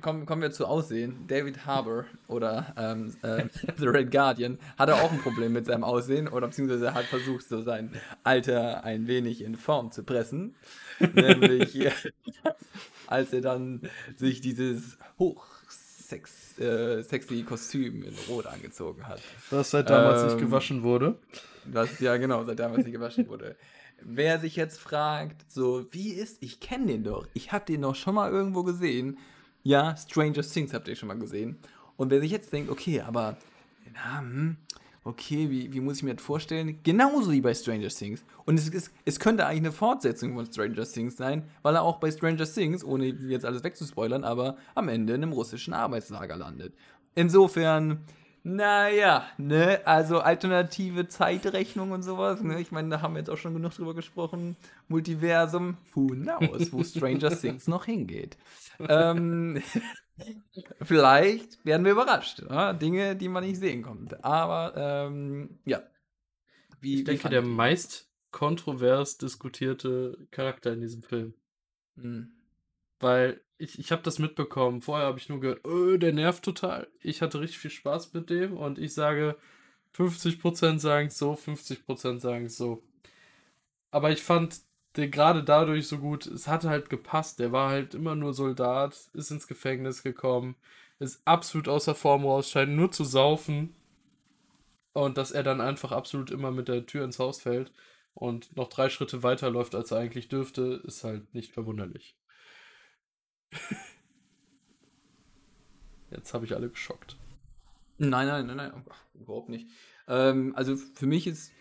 Kommen, 0.00 0.24
kommen 0.24 0.40
wir 0.40 0.50
zu 0.50 0.64
Aussehen. 0.66 1.26
David 1.26 1.66
Harbour 1.66 2.06
oder 2.26 2.72
ähm, 2.78 3.14
äh, 3.20 3.44
The 3.76 3.86
Red 3.86 4.10
Guardian 4.10 4.58
hatte 4.78 4.94
auch 4.94 5.12
ein 5.12 5.20
Problem 5.20 5.52
mit 5.52 5.66
seinem 5.66 5.84
Aussehen 5.84 6.26
oder 6.26 6.46
beziehungsweise 6.46 6.94
hat 6.94 7.04
versucht, 7.04 7.46
so 7.46 7.60
sein 7.60 7.92
Alter 8.24 8.82
ein 8.82 9.06
wenig 9.08 9.42
in 9.42 9.56
Form 9.56 9.92
zu 9.92 10.02
pressen. 10.02 10.54
Nämlich, 11.14 11.86
als 13.10 13.32
er 13.32 13.40
dann 13.40 13.82
sich 14.16 14.40
dieses 14.40 14.96
hochsex, 15.18 16.58
äh, 16.58 17.02
sexy 17.02 17.42
Kostüm 17.42 18.02
in 18.02 18.14
Rot 18.28 18.46
angezogen 18.46 19.06
hat. 19.06 19.20
Was 19.50 19.70
seit 19.70 19.90
damals 19.90 20.22
nicht 20.24 20.34
Ähm, 20.34 20.38
gewaschen 20.40 20.82
wurde. 20.82 21.18
Was 21.64 22.00
ja 22.00 22.16
genau 22.16 22.44
seit 22.44 22.58
damals 22.58 22.84
nicht 22.84 22.92
gewaschen 22.92 23.28
wurde. 23.28 23.56
Wer 24.02 24.38
sich 24.40 24.56
jetzt 24.56 24.80
fragt, 24.80 25.44
so, 25.52 25.86
wie 25.90 26.10
ist, 26.10 26.38
ich 26.42 26.60
kenne 26.60 26.86
den 26.86 27.04
doch, 27.04 27.26
ich 27.34 27.52
habe 27.52 27.66
den 27.66 27.82
doch 27.82 27.94
schon 27.94 28.14
mal 28.14 28.30
irgendwo 28.30 28.62
gesehen. 28.62 29.18
Ja, 29.62 29.94
Stranger 29.96 30.40
Things 30.42 30.72
habt 30.72 30.88
ihr 30.88 30.96
schon 30.96 31.08
mal 31.08 31.18
gesehen. 31.18 31.58
Und 31.98 32.10
wer 32.10 32.20
sich 32.20 32.30
jetzt 32.30 32.50
denkt, 32.52 32.70
okay, 32.70 33.02
aber, 33.02 33.36
na, 33.92 34.20
hm, 34.20 34.56
okay, 35.04 35.50
wie, 35.50 35.72
wie 35.72 35.80
muss 35.80 35.98
ich 35.98 36.02
mir 36.02 36.14
das 36.14 36.24
vorstellen? 36.24 36.78
Genauso 36.82 37.32
wie 37.32 37.40
bei 37.40 37.54
Stranger 37.54 37.88
Things. 37.88 38.24
Und 38.44 38.58
es, 38.58 38.68
ist, 38.68 38.92
es 39.04 39.18
könnte 39.18 39.46
eigentlich 39.46 39.60
eine 39.60 39.72
Fortsetzung 39.72 40.34
von 40.34 40.46
Stranger 40.46 40.84
Things 40.84 41.16
sein, 41.16 41.44
weil 41.62 41.74
er 41.74 41.82
auch 41.82 41.98
bei 41.98 42.10
Stranger 42.10 42.44
Things, 42.44 42.84
ohne 42.84 43.06
jetzt 43.06 43.44
alles 43.44 43.64
wegzuspoilern, 43.64 44.24
aber 44.24 44.56
am 44.74 44.88
Ende 44.88 45.14
in 45.14 45.22
einem 45.22 45.32
russischen 45.32 45.72
Arbeitslager 45.72 46.36
landet. 46.36 46.74
Insofern, 47.14 48.04
naja, 48.42 49.24
ne, 49.38 49.80
also 49.84 50.20
alternative 50.20 51.08
Zeitrechnung 51.08 51.90
und 51.90 52.02
sowas, 52.02 52.42
ne, 52.42 52.60
ich 52.60 52.70
meine, 52.70 52.88
da 52.90 53.02
haben 53.02 53.14
wir 53.14 53.18
jetzt 53.18 53.30
auch 53.30 53.36
schon 53.36 53.54
genug 53.54 53.72
drüber 53.72 53.94
gesprochen. 53.94 54.56
Multiversum, 54.88 55.76
who 55.94 56.08
knows, 56.08 56.72
wo 56.72 56.82
Stranger 56.84 57.30
Things 57.30 57.68
noch 57.68 57.86
hingeht. 57.86 58.36
Ähm, 58.88 59.62
vielleicht 60.82 61.64
werden 61.64 61.84
wir 61.84 61.92
überrascht, 61.92 62.42
ja? 62.48 62.72
Dinge, 62.72 63.16
die 63.16 63.28
man 63.28 63.44
nicht 63.44 63.58
sehen 63.58 63.82
konnte. 63.82 64.22
Aber, 64.24 64.74
ähm, 64.76 65.58
ja. 65.64 65.82
Wie, 66.80 67.00
Ich 67.00 67.04
denke, 67.04 67.28
der 67.28 67.42
meist 67.42 68.08
kontrovers 68.30 69.18
diskutierte 69.18 70.26
Charakter 70.30 70.72
in 70.72 70.80
diesem 70.80 71.02
Film. 71.02 71.34
Hm. 71.96 72.32
Weil 73.00 73.40
ich, 73.58 73.78
ich 73.78 73.92
habe 73.92 74.02
das 74.02 74.18
mitbekommen. 74.18 74.80
Vorher 74.80 75.06
habe 75.06 75.18
ich 75.18 75.28
nur 75.28 75.40
gehört, 75.40 75.66
oh, 75.66 75.96
der 75.96 76.12
nervt 76.12 76.44
total. 76.44 76.88
Ich 77.00 77.22
hatte 77.22 77.40
richtig 77.40 77.58
viel 77.58 77.70
Spaß 77.70 78.12
mit 78.14 78.30
dem 78.30 78.56
und 78.56 78.78
ich 78.78 78.94
sage, 78.94 79.36
50% 79.94 80.78
sagen 80.78 81.08
es 81.08 81.18
so, 81.18 81.32
50% 81.32 82.20
sagen 82.20 82.46
es 82.46 82.56
so. 82.56 82.82
Aber 83.90 84.10
ich 84.10 84.22
fand 84.22 84.60
den 84.96 85.10
gerade 85.10 85.44
dadurch 85.44 85.86
so 85.88 85.98
gut, 85.98 86.26
es 86.26 86.48
hat 86.48 86.64
halt 86.64 86.90
gepasst. 86.90 87.38
Der 87.38 87.52
war 87.52 87.70
halt 87.70 87.94
immer 87.94 88.14
nur 88.16 88.34
Soldat, 88.34 88.96
ist 89.14 89.30
ins 89.30 89.46
Gefängnis 89.46 90.02
gekommen, 90.02 90.56
ist 90.98 91.22
absolut 91.24 91.68
außer 91.68 91.94
Form 91.94 92.24
raus, 92.24 92.50
scheint 92.50 92.72
nur 92.72 92.90
zu 92.90 93.04
saufen. 93.04 93.74
Und 94.92 95.18
dass 95.18 95.30
er 95.30 95.44
dann 95.44 95.60
einfach 95.60 95.92
absolut 95.92 96.30
immer 96.30 96.50
mit 96.50 96.68
der 96.68 96.84
Tür 96.86 97.04
ins 97.04 97.20
Haus 97.20 97.40
fällt 97.42 97.72
und 98.14 98.56
noch 98.56 98.68
drei 98.68 98.88
Schritte 98.88 99.22
weiterläuft, 99.22 99.74
als 99.74 99.92
er 99.92 99.98
eigentlich 99.98 100.28
dürfte, 100.28 100.82
ist 100.84 101.04
halt 101.04 101.32
nicht 101.34 101.52
verwunderlich. 101.52 102.16
Jetzt 106.10 106.34
habe 106.34 106.44
ich 106.44 106.54
alle 106.54 106.68
geschockt. 106.68 107.16
Nein, 107.98 108.26
nein, 108.26 108.46
nein, 108.46 108.56
nein, 108.56 108.84
überhaupt 109.14 109.48
nicht. 109.48 109.68
Ähm, 110.08 110.54
also 110.56 110.76
für 110.76 111.06
mich 111.06 111.26
ist. 111.26 111.52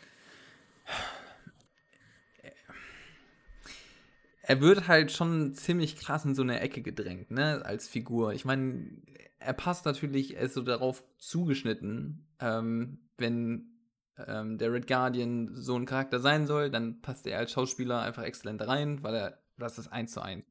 Er 4.49 4.61
wird 4.61 4.87
halt 4.87 5.11
schon 5.11 5.53
ziemlich 5.53 5.95
krass 5.95 6.25
in 6.25 6.33
so 6.33 6.41
eine 6.41 6.59
Ecke 6.59 6.81
gedrängt, 6.81 7.29
ne, 7.29 7.61
als 7.63 7.87
Figur. 7.87 8.33
Ich 8.33 8.45
meine, 8.45 8.83
er 9.37 9.53
passt 9.53 9.85
natürlich, 9.85 10.37
er 10.37 10.41
ist 10.41 10.55
so 10.55 10.63
darauf 10.63 11.03
zugeschnitten, 11.19 12.27
ähm, 12.39 12.97
wenn 13.19 13.69
ähm, 14.25 14.57
der 14.57 14.73
Red 14.73 14.87
Guardian 14.87 15.51
so 15.53 15.75
ein 15.75 15.85
Charakter 15.85 16.19
sein 16.19 16.47
soll, 16.47 16.71
dann 16.71 16.99
passt 16.99 17.27
er 17.27 17.37
als 17.37 17.51
Schauspieler 17.51 18.01
einfach 18.01 18.23
exzellent 18.23 18.67
rein, 18.67 19.03
weil 19.03 19.13
er, 19.13 19.39
das 19.59 19.77
ist 19.77 19.89
eins 19.89 20.13
zu 20.13 20.21
eins. 20.21 20.47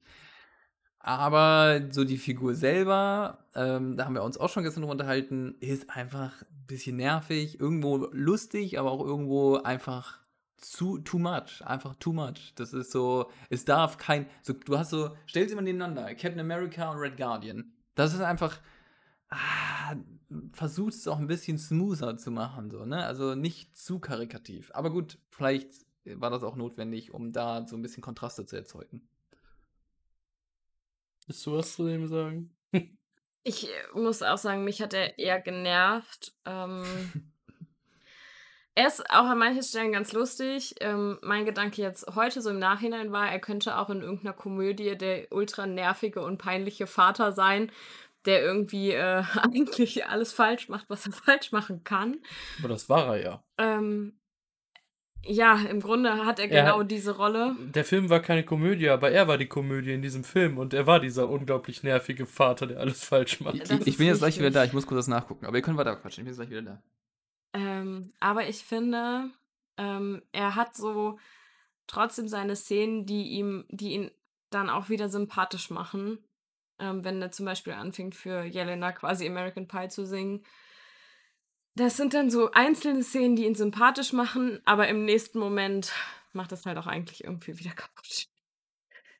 Aber 1.00 1.80
so 1.90 2.04
die 2.04 2.18
Figur 2.18 2.54
selber, 2.54 3.48
ähm, 3.56 3.96
da 3.96 4.04
haben 4.04 4.14
wir 4.14 4.22
uns 4.22 4.38
auch 4.38 4.48
schon 4.48 4.62
gestern 4.62 4.82
drüber 4.82 4.92
unterhalten, 4.92 5.56
ist 5.58 5.90
einfach 5.90 6.40
ein 6.42 6.66
bisschen 6.68 6.98
nervig, 6.98 7.58
irgendwo 7.58 7.96
lustig, 8.12 8.78
aber 8.78 8.92
auch 8.92 9.04
irgendwo 9.04 9.56
einfach 9.56 10.20
zu 10.58 10.98
too 10.98 11.18
much, 11.18 11.64
einfach 11.64 11.94
too 11.94 12.12
much. 12.12 12.52
Das 12.56 12.72
ist 12.72 12.90
so, 12.90 13.30
es 13.50 13.64
darf 13.64 13.96
kein, 13.96 14.28
so, 14.42 14.52
du 14.52 14.78
hast 14.78 14.90
so, 14.90 15.16
stell 15.26 15.48
sie 15.48 15.54
mal 15.54 15.62
nebeneinander, 15.62 16.14
Captain 16.14 16.40
America 16.40 16.90
und 16.90 16.98
Red 16.98 17.16
Guardian. 17.16 17.72
Das 17.94 18.14
ist 18.14 18.20
einfach, 18.20 18.60
ah, 19.30 19.96
versucht 20.52 20.94
es 20.94 21.08
auch 21.08 21.18
ein 21.18 21.26
bisschen 21.26 21.58
smoother 21.58 22.16
zu 22.16 22.30
machen, 22.30 22.70
so, 22.70 22.84
ne? 22.84 23.04
Also 23.04 23.34
nicht 23.34 23.76
zu 23.76 23.98
karikativ. 23.98 24.70
Aber 24.74 24.90
gut, 24.90 25.18
vielleicht 25.30 25.70
war 26.04 26.30
das 26.30 26.42
auch 26.42 26.56
notwendig, 26.56 27.12
um 27.12 27.32
da 27.32 27.66
so 27.66 27.76
ein 27.76 27.82
bisschen 27.82 28.02
Kontraste 28.02 28.46
zu 28.46 28.56
erzeugen. 28.56 29.08
Willst 31.26 31.44
du 31.46 31.52
was 31.52 31.74
zu 31.74 31.86
dem 31.86 32.06
sagen? 32.08 32.54
Ich 33.44 33.66
äh, 33.66 33.70
muss 33.94 34.22
auch 34.22 34.36
sagen, 34.36 34.64
mich 34.64 34.82
hat 34.82 34.92
er 34.92 35.18
eher 35.18 35.40
genervt. 35.40 36.34
Ähm, 36.44 36.84
er 38.78 38.86
ist 38.86 39.10
auch 39.10 39.24
an 39.26 39.38
manchen 39.38 39.62
Stellen 39.62 39.90
ganz 39.92 40.12
lustig. 40.12 40.76
Ähm, 40.80 41.18
mein 41.22 41.44
Gedanke 41.44 41.82
jetzt 41.82 42.06
heute 42.14 42.40
so 42.40 42.50
im 42.50 42.60
Nachhinein 42.60 43.10
war, 43.10 43.28
er 43.28 43.40
könnte 43.40 43.76
auch 43.76 43.90
in 43.90 44.02
irgendeiner 44.02 44.32
Komödie 44.34 44.96
der 44.96 45.32
ultra 45.32 45.66
nervige 45.66 46.20
und 46.22 46.38
peinliche 46.38 46.86
Vater 46.86 47.32
sein, 47.32 47.72
der 48.24 48.40
irgendwie 48.42 48.92
äh, 48.92 49.24
eigentlich 49.42 50.06
alles 50.06 50.32
falsch 50.32 50.68
macht, 50.68 50.88
was 50.88 51.06
er 51.06 51.12
falsch 51.12 51.50
machen 51.50 51.82
kann. 51.82 52.18
Aber 52.60 52.68
das 52.68 52.88
war 52.88 53.16
er 53.16 53.22
ja. 53.22 53.42
Ähm, 53.58 54.14
ja, 55.24 55.56
im 55.68 55.80
Grunde 55.80 56.24
hat 56.24 56.38
er 56.38 56.48
Er 56.48 56.62
genau 56.64 56.78
hat- 56.80 56.90
diese 56.92 57.16
Rolle. 57.16 57.56
Der 57.74 57.84
Film 57.84 58.08
war 58.08 58.20
keine 58.20 58.44
Komödie, 58.44 58.88
aber 58.90 59.10
er 59.10 59.26
war 59.26 59.38
die 59.38 59.48
Komödie 59.48 59.92
in 59.92 60.02
diesem 60.02 60.22
Film 60.22 60.56
und 60.56 60.72
er 60.72 60.86
war 60.86 61.00
dieser 61.00 61.28
unglaublich 61.28 61.82
nervige 61.82 62.26
Vater, 62.26 62.68
der 62.68 62.78
alles 62.78 63.04
falsch 63.04 63.40
macht. 63.40 63.56
Ich, 63.56 63.86
ich 63.88 63.98
bin 63.98 64.06
jetzt 64.06 64.18
gleich 64.20 64.38
wieder 64.38 64.52
da, 64.52 64.62
ich 64.64 64.72
muss 64.72 64.86
kurz 64.86 64.98
das 65.00 65.08
nachgucken. 65.08 65.46
Aber 65.46 65.56
ihr 65.56 65.62
könnt 65.62 65.76
weiter 65.76 65.96
quatschen, 65.96 66.22
ich 66.22 66.26
bin 66.26 66.26
jetzt 66.28 66.36
gleich 66.36 66.50
wieder 66.50 66.62
da. 66.74 66.82
Ähm, 67.52 68.12
aber 68.20 68.48
ich 68.48 68.64
finde, 68.64 69.30
ähm, 69.76 70.22
er 70.32 70.54
hat 70.54 70.74
so 70.74 71.18
trotzdem 71.86 72.28
seine 72.28 72.56
Szenen, 72.56 73.06
die 73.06 73.28
ihm, 73.30 73.64
die 73.70 73.92
ihn 73.92 74.10
dann 74.50 74.70
auch 74.70 74.88
wieder 74.88 75.08
sympathisch 75.08 75.70
machen. 75.70 76.18
ähm, 76.78 77.04
wenn 77.04 77.20
er 77.22 77.30
zum 77.32 77.46
Beispiel 77.46 77.72
anfängt 77.72 78.14
für 78.14 78.44
Jelena 78.44 78.92
quasi 78.92 79.26
American 79.26 79.66
Pie 79.68 79.88
zu 79.88 80.06
singen. 80.06 80.44
Das 81.74 81.96
sind 81.96 82.14
dann 82.14 82.30
so 82.30 82.50
einzelne 82.52 83.02
Szenen, 83.02 83.36
die 83.36 83.46
ihn 83.46 83.54
sympathisch 83.54 84.12
machen, 84.12 84.60
aber 84.64 84.88
im 84.88 85.04
nächsten 85.04 85.38
Moment 85.38 85.92
macht 86.32 86.52
das 86.52 86.66
halt 86.66 86.78
auch 86.78 86.86
eigentlich 86.86 87.24
irgendwie 87.24 87.58
wieder 87.58 87.70
kaputt. 87.76 88.28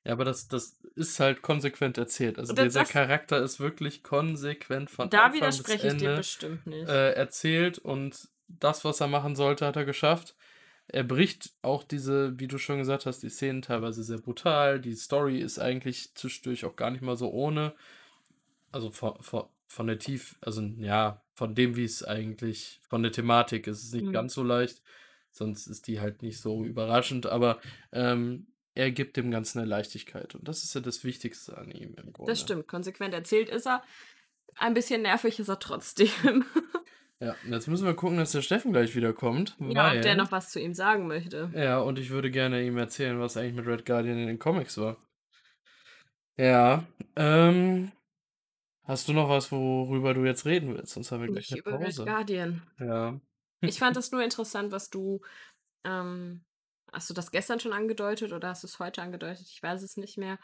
Ja, 0.09 0.15
aber 0.15 0.25
das, 0.25 0.49
das 0.49 0.81
ist 0.95 1.21
halt 1.21 1.43
konsequent 1.43 1.99
erzählt. 1.99 2.39
Also 2.39 2.55
Das- 2.55 2.65
dieser 2.65 2.81
das- 2.81 2.89
Charakter 2.89 3.43
ist 3.43 3.61
wirklich 3.61 4.03
konsequent 4.03 4.91
von 4.91 5.11
Da 5.11 5.25
Anfang 5.25 5.33
bis 5.33 5.41
widerspreche 5.41 5.87
ich 5.89 5.97
dir 5.99 6.09
Ende 6.09 6.17
bestimmt 6.17 6.67
nicht. 6.67 6.89
äh, 6.89 7.13
erzählt 7.13 7.79
und 7.79 8.29
das, 8.49 8.85
was 8.87 9.01
er 9.01 9.09
machen 9.09 9.37
sollte, 9.37 9.67
hat 9.67 9.77
er 9.77 9.85
geschafft. 9.85 10.35
Er 10.91 11.05
bricht 11.05 11.53
auch 11.61 11.85
diese, 11.85 12.41
wie 12.41 12.49
du 12.49 12.57
schon 12.57 12.79
gesagt 12.79 13.05
hast, 13.05 13.23
die 13.23 13.29
Szenen 13.29 13.61
teilweise 13.61 14.03
sehr 14.03 14.17
brutal. 14.17 14.81
Die 14.81 14.95
Story 14.95 15.41
ist 15.41 15.59
eigentlich 15.59 16.15
zwischendurch 16.15 16.65
auch 16.65 16.75
gar 16.77 16.91
nicht 16.91 17.03
mal 17.03 17.17
so 17.17 17.31
ohne. 17.31 17.75
Also 18.73 18.91
von, 18.91 19.23
von, 19.23 19.45
von 19.67 19.87
der 19.87 19.99
Tief, 19.99 20.37
also 20.41 20.63
ja, 20.79 21.23
von 21.35 21.55
dem, 21.55 21.77
wie 21.77 21.85
es 21.85 22.03
eigentlich, 22.03 22.81
von 22.89 23.03
der 23.03 23.13
Thematik 23.13 23.67
ist 23.67 23.85
es 23.85 23.93
nicht 23.93 24.07
Mhm. 24.07 24.13
ganz 24.13 24.33
so 24.33 24.43
leicht. 24.43 24.81
Sonst 25.31 25.67
ist 25.67 25.87
die 25.87 26.01
halt 26.01 26.23
nicht 26.23 26.41
so 26.41 26.65
überraschend, 26.65 27.27
aber 27.27 27.61
ähm, 27.93 28.47
er 28.79 28.93
gibt 28.93 29.17
dem 29.17 29.33
Ganzen 29.33 29.59
eine 29.59 29.67
Leichtigkeit. 29.67 30.37
Und 30.37 30.47
das 30.47 30.63
ist 30.63 30.73
ja 30.73 30.81
das 30.81 31.03
Wichtigste 31.03 31.59
an 31.59 31.73
ihm 31.73 31.95
im 31.97 32.13
Grunde. 32.13 32.31
Das 32.31 32.41
stimmt, 32.41 32.69
konsequent 32.69 33.13
erzählt 33.13 33.49
ist 33.49 33.67
er. 33.67 33.83
Ein 34.55 34.73
bisschen 34.73 35.03
nervig 35.03 35.41
ist 35.41 35.49
er 35.49 35.59
trotzdem. 35.59 36.45
Ja, 37.21 37.35
und 37.45 37.53
jetzt 37.53 37.67
müssen 37.67 37.85
wir 37.85 37.95
gucken, 37.95 38.19
dass 38.19 38.31
der 38.31 38.43
Steffen 38.43 38.73
gleich 38.73 38.95
wiederkommt. 38.95 39.57
ja, 39.59 39.89
weil, 39.89 39.97
ob 39.97 40.03
der 40.03 40.15
noch 40.15 40.31
was 40.31 40.51
zu 40.51 40.61
ihm 40.61 40.73
sagen 40.73 41.09
möchte. 41.09 41.51
Ja, 41.53 41.81
und 41.81 41.99
ich 41.99 42.11
würde 42.11 42.31
gerne 42.31 42.65
ihm 42.65 42.79
erzählen, 42.79 43.19
was 43.19 43.37
eigentlich 43.37 43.55
mit 43.55 43.67
Red 43.67 43.85
Guardian 43.85 44.19
in 44.19 44.29
den 44.29 44.39
Comics 44.39 44.79
war. 44.79 44.97
Ja, 46.37 46.85
ähm. 47.17 47.91
Hast 48.85 49.09
du 49.09 49.13
noch 49.15 49.29
was, 49.29 49.51
worüber 49.51 50.15
du 50.15 50.25
jetzt 50.25 50.47
reden 50.47 50.73
willst? 50.77 50.95
Sonst 50.95 51.11
haben 51.11 51.23
wir 51.23 51.27
gleich 51.27 51.51
Nicht 51.51 51.67
eine 51.67 51.75
über 51.75 51.85
Red 51.85 51.87
Pause. 51.87 52.05
Guardian. 52.05 52.63
Ja. 52.79 53.21
Ich 53.63 53.81
fand 53.81 53.97
das 53.97 54.13
nur 54.13 54.23
interessant, 54.23 54.71
was 54.71 54.89
du. 54.89 55.21
Ähm, 55.85 56.45
hast 56.93 57.09
du 57.11 57.15
das 57.15 57.31
gestern 57.31 57.61
schon 57.61 57.73
angedeutet 57.73 58.33
oder 58.33 58.49
hast 58.49 58.63
du 58.63 58.67
es 58.67 58.79
heute 58.79 59.03
angedeutet? 59.03 59.47
Ich 59.51 59.63
weiß 59.63 59.83
es 59.83 59.97
nicht 59.97 60.19
mehr. 60.19 60.39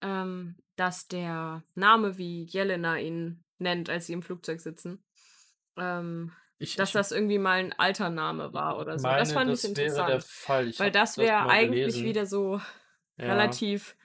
Ähm, 0.00 0.56
dass 0.76 1.08
der 1.08 1.62
Name, 1.74 2.18
wie 2.18 2.44
Jelena 2.44 2.98
ihn 2.98 3.42
nennt, 3.58 3.90
als 3.90 4.06
sie 4.06 4.12
im 4.12 4.22
Flugzeug 4.22 4.60
sitzen, 4.60 5.02
ähm, 5.76 6.32
Ich, 6.58 6.76
dass 6.76 6.90
ich 6.90 6.92
das 6.92 7.10
irgendwie 7.10 7.38
mal 7.38 7.58
ein 7.58 7.72
alter 7.72 8.08
Name 8.10 8.52
war 8.52 8.78
oder 8.78 8.98
so. 8.98 9.06
meine, 9.06 9.18
das 9.18 9.32
fand 9.32 9.50
das 9.50 9.64
ich 9.64 9.70
interessant. 9.70 10.24
weil 10.78 10.90
das 10.92 11.18
wäre 11.18 11.48
eigentlich 11.48 11.94
gelesen. 11.94 12.04
wieder 12.04 12.26
so 12.26 12.60
Ja. 13.16 13.24
relativ 13.24 13.96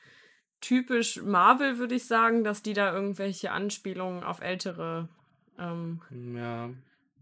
typisch 0.61 1.21
Marvel, 1.21 1.77
würde 1.77 1.93
ich 1.95 2.07
sagen, 2.07 2.43
dass 2.43 2.63
die 2.63 2.73
da 2.73 2.91
irgendwelche 2.93 3.51
Anspielungen 3.51 4.23
auf 4.23 4.41
ältere 4.41 5.09
ähm, 5.59 6.01
Ja, 6.35 6.71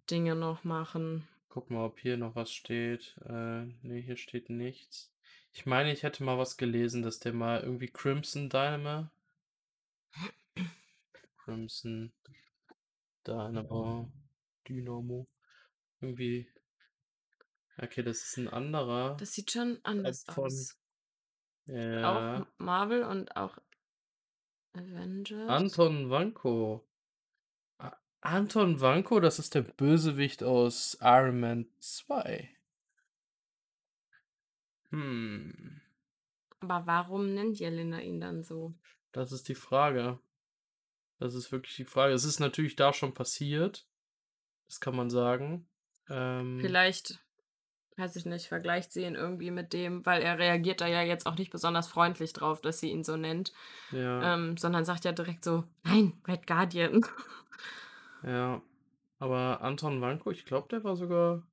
Dinge 0.09 0.35
noch 0.35 0.63
machen. 0.63 1.27
Guck 1.51 1.69
mal, 1.69 1.85
ob 1.85 1.99
hier 1.99 2.17
noch 2.17 2.35
was 2.35 2.51
steht. 2.51 3.15
Äh, 3.25 3.65
nee, 3.83 4.01
hier 4.01 4.17
steht 4.17 4.49
nichts. 4.49 5.13
Ich 5.53 5.65
meine, 5.65 5.91
ich 5.91 6.03
hätte 6.03 6.23
mal 6.23 6.37
was 6.37 6.55
gelesen, 6.57 7.01
dass 7.03 7.19
der 7.19 7.33
mal 7.33 7.61
irgendwie 7.61 7.89
Crimson 7.89 8.49
Dynamo. 8.49 9.09
Crimson 11.43 12.13
Dynamo. 13.27 14.11
Dynamo. 14.67 15.27
Irgendwie. 15.99 16.47
Okay, 17.77 18.03
das 18.03 18.21
ist 18.23 18.37
ein 18.37 18.47
anderer. 18.47 19.17
Das 19.17 19.33
sieht 19.33 19.51
schon 19.51 19.79
anders 19.83 20.23
von- 20.23 20.45
aus. 20.45 20.77
ja. 21.65 22.39
Auch 22.41 22.47
Marvel 22.57 23.03
und 23.03 23.35
auch 23.35 23.57
Avengers. 24.73 25.49
Anton 25.49 26.09
Vanko. 26.09 26.87
Anton 28.21 28.79
Vanko, 28.79 29.19
das 29.19 29.39
ist 29.39 29.55
der 29.55 29.63
Bösewicht 29.63 30.43
aus 30.43 30.97
Iron 31.01 31.39
Man 31.39 31.65
2. 31.79 32.49
Hm. 34.89 35.81
Aber 36.59 36.85
warum 36.85 37.33
nennt 37.33 37.59
Jelena 37.59 37.99
ihn 37.99 38.21
dann 38.21 38.43
so? 38.43 38.75
Das 39.11 39.31
ist 39.31 39.47
die 39.47 39.55
Frage. 39.55 40.19
Das 41.17 41.33
ist 41.33 41.51
wirklich 41.51 41.75
die 41.75 41.85
Frage. 41.85 42.13
Es 42.13 42.23
ist 42.23 42.39
natürlich 42.39 42.75
da 42.75 42.93
schon 42.93 43.13
passiert. 43.13 43.87
Das 44.67 44.79
kann 44.79 44.95
man 44.95 45.09
sagen. 45.09 45.67
Ähm, 46.09 46.59
Vielleicht, 46.61 47.19
weiß 47.97 48.15
ich 48.15 48.25
nicht, 48.25 48.47
vergleicht 48.47 48.91
sie 48.91 49.03
ihn 49.03 49.15
irgendwie 49.15 49.51
mit 49.51 49.73
dem, 49.73 50.05
weil 50.05 50.21
er 50.21 50.37
reagiert 50.37 50.81
da 50.81 50.87
ja 50.87 51.01
jetzt 51.01 51.25
auch 51.25 51.37
nicht 51.37 51.51
besonders 51.51 51.87
freundlich 51.87 52.33
drauf, 52.33 52.61
dass 52.61 52.79
sie 52.79 52.91
ihn 52.91 53.03
so 53.03 53.17
nennt, 53.17 53.51
Ja, 53.91 54.35
ähm, 54.35 54.57
sondern 54.57 54.85
sagt 54.85 55.05
ja 55.05 55.11
direkt 55.11 55.43
so, 55.43 55.63
nein, 55.83 56.13
Red 56.27 56.45
Guardian. 56.45 57.01
ja. 58.23 58.61
Aber 59.19 59.61
Anton 59.61 60.01
Vanko, 60.01 60.31
ich 60.31 60.45
glaube, 60.45 60.67
der 60.69 60.83
war 60.83 60.95
sogar 60.95 61.47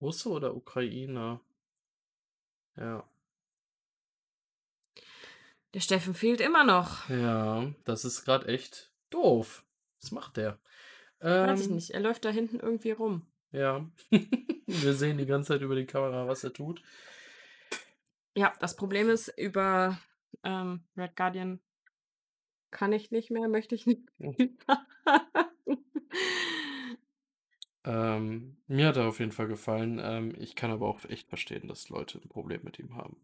Russe 0.00 0.28
oder 0.28 0.56
Ukrainer. 0.56 1.40
Ja. 2.76 3.08
Der 5.74 5.80
Steffen 5.80 6.14
fehlt 6.14 6.40
immer 6.40 6.64
noch. 6.64 7.08
Ja, 7.08 7.72
das 7.84 8.04
ist 8.04 8.24
gerade 8.24 8.48
echt 8.48 8.92
doof. 9.10 9.64
Was 10.00 10.10
macht 10.10 10.36
der? 10.36 10.58
Weiß 11.20 11.60
ich 11.60 11.68
Ähm, 11.68 11.74
nicht, 11.76 11.90
er 11.90 12.00
läuft 12.00 12.24
da 12.24 12.30
hinten 12.30 12.58
irgendwie 12.58 12.90
rum. 12.90 13.26
Ja. 13.52 13.88
Wir 14.66 14.94
sehen 14.94 15.18
die 15.18 15.26
ganze 15.26 15.48
Zeit 15.48 15.62
über 15.62 15.76
die 15.76 15.86
Kamera, 15.86 16.26
was 16.26 16.42
er 16.42 16.52
tut. 16.52 16.82
Ja, 18.34 18.52
das 18.60 18.76
Problem 18.76 19.08
ist, 19.10 19.28
über 19.38 19.98
ähm, 20.42 20.82
Red 20.96 21.14
Guardian 21.16 21.60
kann 22.70 22.92
ich 22.92 23.10
nicht 23.10 23.30
mehr, 23.30 23.48
möchte 23.48 23.74
ich 23.74 23.86
nicht. 23.86 24.08
Ähm, 27.84 28.56
mir 28.68 28.88
hat 28.88 28.96
er 28.96 29.08
auf 29.08 29.18
jeden 29.18 29.32
Fall 29.32 29.48
gefallen. 29.48 30.00
Ähm, 30.02 30.34
ich 30.38 30.54
kann 30.54 30.70
aber 30.70 30.86
auch 30.88 31.04
echt 31.06 31.28
verstehen, 31.28 31.68
dass 31.68 31.88
Leute 31.88 32.18
ein 32.18 32.28
Problem 32.28 32.60
mit 32.64 32.78
ihm 32.78 32.96
haben. 32.96 33.16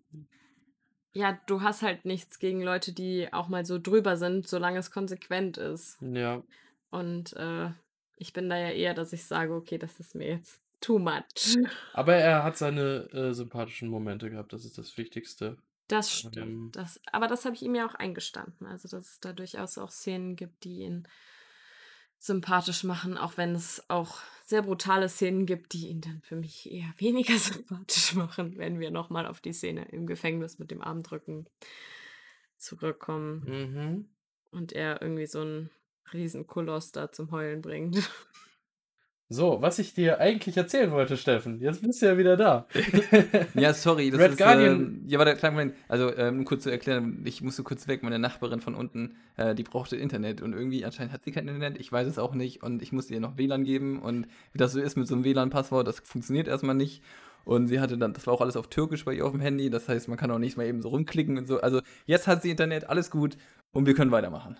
ja, 1.12 1.38
du 1.46 1.62
hast 1.62 1.82
halt 1.82 2.04
nichts 2.04 2.38
gegen 2.38 2.62
Leute, 2.62 2.92
die 2.92 3.32
auch 3.32 3.48
mal 3.48 3.64
so 3.64 3.78
drüber 3.78 4.16
sind, 4.16 4.46
solange 4.48 4.78
es 4.78 4.90
konsequent 4.90 5.56
ist. 5.58 5.98
Ja, 6.00 6.42
Und 6.90 7.34
äh, 7.34 7.70
ich 8.16 8.32
bin 8.32 8.48
da 8.48 8.56
ja 8.58 8.70
eher, 8.70 8.94
dass 8.94 9.12
ich 9.12 9.24
sage, 9.24 9.54
okay, 9.54 9.78
das 9.78 9.98
ist 10.00 10.14
mir 10.14 10.28
jetzt 10.28 10.60
too 10.80 10.98
much. 10.98 11.56
aber 11.92 12.14
er 12.16 12.44
hat 12.44 12.56
seine 12.56 13.08
äh, 13.12 13.32
sympathischen 13.32 13.88
Momente 13.88 14.30
gehabt. 14.30 14.52
Das 14.52 14.64
ist 14.64 14.78
das 14.78 14.96
Wichtigste. 14.98 15.56
Das 15.88 16.12
stimmt. 16.12 16.36
Ähm. 16.36 16.70
Das, 16.72 17.00
aber 17.12 17.28
das 17.28 17.44
habe 17.44 17.54
ich 17.54 17.62
ihm 17.62 17.74
ja 17.74 17.86
auch 17.88 17.94
eingestanden. 17.94 18.66
Also, 18.66 18.88
dass 18.88 19.08
es 19.12 19.20
da 19.20 19.32
durchaus 19.32 19.78
auch 19.78 19.90
Szenen 19.90 20.36
gibt, 20.36 20.64
die 20.64 20.80
ihn 20.80 21.08
sympathisch 22.18 22.84
machen, 22.84 23.16
auch 23.16 23.36
wenn 23.36 23.54
es 23.54 23.82
auch 23.88 24.18
sehr 24.44 24.62
brutale 24.62 25.08
Szenen 25.08 25.44
gibt, 25.46 25.72
die 25.74 25.88
ihn 25.88 26.00
dann 26.00 26.20
für 26.22 26.36
mich 26.36 26.70
eher 26.70 26.92
weniger 26.98 27.34
sympathisch 27.38 28.14
machen, 28.14 28.56
wenn 28.58 28.80
wir 28.80 28.90
nochmal 28.90 29.26
auf 29.26 29.40
die 29.40 29.52
Szene 29.52 29.86
im 29.90 30.06
Gefängnis 30.06 30.58
mit 30.58 30.70
dem 30.70 30.82
Armdrücken 30.82 31.46
zurückkommen 32.56 33.42
Mhm. 33.46 34.08
und 34.50 34.72
er 34.72 35.00
irgendwie 35.02 35.26
so 35.26 35.40
einen 35.40 35.70
riesen 36.12 36.46
Koloss 36.46 36.92
da 36.92 37.12
zum 37.12 37.30
Heulen 37.30 37.60
bringt. 37.62 37.96
So, 39.30 39.60
was 39.60 39.78
ich 39.78 39.92
dir 39.92 40.20
eigentlich 40.20 40.56
erzählen 40.56 40.90
wollte, 40.90 41.18
Steffen. 41.18 41.60
Jetzt 41.60 41.82
bist 41.82 42.00
du 42.00 42.06
ja 42.06 42.16
wieder 42.16 42.36
da. 42.38 42.66
Ja, 43.54 43.74
sorry. 43.74 44.10
Das 44.10 44.18
Red 44.20 44.30
ist, 44.32 44.38
Guardian- 44.38 44.80
Ähm, 44.80 45.02
ja, 45.06 45.18
warte, 45.18 45.34
kleinen 45.36 45.54
Moment. 45.56 45.74
Also, 45.86 46.16
ähm, 46.16 46.38
um 46.38 46.44
kurz 46.46 46.62
zu 46.62 46.70
erklären, 46.70 47.20
ich 47.26 47.42
musste 47.42 47.62
kurz 47.62 47.86
weg. 47.88 48.02
Meine 48.02 48.18
Nachbarin 48.18 48.60
von 48.62 48.74
unten, 48.74 49.16
äh, 49.36 49.54
die 49.54 49.64
brauchte 49.64 49.96
Internet. 49.96 50.40
Und 50.40 50.54
irgendwie, 50.54 50.82
anscheinend 50.86 51.12
hat 51.12 51.24
sie 51.24 51.30
kein 51.32 51.46
Internet. 51.46 51.78
Ich 51.78 51.92
weiß 51.92 52.06
es 52.08 52.18
auch 52.18 52.34
nicht. 52.34 52.62
Und 52.62 52.80
ich 52.80 52.90
musste 52.92 53.12
ihr 53.12 53.20
noch 53.20 53.36
WLAN 53.36 53.64
geben. 53.64 54.00
Und 54.00 54.28
wie 54.52 54.58
das 54.58 54.72
so 54.72 54.80
ist 54.80 54.96
mit 54.96 55.06
so 55.06 55.14
einem 55.14 55.24
WLAN-Passwort, 55.24 55.86
das 55.86 56.00
funktioniert 56.00 56.48
erstmal 56.48 56.74
nicht. 56.74 57.02
Und 57.44 57.66
sie 57.66 57.80
hatte 57.80 57.98
dann, 57.98 58.14
das 58.14 58.26
war 58.26 58.32
auch 58.32 58.40
alles 58.40 58.56
auf 58.56 58.68
Türkisch 58.68 59.04
bei 59.04 59.12
ihr 59.12 59.26
auf 59.26 59.32
dem 59.32 59.40
Handy. 59.42 59.68
Das 59.68 59.88
heißt, 59.90 60.08
man 60.08 60.16
kann 60.16 60.30
auch 60.30 60.38
nicht 60.38 60.56
mal 60.56 60.64
eben 60.66 60.80
so 60.80 60.88
rumklicken 60.88 61.36
und 61.36 61.46
so. 61.46 61.60
Also, 61.60 61.82
jetzt 62.06 62.26
hat 62.28 62.40
sie 62.40 62.50
Internet, 62.50 62.88
alles 62.88 63.10
gut. 63.10 63.36
Und 63.72 63.84
wir 63.86 63.92
können 63.94 64.10
weitermachen. 64.10 64.56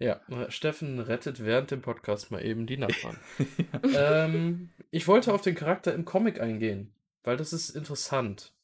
Ja, 0.00 0.18
Steffen 0.50 0.98
rettet 0.98 1.44
während 1.44 1.70
dem 1.70 1.82
Podcast 1.82 2.30
mal 2.30 2.44
eben 2.44 2.66
die 2.66 2.78
Nachbarn. 2.78 3.18
ähm, 3.94 4.70
ich 4.90 5.06
wollte 5.06 5.32
auf 5.34 5.42
den 5.42 5.54
Charakter 5.54 5.94
im 5.94 6.06
Comic 6.06 6.40
eingehen, 6.40 6.92
weil 7.22 7.36
das 7.36 7.52
ist 7.52 7.70
interessant. 7.70 8.54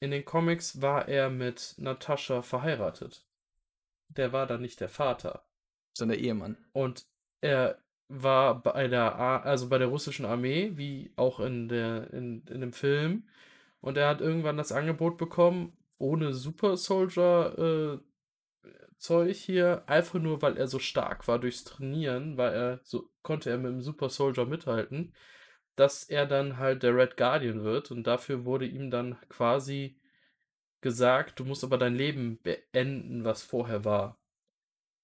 In 0.00 0.10
den 0.10 0.24
Comics 0.24 0.82
war 0.82 1.06
er 1.08 1.30
mit 1.30 1.76
Natascha 1.78 2.42
verheiratet. 2.42 3.24
Der 4.08 4.32
war 4.32 4.46
dann 4.48 4.62
nicht 4.62 4.80
der 4.80 4.88
Vater. 4.88 5.44
Sondern 5.96 6.18
der 6.18 6.26
Ehemann. 6.26 6.56
Und 6.72 7.06
er 7.40 7.78
war 8.08 8.60
bei 8.60 8.88
der, 8.88 9.14
Ar- 9.14 9.44
also 9.44 9.68
bei 9.68 9.78
der 9.78 9.86
russischen 9.86 10.26
Armee, 10.26 10.72
wie 10.74 11.12
auch 11.14 11.38
in, 11.38 11.68
der, 11.68 12.12
in, 12.12 12.42
in 12.50 12.60
dem 12.60 12.72
Film. 12.72 13.28
Und 13.80 13.96
er 13.96 14.08
hat 14.08 14.20
irgendwann 14.20 14.56
das 14.56 14.72
Angebot 14.72 15.18
bekommen, 15.18 15.76
ohne 15.98 16.34
Super 16.34 16.76
Soldier 16.76 18.00
äh, 18.00 18.11
Zeug 19.02 19.36
hier, 19.36 19.82
einfach 19.88 20.20
nur, 20.20 20.42
weil 20.42 20.56
er 20.56 20.68
so 20.68 20.78
stark 20.78 21.26
war 21.28 21.40
durchs 21.40 21.64
Trainieren, 21.64 22.36
weil 22.36 22.52
er 22.54 22.80
so 22.84 23.10
konnte 23.22 23.50
er 23.50 23.58
mit 23.58 23.72
dem 23.72 23.82
Super 23.82 24.08
Soldier 24.08 24.46
mithalten, 24.46 25.12
dass 25.76 26.04
er 26.04 26.26
dann 26.26 26.58
halt 26.58 26.82
der 26.84 26.94
Red 26.96 27.16
Guardian 27.16 27.64
wird 27.64 27.90
und 27.90 28.06
dafür 28.06 28.44
wurde 28.44 28.66
ihm 28.66 28.90
dann 28.90 29.18
quasi 29.28 29.98
gesagt, 30.82 31.40
du 31.40 31.44
musst 31.44 31.64
aber 31.64 31.78
dein 31.78 31.96
Leben 31.96 32.40
beenden, 32.42 33.24
was 33.24 33.42
vorher 33.42 33.84
war. 33.84 34.18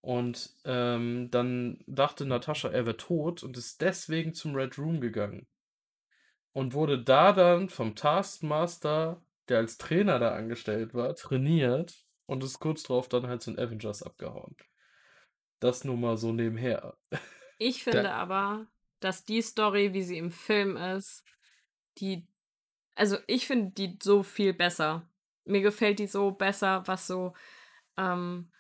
Und 0.01 0.51
ähm, 0.64 1.28
dann 1.32 1.82
dachte 1.86 2.24
Natascha, 2.24 2.68
er 2.68 2.86
wäre 2.86 2.96
tot 2.96 3.42
und 3.42 3.57
ist 3.57 3.80
deswegen 3.80 4.32
zum 4.32 4.55
Red 4.55 4.78
Room 4.78 5.01
gegangen. 5.01 5.46
Und 6.53 6.72
wurde 6.72 7.03
da 7.03 7.32
dann 7.32 7.68
vom 7.68 7.94
Taskmaster, 7.96 9.22
der 9.49 9.59
als 9.59 9.76
Trainer 9.78 10.18
da 10.20 10.34
angestellt 10.34 10.94
war, 10.94 11.14
trainiert 11.16 12.07
und 12.29 12.45
ist 12.45 12.61
kurz 12.61 12.83
drauf 12.83 13.09
dann 13.09 13.26
halt 13.26 13.43
zu 13.43 13.51
den 13.51 13.59
Avengers 13.59 14.03
abgehauen. 14.03 14.55
Das 15.61 15.83
nur 15.85 15.97
mal 15.97 16.16
so 16.16 16.31
nebenher. 16.31 16.97
Ich 17.59 17.83
finde 17.85 18.12
aber, 18.12 18.66
dass 19.01 19.24
die 19.24 19.43
Story, 19.43 19.95
wie 19.95 20.03
sie 20.03 20.18
im 20.18 20.31
Film 20.31 20.76
ist, 20.76 21.24
die. 21.99 22.26
Also 22.95 23.16
ich 23.26 23.47
finde 23.47 23.72
die 23.72 23.99
so 24.01 24.22
viel 24.22 24.53
besser. 24.53 25.09
Mir 25.45 25.62
gefällt 25.62 25.99
die 25.99 26.07
so 26.07 26.31
besser, 26.31 26.83
was 26.87 27.07
so 27.07 27.33
ähm, 27.97 28.53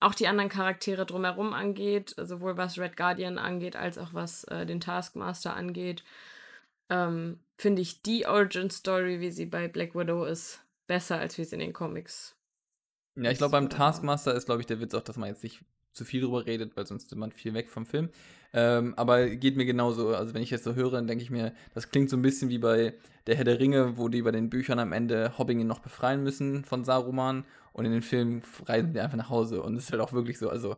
auch 0.00 0.14
die 0.14 0.26
anderen 0.26 0.48
Charaktere 0.48 1.04
drumherum 1.04 1.52
angeht, 1.52 2.14
sowohl 2.16 2.56
was 2.56 2.78
Red 2.78 2.96
Guardian 2.96 3.36
angeht, 3.36 3.76
als 3.76 3.98
auch 3.98 4.14
was 4.14 4.44
äh, 4.44 4.64
den 4.64 4.80
Taskmaster 4.80 5.54
angeht. 5.54 6.04
Ähm, 6.88 7.40
finde 7.58 7.82
ich 7.82 8.00
die 8.00 8.26
Origin 8.26 8.70
Story, 8.70 9.20
wie 9.20 9.30
sie 9.30 9.46
bei 9.46 9.68
Black 9.68 9.94
Widow 9.94 10.24
ist, 10.24 10.64
besser, 10.86 11.18
als 11.18 11.36
wie 11.36 11.44
sie 11.44 11.56
in 11.56 11.60
den 11.60 11.74
Comics. 11.74 12.39
Ja, 13.22 13.30
ich 13.30 13.38
glaube, 13.38 13.52
beim 13.52 13.68
Taskmaster 13.68 14.34
ist, 14.34 14.46
glaube 14.46 14.60
ich, 14.60 14.66
der 14.66 14.80
Witz 14.80 14.94
auch, 14.94 15.02
dass 15.02 15.16
man 15.16 15.28
jetzt 15.28 15.42
nicht 15.42 15.60
zu 15.92 16.04
viel 16.04 16.20
drüber 16.22 16.46
redet, 16.46 16.76
weil 16.76 16.86
sonst 16.86 17.12
ist 17.12 17.16
man 17.16 17.32
viel 17.32 17.54
weg 17.54 17.68
vom 17.68 17.84
Film. 17.86 18.10
Ähm, 18.52 18.94
aber 18.96 19.28
geht 19.28 19.56
mir 19.56 19.64
genauso. 19.64 20.14
Also, 20.14 20.34
wenn 20.34 20.42
ich 20.42 20.50
jetzt 20.50 20.64
so 20.64 20.74
höre, 20.74 20.92
dann 20.92 21.06
denke 21.06 21.22
ich 21.22 21.30
mir, 21.30 21.52
das 21.74 21.90
klingt 21.90 22.10
so 22.10 22.16
ein 22.16 22.22
bisschen 22.22 22.48
wie 22.48 22.58
bei 22.58 22.94
Der 23.26 23.36
Herr 23.36 23.44
der 23.44 23.60
Ringe, 23.60 23.96
wo 23.96 24.08
die 24.08 24.22
bei 24.22 24.30
den 24.30 24.50
Büchern 24.50 24.78
am 24.78 24.92
Ende 24.92 25.36
Hobbingen 25.38 25.66
noch 25.66 25.80
befreien 25.80 26.22
müssen 26.22 26.64
von 26.64 26.84
Saruman 26.84 27.44
und 27.72 27.84
in 27.84 27.92
den 27.92 28.02
Filmen 28.02 28.42
reisen 28.66 28.92
die 28.92 29.00
einfach 29.00 29.18
nach 29.18 29.30
Hause. 29.30 29.62
Und 29.62 29.76
es 29.76 29.84
ist 29.84 29.92
halt 29.92 30.02
auch 30.02 30.12
wirklich 30.12 30.38
so. 30.38 30.48
Also, 30.48 30.76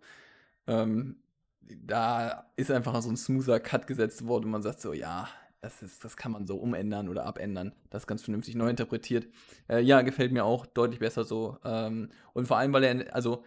ähm, 0.66 1.16
da 1.60 2.46
ist 2.56 2.70
einfach 2.70 3.00
so 3.02 3.10
ein 3.10 3.16
smoother 3.16 3.60
Cut 3.60 3.86
gesetzt 3.86 4.26
worden 4.26 4.46
und 4.46 4.50
man 4.50 4.62
sagt 4.62 4.80
so, 4.80 4.92
ja, 4.92 5.28
das, 5.62 5.80
ist, 5.80 6.04
das 6.04 6.16
kann 6.16 6.32
man 6.32 6.46
so 6.46 6.56
umändern 6.56 7.08
oder 7.08 7.24
abändern. 7.24 7.72
Das 7.88 8.02
ist 8.02 8.06
ganz 8.08 8.22
vernünftig 8.22 8.56
neu 8.56 8.68
interpretiert. 8.68 9.28
Äh, 9.68 9.80
ja, 9.80 10.02
gefällt 10.02 10.32
mir 10.32 10.44
auch 10.44 10.66
deutlich 10.66 10.98
besser 10.98 11.24
so. 11.24 11.56
Ähm, 11.64 12.10
und 12.32 12.48
vor 12.48 12.58
allem, 12.58 12.72
weil 12.72 12.82
er, 12.82 13.14
also, 13.14 13.44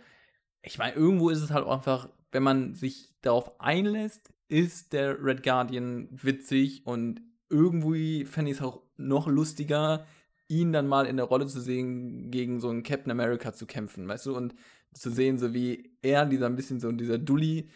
ich 0.61 0.78
meine, 0.78 0.95
irgendwo 0.95 1.30
ist 1.30 1.41
es 1.41 1.51
halt 1.51 1.68
einfach, 1.68 2.09
wenn 2.32 2.41
man 2.41 2.74
sich 2.74 3.13
darauf 3.22 3.59
einlässt, 3.59 4.34
ist 4.47 4.93
der 4.93 5.22
Red 5.24 5.43
Guardian 5.43 6.07
witzig 6.11 6.88
und 6.88 7.22
irgendwie 7.49 8.24
fände 8.26 8.51
ich 8.51 8.57
es 8.57 8.63
auch 8.63 8.82
noch 8.95 9.28
lustiger, 9.28 10.05
ihn 10.47 10.72
dann 10.72 10.88
mal 10.88 11.07
in 11.07 11.18
der 11.18 11.26
Rolle 11.26 11.47
zu 11.47 11.59
sehen, 11.59 12.32
gegen 12.32 12.61
so 12.61 12.70
einen 12.70 12.84
Captain 12.84 13.11
America 13.11 13.53
zu 13.53 13.66
kämpfen, 13.66 14.07
weißt 14.07 14.28
du, 14.28 14.38
und 14.38 14.55
zu 14.93 15.09
sehen, 15.09 15.38
so 15.38 15.53
wie 15.53 15.91
er, 16.01 16.26
dieser 16.26 16.45
ein 16.45 16.55
bisschen 16.55 16.80
so 16.80 16.91
dieser 16.93 17.18
Dulli, 17.18 17.70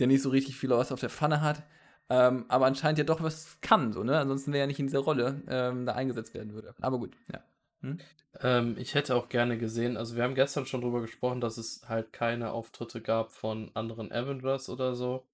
der 0.00 0.08
nicht 0.08 0.22
so 0.22 0.30
richtig 0.30 0.56
viel 0.56 0.70
was 0.70 0.90
auf 0.90 1.00
der 1.00 1.10
Pfanne 1.10 1.40
hat, 1.40 1.62
ähm, 2.08 2.44
aber 2.48 2.66
anscheinend 2.66 2.98
ja 2.98 3.04
doch 3.04 3.22
was 3.22 3.58
kann, 3.60 3.92
so, 3.92 4.02
ne? 4.02 4.18
Ansonsten 4.18 4.52
wäre 4.52 4.64
er 4.64 4.66
nicht 4.66 4.78
in 4.78 4.86
dieser 4.86 5.00
Rolle 5.00 5.42
ähm, 5.48 5.86
da 5.86 5.92
eingesetzt 5.94 6.34
werden 6.34 6.54
würde. 6.54 6.74
Aber 6.80 6.98
gut, 6.98 7.16
ja. 7.32 7.42
Hm? 7.80 7.98
Ähm, 8.40 8.76
ich 8.78 8.94
hätte 8.94 9.16
auch 9.16 9.28
gerne 9.28 9.58
gesehen, 9.58 9.96
also 9.96 10.16
wir 10.16 10.22
haben 10.22 10.34
gestern 10.34 10.66
schon 10.66 10.82
drüber 10.82 11.00
gesprochen, 11.00 11.40
dass 11.40 11.58
es 11.58 11.82
halt 11.88 12.12
keine 12.12 12.52
Auftritte 12.52 13.00
gab 13.00 13.32
von 13.32 13.70
anderen 13.74 14.12
Avengers 14.12 14.68
oder 14.68 14.94
so. 14.94 15.26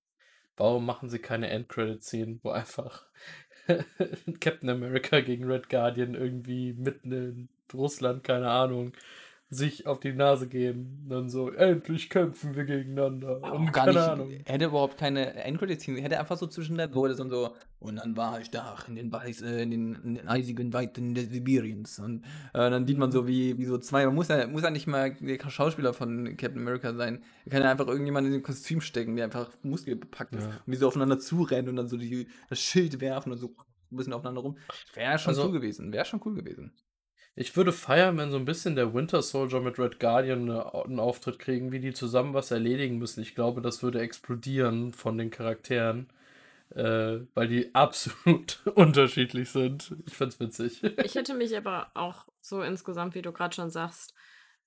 Warum 0.56 0.86
machen 0.86 1.08
sie 1.08 1.18
keine 1.18 1.48
Endcredit-Szenen, 1.48 2.40
wo 2.42 2.50
einfach 2.50 3.06
Captain 4.40 4.68
America 4.68 5.20
gegen 5.20 5.44
Red 5.44 5.68
Guardian 5.68 6.14
irgendwie 6.14 6.74
mitten 6.74 7.12
in 7.12 7.48
Russland, 7.72 8.24
keine 8.24 8.50
Ahnung, 8.50 8.92
sich 9.52 9.86
auf 9.86 10.00
die 10.00 10.14
Nase 10.14 10.48
gehen. 10.48 11.04
Dann 11.08 11.28
so, 11.28 11.50
endlich 11.50 12.08
kämpfen 12.08 12.56
wir 12.56 12.64
gegeneinander. 12.64 13.40
Oh, 13.42 13.56
und 13.56 13.72
gar 13.72 13.84
keine 13.84 13.98
nicht, 13.98 14.08
Ahnung. 14.08 14.30
Hätte 14.46 14.64
überhaupt 14.64 14.96
keine 14.96 15.34
Endcredit-Szene. 15.34 16.00
Hätte 16.00 16.18
einfach 16.18 16.38
so 16.38 16.46
zwischen 16.46 16.78
der 16.78 16.94
Wurde 16.94 17.22
und 17.22 17.28
so, 17.28 17.54
und 17.78 17.96
dann 17.96 18.16
war 18.16 18.40
ich 18.40 18.50
da 18.50 18.76
in 18.88 18.94
den, 18.94 19.12
Weiß, 19.12 19.42
äh, 19.42 19.62
in 19.62 19.70
den, 19.70 19.94
in 19.96 20.14
den 20.14 20.28
eisigen 20.28 20.72
Weiten 20.72 21.14
des 21.14 21.28
Sibiriens. 21.28 21.98
Und 21.98 22.24
äh, 22.54 22.70
dann 22.70 22.86
sieht 22.86 22.96
man 22.96 23.12
so, 23.12 23.26
wie, 23.26 23.58
wie 23.58 23.66
so 23.66 23.76
zwei, 23.76 24.06
man 24.06 24.14
muss 24.14 24.28
ja, 24.28 24.46
muss 24.46 24.62
ja 24.62 24.70
nicht 24.70 24.86
mal 24.86 25.14
der 25.14 25.50
Schauspieler 25.50 25.92
von 25.92 26.36
Captain 26.38 26.62
America 26.62 26.94
sein. 26.94 27.22
Er 27.44 27.50
kann 27.50 27.62
ja 27.62 27.70
einfach 27.70 27.88
irgendjemand 27.88 28.26
in 28.26 28.32
den 28.32 28.42
Kostüm 28.42 28.80
stecken, 28.80 29.16
der 29.16 29.26
einfach 29.26 29.50
muskelbepackt 29.62 30.34
ist. 30.34 30.44
Ja. 30.44 30.62
Und 30.64 30.72
wie 30.72 30.76
so 30.76 30.88
aufeinander 30.88 31.18
zurennen 31.18 31.68
und 31.68 31.76
dann 31.76 31.88
so 31.88 31.98
die, 31.98 32.26
das 32.48 32.58
Schild 32.58 33.02
werfen 33.02 33.32
und 33.32 33.38
so 33.38 33.48
ein 33.90 33.96
bisschen 33.96 34.14
aufeinander 34.14 34.40
rum. 34.40 34.56
Wäre 34.94 35.18
schon 35.18 35.30
also, 35.30 35.44
cool 35.44 35.52
gewesen. 35.52 35.92
Wäre 35.92 36.06
schon 36.06 36.22
cool 36.24 36.34
gewesen. 36.34 36.72
Ich 37.34 37.56
würde 37.56 37.72
feiern, 37.72 38.18
wenn 38.18 38.30
so 38.30 38.36
ein 38.36 38.44
bisschen 38.44 38.76
der 38.76 38.92
Winter 38.92 39.22
Soldier 39.22 39.60
mit 39.60 39.78
Red 39.78 39.98
Guardian 39.98 40.50
einen 40.50 41.00
Auftritt 41.00 41.38
kriegen, 41.38 41.72
wie 41.72 41.80
die 41.80 41.94
zusammen 41.94 42.34
was 42.34 42.50
erledigen 42.50 42.98
müssen. 42.98 43.22
Ich 43.22 43.34
glaube, 43.34 43.62
das 43.62 43.82
würde 43.82 44.00
explodieren 44.00 44.92
von 44.92 45.16
den 45.16 45.30
Charakteren, 45.30 46.10
äh, 46.74 47.20
weil 47.34 47.48
die 47.48 47.74
absolut 47.74 48.58
unterschiedlich 48.74 49.50
sind. 49.50 49.96
Ich 50.06 50.14
find's 50.14 50.40
witzig. 50.40 50.82
Ich 51.02 51.14
hätte 51.14 51.34
mich 51.34 51.56
aber 51.56 51.90
auch 51.94 52.26
so 52.42 52.60
insgesamt, 52.60 53.14
wie 53.14 53.22
du 53.22 53.32
gerade 53.32 53.54
schon 53.54 53.70
sagst, 53.70 54.14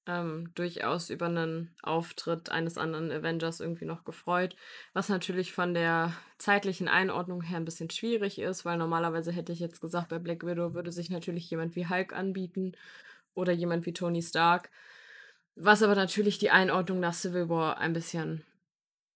ähm, 0.07 0.51
durchaus 0.55 1.09
über 1.09 1.25
einen 1.25 1.75
Auftritt 1.81 2.49
eines 2.49 2.77
anderen 2.77 3.11
Avengers 3.11 3.59
irgendwie 3.59 3.85
noch 3.85 4.03
gefreut. 4.03 4.55
Was 4.93 5.09
natürlich 5.09 5.53
von 5.53 5.73
der 5.73 6.13
zeitlichen 6.37 6.87
Einordnung 6.87 7.41
her 7.41 7.57
ein 7.57 7.65
bisschen 7.65 7.89
schwierig 7.89 8.39
ist, 8.39 8.65
weil 8.65 8.77
normalerweise 8.77 9.31
hätte 9.31 9.51
ich 9.51 9.59
jetzt 9.59 9.81
gesagt, 9.81 10.09
bei 10.09 10.19
Black 10.19 10.45
Widow 10.45 10.73
würde 10.73 10.91
sich 10.91 11.09
natürlich 11.09 11.49
jemand 11.49 11.75
wie 11.75 11.87
Hulk 11.87 12.13
anbieten 12.13 12.73
oder 13.33 13.51
jemand 13.51 13.85
wie 13.85 13.93
Tony 13.93 14.21
Stark. 14.21 14.69
Was 15.55 15.81
aber 15.81 15.95
natürlich 15.95 16.37
die 16.37 16.51
Einordnung 16.51 16.99
nach 16.99 17.13
Civil 17.13 17.49
War 17.49 17.77
ein 17.77 17.93
bisschen 17.93 18.43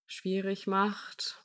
schwierig 0.07 0.67
macht. 0.67 1.43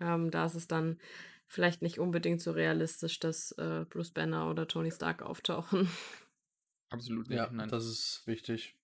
Ähm, 0.00 0.30
da 0.30 0.46
ist 0.46 0.54
es 0.54 0.68
dann 0.68 0.98
vielleicht 1.46 1.82
nicht 1.82 1.98
unbedingt 1.98 2.40
so 2.40 2.52
realistisch, 2.52 3.18
dass 3.18 3.52
äh, 3.52 3.84
Bruce 3.90 4.12
Banner 4.12 4.48
oder 4.48 4.68
Tony 4.68 4.90
Stark 4.90 5.22
auftauchen. 5.22 5.88
Absolut 6.90 7.28
nicht. 7.28 7.38
Ja, 7.38 7.48
Nein. 7.50 7.68
das 7.68 7.86
ist 7.86 8.22
wichtig. 8.26 8.74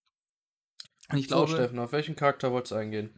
Und 1.11 1.19
ich 1.19 1.29
glaube, 1.29 1.51
so, 1.51 1.57
Steffen, 1.57 1.79
auf 1.79 1.93
welchen 1.93 2.17
Charakter 2.17 2.53
wolltest 2.53 2.73
du 2.73 2.77
eingehen? 2.77 3.11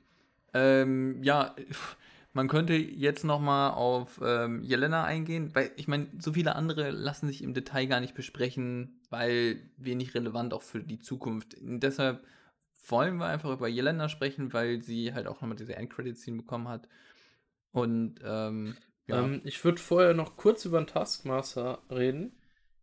Ähm, 0.54 1.22
ja, 1.22 1.54
man 2.32 2.48
könnte 2.48 2.74
jetzt 2.74 3.24
noch 3.24 3.40
mal 3.40 3.70
auf 3.70 4.20
ähm, 4.22 4.62
Jelena 4.62 5.04
eingehen, 5.04 5.54
weil 5.54 5.70
ich 5.76 5.88
meine, 5.88 6.08
so 6.18 6.32
viele 6.32 6.54
andere 6.56 6.90
lassen 6.90 7.28
sich 7.28 7.42
im 7.42 7.54
Detail 7.54 7.86
gar 7.86 8.00
nicht 8.00 8.14
besprechen, 8.14 9.00
weil 9.10 9.60
wenig 9.76 10.14
relevant 10.14 10.52
auch 10.52 10.62
für 10.62 10.80
die 10.82 10.98
Zukunft. 10.98 11.54
Und 11.54 11.80
deshalb 11.80 12.24
wollen 12.88 13.16
wir 13.16 13.26
einfach 13.26 13.52
über 13.52 13.68
Jelena 13.68 14.08
sprechen, 14.08 14.52
weil 14.52 14.82
sie 14.82 15.12
halt 15.14 15.26
auch 15.26 15.40
nochmal 15.40 15.56
diese 15.56 15.76
Endcredit-Scene 15.76 16.38
bekommen 16.38 16.68
hat. 16.68 16.88
Und 17.72 18.16
ähm, 18.24 18.76
ja. 19.06 19.22
ähm, 19.22 19.40
ich 19.44 19.62
würde 19.64 19.78
vorher 19.78 20.14
noch 20.14 20.36
kurz 20.36 20.64
über 20.64 20.80
den 20.80 20.86
Taskmaster 20.86 21.82
reden. 21.90 22.32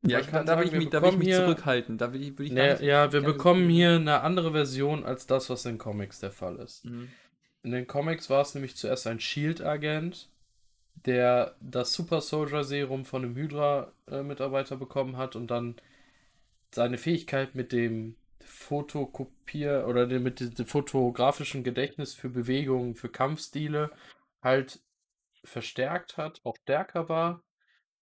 Ja, 0.08 0.20
ich 0.20 0.28
kann, 0.28 0.46
da, 0.46 0.60
will 0.60 0.68
ich 0.68 0.72
mich, 0.72 0.90
da 0.90 1.02
will 1.02 1.10
ich 1.10 1.18
mich 1.18 1.36
zurückhalten. 1.36 1.98
Da 1.98 2.14
will 2.14 2.22
ich, 2.22 2.38
will 2.38 2.48
ich 2.48 2.52
ne, 2.52 2.84
ja, 2.84 3.12
wir 3.12 3.22
bekommen 3.22 3.70
hier 3.70 3.96
eine 3.96 4.22
andere 4.22 4.52
Version 4.52 5.04
als 5.04 5.28
das, 5.28 5.50
was 5.50 5.66
in 5.66 5.78
Comics 5.78 6.20
der 6.20 6.32
Fall 6.32 6.58
ist. 6.58 6.86
Mhm. 6.86 7.10
In 7.64 7.72
den 7.72 7.88
Comics 7.88 8.30
war 8.30 8.42
es 8.42 8.54
nämlich 8.54 8.76
zuerst 8.76 9.08
ein 9.08 9.20
Shield-Agent, 9.20 10.30
der 11.06 11.56
das 11.60 11.94
Super 11.94 12.22
Soldier 12.22 12.64
Serum 12.64 13.06
von 13.06 13.24
einem 13.24 13.36
Hydra-Mitarbeiter 13.36 14.78
bekommen 14.78 15.18
hat 15.18 15.36
und 15.36 15.48
dann 15.48 15.76
seine 16.74 16.98
Fähigkeit 16.98 17.56
mit 17.56 17.72
dem 17.72 18.16
Fotokopier 18.44 19.86
oder 19.88 20.06
mit 20.08 20.40
dem 20.40 20.66
fotografischen 20.66 21.64
Gedächtnis 21.64 22.14
für 22.14 22.30
Bewegungen, 22.30 22.96
für 22.96 23.10
Kampfstile 23.10 23.92
halt 24.42 24.80
verstärkt 25.44 26.18
hat, 26.18 26.42
auch 26.44 26.56
stärker 26.64 27.10
war 27.10 27.42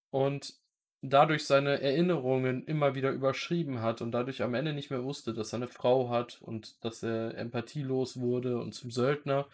und 0.09 0.55
dadurch 1.03 1.45
seine 1.45 1.81
Erinnerungen 1.81 2.65
immer 2.65 2.95
wieder 2.95 3.11
überschrieben 3.11 3.81
hat 3.81 4.01
und 4.01 4.11
dadurch 4.11 4.41
am 4.41 4.53
Ende 4.53 4.73
nicht 4.73 4.89
mehr 4.89 5.03
wusste, 5.03 5.33
dass 5.33 5.53
er 5.53 5.57
eine 5.57 5.67
Frau 5.67 6.09
hat 6.09 6.41
und 6.41 6.83
dass 6.83 7.03
er 7.03 7.37
empathielos 7.37 8.19
wurde 8.19 8.57
und 8.57 8.73
zum 8.73 8.89
Söldner. 8.89 9.47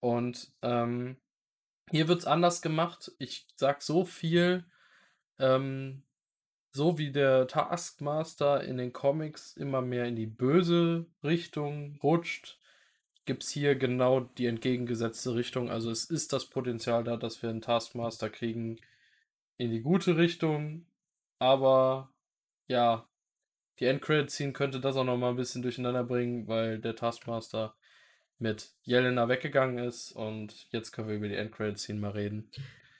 Und 0.00 0.52
ähm, 0.62 1.16
hier 1.90 2.08
wird 2.08 2.18
es 2.18 2.26
anders 2.26 2.60
gemacht. 2.60 3.12
Ich 3.18 3.46
sag 3.54 3.82
so 3.82 4.04
viel, 4.04 4.64
ähm, 5.38 6.02
so 6.72 6.98
wie 6.98 7.12
der 7.12 7.46
Taskmaster 7.46 8.64
in 8.64 8.76
den 8.76 8.92
Comics 8.92 9.56
immer 9.56 9.82
mehr 9.82 10.06
in 10.06 10.16
die 10.16 10.26
böse 10.26 11.06
Richtung 11.22 11.98
rutscht, 12.02 12.58
gibt 13.26 13.44
es 13.44 13.50
hier 13.50 13.76
genau 13.76 14.20
die 14.20 14.46
entgegengesetzte 14.46 15.36
Richtung. 15.36 15.70
Also 15.70 15.90
es 15.92 16.04
ist 16.04 16.32
das 16.32 16.46
Potenzial 16.46 17.04
da, 17.04 17.16
dass 17.16 17.42
wir 17.42 17.50
einen 17.50 17.60
Taskmaster 17.60 18.28
kriegen, 18.28 18.80
in 19.60 19.70
die 19.70 19.82
gute 19.82 20.16
Richtung, 20.16 20.86
aber 21.38 22.10
ja, 22.66 23.06
die 23.78 23.84
Endcredit-Scene 23.84 24.54
könnte 24.54 24.80
das 24.80 24.96
auch 24.96 25.04
nochmal 25.04 25.30
ein 25.30 25.36
bisschen 25.36 25.60
durcheinander 25.60 26.02
bringen, 26.02 26.48
weil 26.48 26.78
der 26.78 26.96
Taskmaster 26.96 27.74
mit 28.38 28.70
Jelena 28.84 29.28
weggegangen 29.28 29.76
ist 29.84 30.12
und 30.12 30.66
jetzt 30.70 30.92
können 30.92 31.08
wir 31.08 31.16
über 31.16 31.28
die 31.28 31.34
Endcredit-Scene 31.34 32.00
mal 32.00 32.12
reden. 32.12 32.50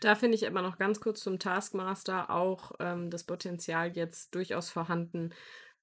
Da 0.02 0.14
finde 0.14 0.34
ich 0.34 0.46
aber 0.46 0.61
noch 0.61 0.76
ganz 0.76 1.00
kurz 1.00 1.20
zum 1.20 1.38
Taskmaster 1.38 2.28
auch 2.28 2.72
ähm, 2.78 3.08
das 3.08 3.24
Potenzial 3.24 3.96
jetzt 3.96 4.34
durchaus 4.34 4.68
vorhanden, 4.68 5.30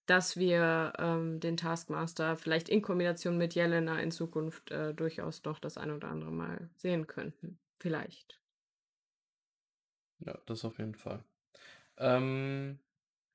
dass 0.06 0.38
wir 0.38 0.94
ähm, 1.00 1.40
den 1.40 1.58
Taskmaster 1.58 2.38
vielleicht 2.38 2.70
in 2.70 2.84
Kombination 2.84 3.40
mit 3.40 3.56
Jelena 3.56 4.00
in 4.00 4.12
Zukunft 4.12 4.70
äh, 4.70 4.94
durchaus 4.94 5.42
doch 5.42 5.58
das 5.58 5.80
ein 5.80 5.90
oder 5.90 6.10
andere 6.10 6.32
Mal 6.32 6.70
sehen 6.76 7.08
könnten. 7.08 7.58
Vielleicht. 7.80 8.40
Ja, 10.20 10.38
das 10.46 10.66
auf 10.66 10.78
jeden 10.80 10.96
Fall. 10.96 11.24
Ähm, 11.98 12.80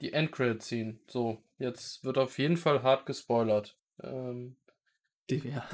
die 0.00 0.12
Endcredit-Scene. 0.12 0.98
So, 1.08 1.42
jetzt 1.58 2.04
wird 2.04 2.18
auf 2.18 2.38
jeden 2.38 2.56
Fall 2.56 2.82
hart 2.82 3.06
gespoilert. 3.06 3.78
Ähm, 4.02 4.56
Die, 5.30 5.48
ja. 5.48 5.68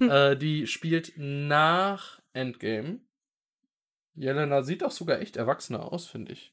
äh, 0.00 0.36
die 0.36 0.66
spielt 0.66 1.14
nach 1.16 2.20
Endgame. 2.32 3.00
Jelena 4.16 4.64
sieht 4.64 4.82
auch 4.82 4.90
sogar 4.90 5.20
echt 5.20 5.36
erwachsener 5.36 5.92
aus, 5.92 6.08
finde 6.08 6.32
ich. 6.32 6.52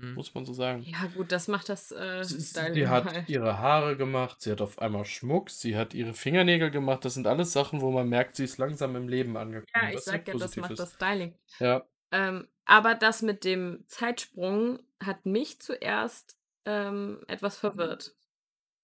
Mhm. 0.00 0.14
Muss 0.14 0.32
man 0.34 0.46
so 0.46 0.52
sagen. 0.52 0.82
Ja, 0.84 1.06
gut, 1.14 1.32
das 1.32 1.48
macht 1.48 1.68
das 1.68 1.90
äh, 1.92 2.22
Sie, 2.22 2.40
Style 2.40 2.72
sie 2.74 2.86
hat 2.88 3.04
halt. 3.12 3.28
ihre 3.28 3.58
Haare 3.58 3.96
gemacht, 3.96 4.40
sie 4.40 4.52
hat 4.52 4.60
auf 4.60 4.78
einmal 4.78 5.04
Schmuck, 5.04 5.50
sie 5.50 5.76
hat 5.76 5.92
ihre 5.92 6.14
Fingernägel 6.14 6.70
gemacht. 6.70 7.04
Das 7.04 7.14
sind 7.14 7.26
alles 7.26 7.52
Sachen, 7.52 7.80
wo 7.80 7.90
man 7.90 8.08
merkt, 8.08 8.36
sie 8.36 8.44
ist 8.44 8.58
langsam 8.58 8.94
im 8.96 9.08
Leben 9.08 9.36
angekommen. 9.36 9.66
Ja, 9.74 9.90
ich 9.90 10.00
sag 10.00 10.26
ja, 10.28 10.34
das 10.34 10.56
macht 10.56 10.70
ist. 10.72 10.78
das 10.78 10.94
Styling. 10.94 11.34
Ja, 11.58 11.84
Ähm, 12.12 12.48
aber 12.64 12.94
das 12.94 13.22
mit 13.22 13.44
dem 13.44 13.84
Zeitsprung 13.88 14.78
hat 15.02 15.26
mich 15.26 15.60
zuerst 15.60 16.38
ähm, 16.64 17.24
etwas 17.26 17.56
verwirrt, 17.58 18.14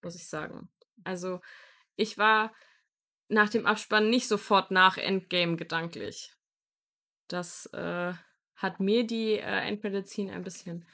muss 0.02 0.16
ich 0.16 0.26
sagen. 0.26 0.68
Also, 1.04 1.40
ich 1.96 2.18
war 2.18 2.52
nach 3.28 3.48
dem 3.50 3.66
Abspann 3.66 4.10
nicht 4.10 4.28
sofort 4.28 4.70
nach 4.70 4.96
Endgame 4.98 5.56
gedanklich. 5.56 6.32
Das 7.28 7.66
äh, 7.72 8.12
hat 8.56 8.80
mir 8.80 9.06
die 9.06 9.32
äh, 9.38 9.40
Endcredit-Scene 9.68 10.32
ein 10.32 10.42
bisschen 10.44 10.86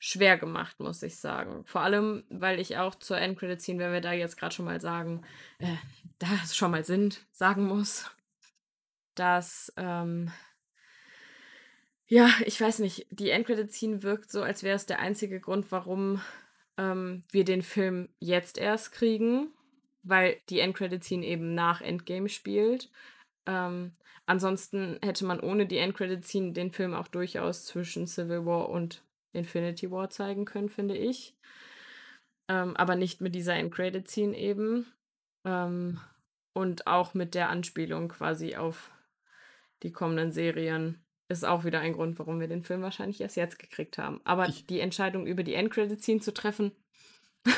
schwer 0.00 0.38
gemacht, 0.38 0.80
muss 0.80 1.02
ich 1.02 1.16
sagen. 1.16 1.62
Vor 1.66 1.82
allem, 1.82 2.24
weil 2.30 2.58
ich 2.58 2.78
auch 2.78 2.96
zur 2.96 3.18
Endcredit-Scene, 3.18 3.78
wenn 3.78 3.92
wir 3.92 4.00
da 4.00 4.12
jetzt 4.12 4.36
gerade 4.36 4.54
schon 4.54 4.64
mal 4.64 4.80
sagen, 4.80 5.22
äh, 5.58 5.76
da 6.18 6.26
schon 6.52 6.72
mal 6.72 6.84
sind, 6.84 7.24
sagen 7.32 7.66
muss, 7.66 8.10
dass 9.14 9.72
ähm, 9.76 10.32
ja, 12.06 12.28
ich 12.44 12.60
weiß 12.60 12.80
nicht. 12.80 13.06
Die 13.10 13.30
Endcredit-Scene 13.30 14.02
wirkt 14.02 14.32
so, 14.32 14.42
als 14.42 14.64
wäre 14.64 14.74
es 14.74 14.86
der 14.86 14.98
einzige 14.98 15.38
Grund, 15.38 15.70
warum 15.70 16.20
ähm, 16.76 17.22
wir 17.30 17.44
den 17.44 17.62
Film 17.62 18.08
jetzt 18.18 18.58
erst 18.58 18.90
kriegen, 18.90 19.52
weil 20.02 20.40
die 20.48 20.58
Endcredit-Scene 20.58 21.24
eben 21.24 21.54
nach 21.54 21.82
Endgame 21.82 22.28
spielt. 22.28 22.90
Ähm, 23.46 23.92
ansonsten 24.26 24.98
hätte 25.02 25.24
man 25.24 25.38
ohne 25.40 25.66
die 25.66 25.78
Endcredit-Scene 25.78 26.52
den 26.52 26.72
Film 26.72 26.94
auch 26.94 27.06
durchaus 27.06 27.66
zwischen 27.66 28.08
Civil 28.08 28.44
War 28.44 28.70
und 28.70 29.04
Infinity 29.32 29.90
War 29.90 30.10
zeigen 30.10 30.44
können, 30.44 30.68
finde 30.68 30.96
ich. 30.96 31.36
Ähm, 32.48 32.76
aber 32.76 32.96
nicht 32.96 33.20
mit 33.20 33.34
dieser 33.34 33.54
Endcredit-Scene 33.54 34.36
eben. 34.36 34.86
Ähm, 35.44 36.00
und 36.52 36.86
auch 36.86 37.14
mit 37.14 37.34
der 37.34 37.48
Anspielung 37.48 38.08
quasi 38.08 38.56
auf 38.56 38.90
die 39.82 39.92
kommenden 39.92 40.32
Serien 40.32 41.04
ist 41.28 41.44
auch 41.44 41.64
wieder 41.64 41.80
ein 41.80 41.92
Grund, 41.92 42.18
warum 42.18 42.40
wir 42.40 42.48
den 42.48 42.64
Film 42.64 42.82
wahrscheinlich 42.82 43.20
erst 43.20 43.36
jetzt 43.36 43.58
gekriegt 43.58 43.98
haben. 43.98 44.20
Aber 44.24 44.48
Ich- 44.48 44.66
die 44.66 44.80
Entscheidung 44.80 45.26
über 45.26 45.44
die 45.44 45.54
Endcredit-Scene 45.54 46.20
zu 46.20 46.32
treffen. 46.34 46.72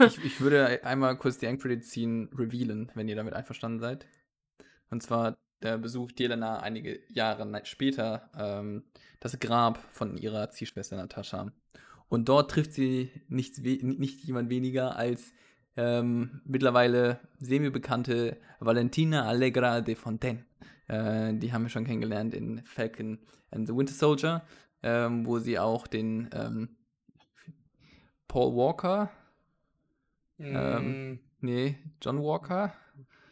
Ich, 0.00 0.22
ich 0.22 0.40
würde 0.42 0.84
einmal 0.84 1.16
kurz 1.16 1.38
die 1.38 1.46
Endcredit-Scene 1.46 2.28
revealen, 2.36 2.90
wenn 2.94 3.08
ihr 3.08 3.16
damit 3.16 3.32
einverstanden 3.32 3.80
seid. 3.80 4.06
Und 4.90 5.02
zwar 5.02 5.38
besucht 5.60 6.20
Jelena 6.20 6.60
einige 6.60 7.00
Jahre 7.08 7.60
später 7.64 8.30
ähm, 8.38 8.84
das 9.20 9.38
Grab 9.38 9.78
von 9.92 10.16
ihrer 10.16 10.50
Ziehschwester 10.50 10.96
Natascha. 10.96 11.52
Und 12.08 12.28
dort 12.28 12.50
trifft 12.50 12.72
sie 12.72 13.10
nichts 13.28 13.62
we 13.64 13.78
nicht 13.82 14.24
jemand 14.24 14.50
weniger 14.50 14.96
als 14.96 15.32
ähm, 15.76 16.40
mittlerweile 16.44 17.20
semi-bekannte 17.38 18.38
Valentina 18.60 19.26
Allegra 19.26 19.80
de 19.80 19.94
Fontaine. 19.94 20.44
Äh, 20.88 21.34
die 21.34 21.52
haben 21.52 21.62
wir 21.62 21.68
schon 21.68 21.84
kennengelernt 21.84 22.34
in 22.34 22.62
Falcon 22.64 23.18
and 23.50 23.66
the 23.66 23.74
Winter 23.74 23.92
Soldier, 23.92 24.42
ähm, 24.82 25.26
wo 25.26 25.38
sie 25.38 25.58
auch 25.58 25.86
den 25.86 26.30
ähm, 26.32 26.76
Paul 28.26 28.54
Walker, 28.54 29.10
Ähm, 30.38 31.12
mm, 31.12 31.18
nee, 31.40 31.78
John 32.00 32.22
Walker, 32.22 32.72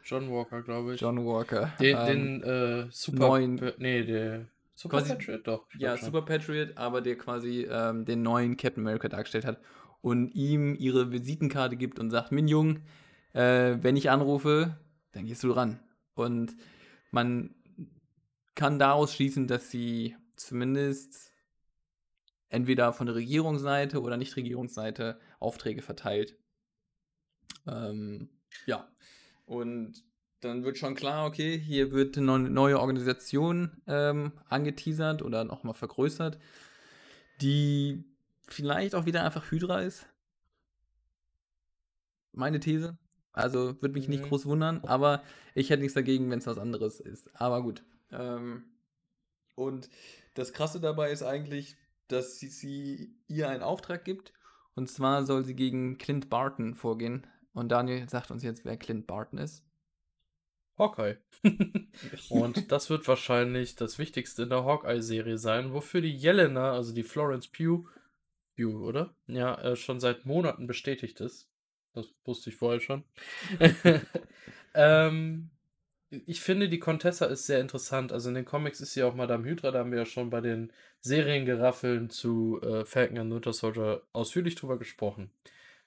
John 0.06 0.30
Walker, 0.30 0.62
glaube 0.62 0.94
ich. 0.94 1.00
John 1.00 1.24
Walker, 1.26 1.72
Den, 1.80 1.96
ähm, 1.98 2.06
den 2.06 2.42
äh, 2.42 2.86
Super. 2.90 3.18
neuen- 3.18 3.72
Nee, 3.78 4.04
der. 4.04 4.46
Super 4.74 4.98
Quasi- 4.98 5.08
Patriot, 5.14 5.46
doch. 5.46 5.66
ja. 5.78 5.96
Super 5.96 6.22
Patriot, 6.22 6.76
aber 6.76 7.00
der 7.00 7.16
quasi 7.16 7.66
ähm, 7.70 8.04
den 8.04 8.22
neuen 8.22 8.56
Captain 8.56 8.82
America 8.86 9.08
dargestellt 9.08 9.44
hat 9.46 9.58
und 10.02 10.34
ihm 10.34 10.74
ihre 10.74 11.10
Visitenkarte 11.12 11.76
gibt 11.76 11.98
und 11.98 12.10
sagt, 12.10 12.30
Min 12.30 12.46
Jung, 12.46 12.80
äh, 13.32 13.76
wenn 13.80 13.96
ich 13.96 14.10
anrufe, 14.10 14.78
dann 15.12 15.24
gehst 15.26 15.42
du 15.42 15.50
ran. 15.50 15.80
Und 16.14 16.54
man 17.10 17.54
kann 18.54 18.78
daraus 18.78 19.14
schließen, 19.14 19.46
dass 19.48 19.70
sie 19.70 20.14
zumindest 20.36 21.32
entweder 22.50 22.92
von 22.92 23.06
der 23.06 23.16
Regierungsseite 23.16 24.00
oder 24.02 24.16
Nicht-Regierungsseite 24.18 25.18
Aufträge 25.40 25.82
verteilt. 25.82 26.36
Ähm, 27.66 28.28
ja. 28.66 28.86
Und 29.46 30.04
dann 30.40 30.64
wird 30.64 30.76
schon 30.76 30.94
klar, 30.94 31.26
okay, 31.26 31.58
hier 31.58 31.92
wird 31.92 32.16
eine 32.18 32.26
neu- 32.26 32.38
neue 32.50 32.78
Organisation 32.80 33.80
ähm, 33.86 34.32
angeteasert 34.48 35.22
oder 35.22 35.44
nochmal 35.44 35.74
vergrößert, 35.74 36.38
die 37.40 38.04
vielleicht 38.46 38.94
auch 38.94 39.06
wieder 39.06 39.24
einfach 39.24 39.50
Hydra 39.50 39.80
ist. 39.80 40.06
Meine 42.32 42.60
These. 42.60 42.98
Also 43.32 43.80
würde 43.82 43.94
mich 43.94 44.08
nicht 44.08 44.24
Mhm. 44.24 44.28
groß 44.28 44.46
wundern, 44.46 44.80
aber 44.84 45.22
ich 45.54 45.70
hätte 45.70 45.82
nichts 45.82 45.94
dagegen, 45.94 46.30
wenn 46.30 46.38
es 46.38 46.46
was 46.46 46.58
anderes 46.58 47.00
ist. 47.00 47.28
Aber 47.34 47.62
gut. 47.62 47.82
Ähm, 48.10 48.64
und 49.54 49.88
das 50.34 50.52
Krasse 50.52 50.80
dabei 50.80 51.12
ist 51.12 51.22
eigentlich, 51.22 51.76
dass 52.08 52.38
sie, 52.38 52.48
sie 52.48 53.14
ihr 53.26 53.48
einen 53.48 53.62
Auftrag 53.62 54.04
gibt. 54.04 54.32
Und 54.74 54.88
zwar 54.90 55.24
soll 55.24 55.44
sie 55.44 55.54
gegen 55.54 55.98
Clint 55.98 56.28
Barton 56.30 56.74
vorgehen. 56.74 57.26
Und 57.56 57.70
Daniel 57.70 58.06
sagt 58.06 58.30
uns 58.30 58.42
jetzt, 58.42 58.66
wer 58.66 58.76
Clint 58.76 59.06
Barton 59.06 59.38
ist. 59.38 59.64
Hawkeye. 60.76 61.16
Und 62.28 62.70
das 62.70 62.90
wird 62.90 63.08
wahrscheinlich 63.08 63.76
das 63.76 63.98
Wichtigste 63.98 64.42
in 64.42 64.50
der 64.50 64.66
Hawkeye-Serie 64.66 65.38
sein, 65.38 65.72
wofür 65.72 66.02
die 66.02 66.14
Jelena, 66.14 66.72
also 66.72 66.94
die 66.94 67.02
Florence 67.02 67.48
Pugh, 67.48 67.88
Pugh, 68.56 68.86
oder? 68.86 69.14
Ja, 69.26 69.58
äh, 69.62 69.74
schon 69.74 70.00
seit 70.00 70.26
Monaten 70.26 70.66
bestätigt 70.66 71.22
ist. 71.22 71.48
Das 71.94 72.12
wusste 72.26 72.50
ich 72.50 72.56
vorher 72.56 72.80
schon. 72.80 73.04
ähm, 74.74 75.48
ich 76.10 76.42
finde, 76.42 76.68
die 76.68 76.78
Contessa 76.78 77.24
ist 77.24 77.46
sehr 77.46 77.62
interessant. 77.62 78.12
Also 78.12 78.28
in 78.28 78.34
den 78.34 78.44
Comics 78.44 78.82
ist 78.82 78.92
sie 78.92 79.02
auch 79.02 79.14
Madame 79.14 79.48
Hydra, 79.48 79.70
da 79.70 79.78
haben 79.78 79.92
wir 79.92 80.00
ja 80.00 80.04
schon 80.04 80.28
bei 80.28 80.42
den 80.42 80.74
Seriengeraffeln 81.00 82.10
zu 82.10 82.60
äh, 82.60 82.84
Falcon 82.84 83.16
and 83.16 83.32
Winter 83.32 83.54
Soldier 83.54 84.02
ausführlich 84.12 84.56
drüber 84.56 84.78
gesprochen. 84.78 85.30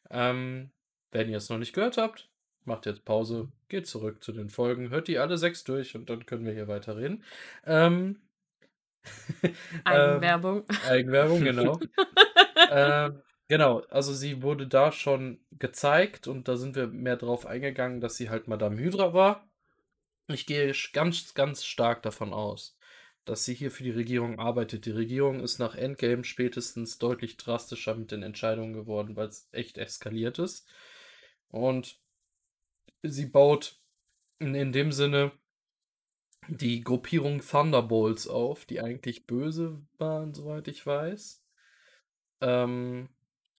Ähm, 0.10 0.72
wenn 1.12 1.30
ihr 1.30 1.38
es 1.38 1.50
noch 1.50 1.58
nicht 1.58 1.74
gehört 1.74 1.98
habt, 1.98 2.30
macht 2.66 2.86
jetzt 2.86 3.06
Pause, 3.06 3.50
geht 3.68 3.88
zurück 3.88 4.24
zu 4.24 4.32
den 4.32 4.50
Folgen, 4.50 4.90
hört 4.90 5.08
die 5.08 5.18
alle 5.18 5.38
sechs 5.38 5.64
durch 5.64 5.96
und 5.96 6.10
dann 6.10 6.26
können 6.26 6.46
wir 6.46 6.54
hier 6.54 6.68
weiterreden. 6.68 7.24
Ähm, 7.66 8.22
Eigenwerbung. 9.84 10.66
Ähm, 10.70 10.78
Eigenwerbung, 10.88 11.44
genau. 11.44 11.80
ähm, 12.72 13.22
genau, 13.48 13.82
also 13.90 14.14
sie 14.14 14.42
wurde 14.42 14.68
da 14.68 14.92
schon 14.92 15.40
gezeigt 15.52 16.28
und 16.28 16.48
da 16.48 16.58
sind 16.58 16.76
wir 16.76 16.88
mehr 16.88 17.18
drauf 17.18 17.46
eingegangen, 17.46 18.02
dass 18.02 18.18
sie 18.18 18.30
halt 18.30 18.48
Madame 18.48 18.78
Hydra 18.78 19.14
war. 19.14 19.50
Ich 20.28 20.46
gehe 20.46 20.74
ganz, 20.94 21.34
ganz 21.34 21.66
stark 21.66 22.04
davon 22.04 22.34
aus, 22.34 22.78
dass 23.26 23.46
sie 23.46 23.56
hier 23.56 23.72
für 23.72 23.84
die 23.84 23.92
Regierung 23.92 24.38
arbeitet. 24.40 24.86
Die 24.86 24.92
Regierung 24.92 25.40
ist 25.40 25.58
nach 25.58 25.76
Endgame 25.76 26.24
spätestens 26.24 27.00
deutlich 27.00 27.38
drastischer 27.38 27.96
mit 27.96 28.12
den 28.12 28.22
Entscheidungen 28.22 28.74
geworden, 28.74 29.16
weil 29.16 29.28
es 29.28 29.50
echt 29.52 29.80
eskaliert 29.80 30.38
ist. 30.38 30.68
Und 31.50 32.00
sie 33.04 33.26
baut 33.26 33.80
in, 34.40 34.56
in 34.56 34.72
dem 34.72 34.92
Sinne 34.92 35.32
die 36.48 36.82
Gruppierung 36.82 37.42
Thunderbolts 37.42 38.28
auf, 38.28 38.66
die 38.66 38.82
eigentlich 38.82 39.28
böse 39.28 39.82
waren, 39.98 40.34
soweit 40.34 40.68
ich 40.68 40.86
weiß. 40.86 41.44
Ähm, 42.42 43.10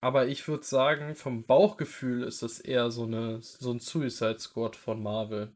aber 0.01 0.29
ich 0.29 0.49
würde 0.49 0.65
sagen, 0.65 1.15
vom 1.15 1.45
Bauchgefühl 1.45 2.23
ist 2.23 2.43
das 2.43 2.59
eher 2.59 2.91
so, 2.91 3.05
eine, 3.05 3.43
so 3.43 3.71
ein 3.71 3.81
Suicide 3.81 4.39
Squad 4.39 4.77
von 4.77 5.03
Marvel. 5.03 5.55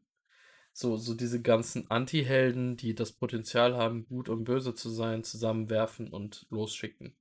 So, 0.71 0.97
so 0.97 1.13
diese 1.13 1.41
ganzen 1.41 1.89
Anti-Helden, 1.89 2.77
die 2.77 2.93
das 2.95 3.13
Potenzial 3.13 3.75
haben, 3.75 4.05
gut 4.05 4.29
und 4.29 4.43
böse 4.43 4.75
zu 4.75 4.89
sein, 4.89 5.23
zusammenwerfen 5.23 6.09
und 6.09 6.45
losschicken. 6.49 7.15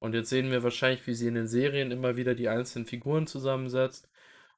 Und 0.00 0.14
jetzt 0.14 0.30
sehen 0.30 0.50
wir 0.50 0.62
wahrscheinlich, 0.62 1.06
wie 1.06 1.14
sie 1.14 1.28
in 1.28 1.34
den 1.34 1.48
Serien 1.48 1.90
immer 1.90 2.16
wieder 2.16 2.34
die 2.34 2.48
einzelnen 2.48 2.86
Figuren 2.86 3.26
zusammensetzt. 3.26 4.08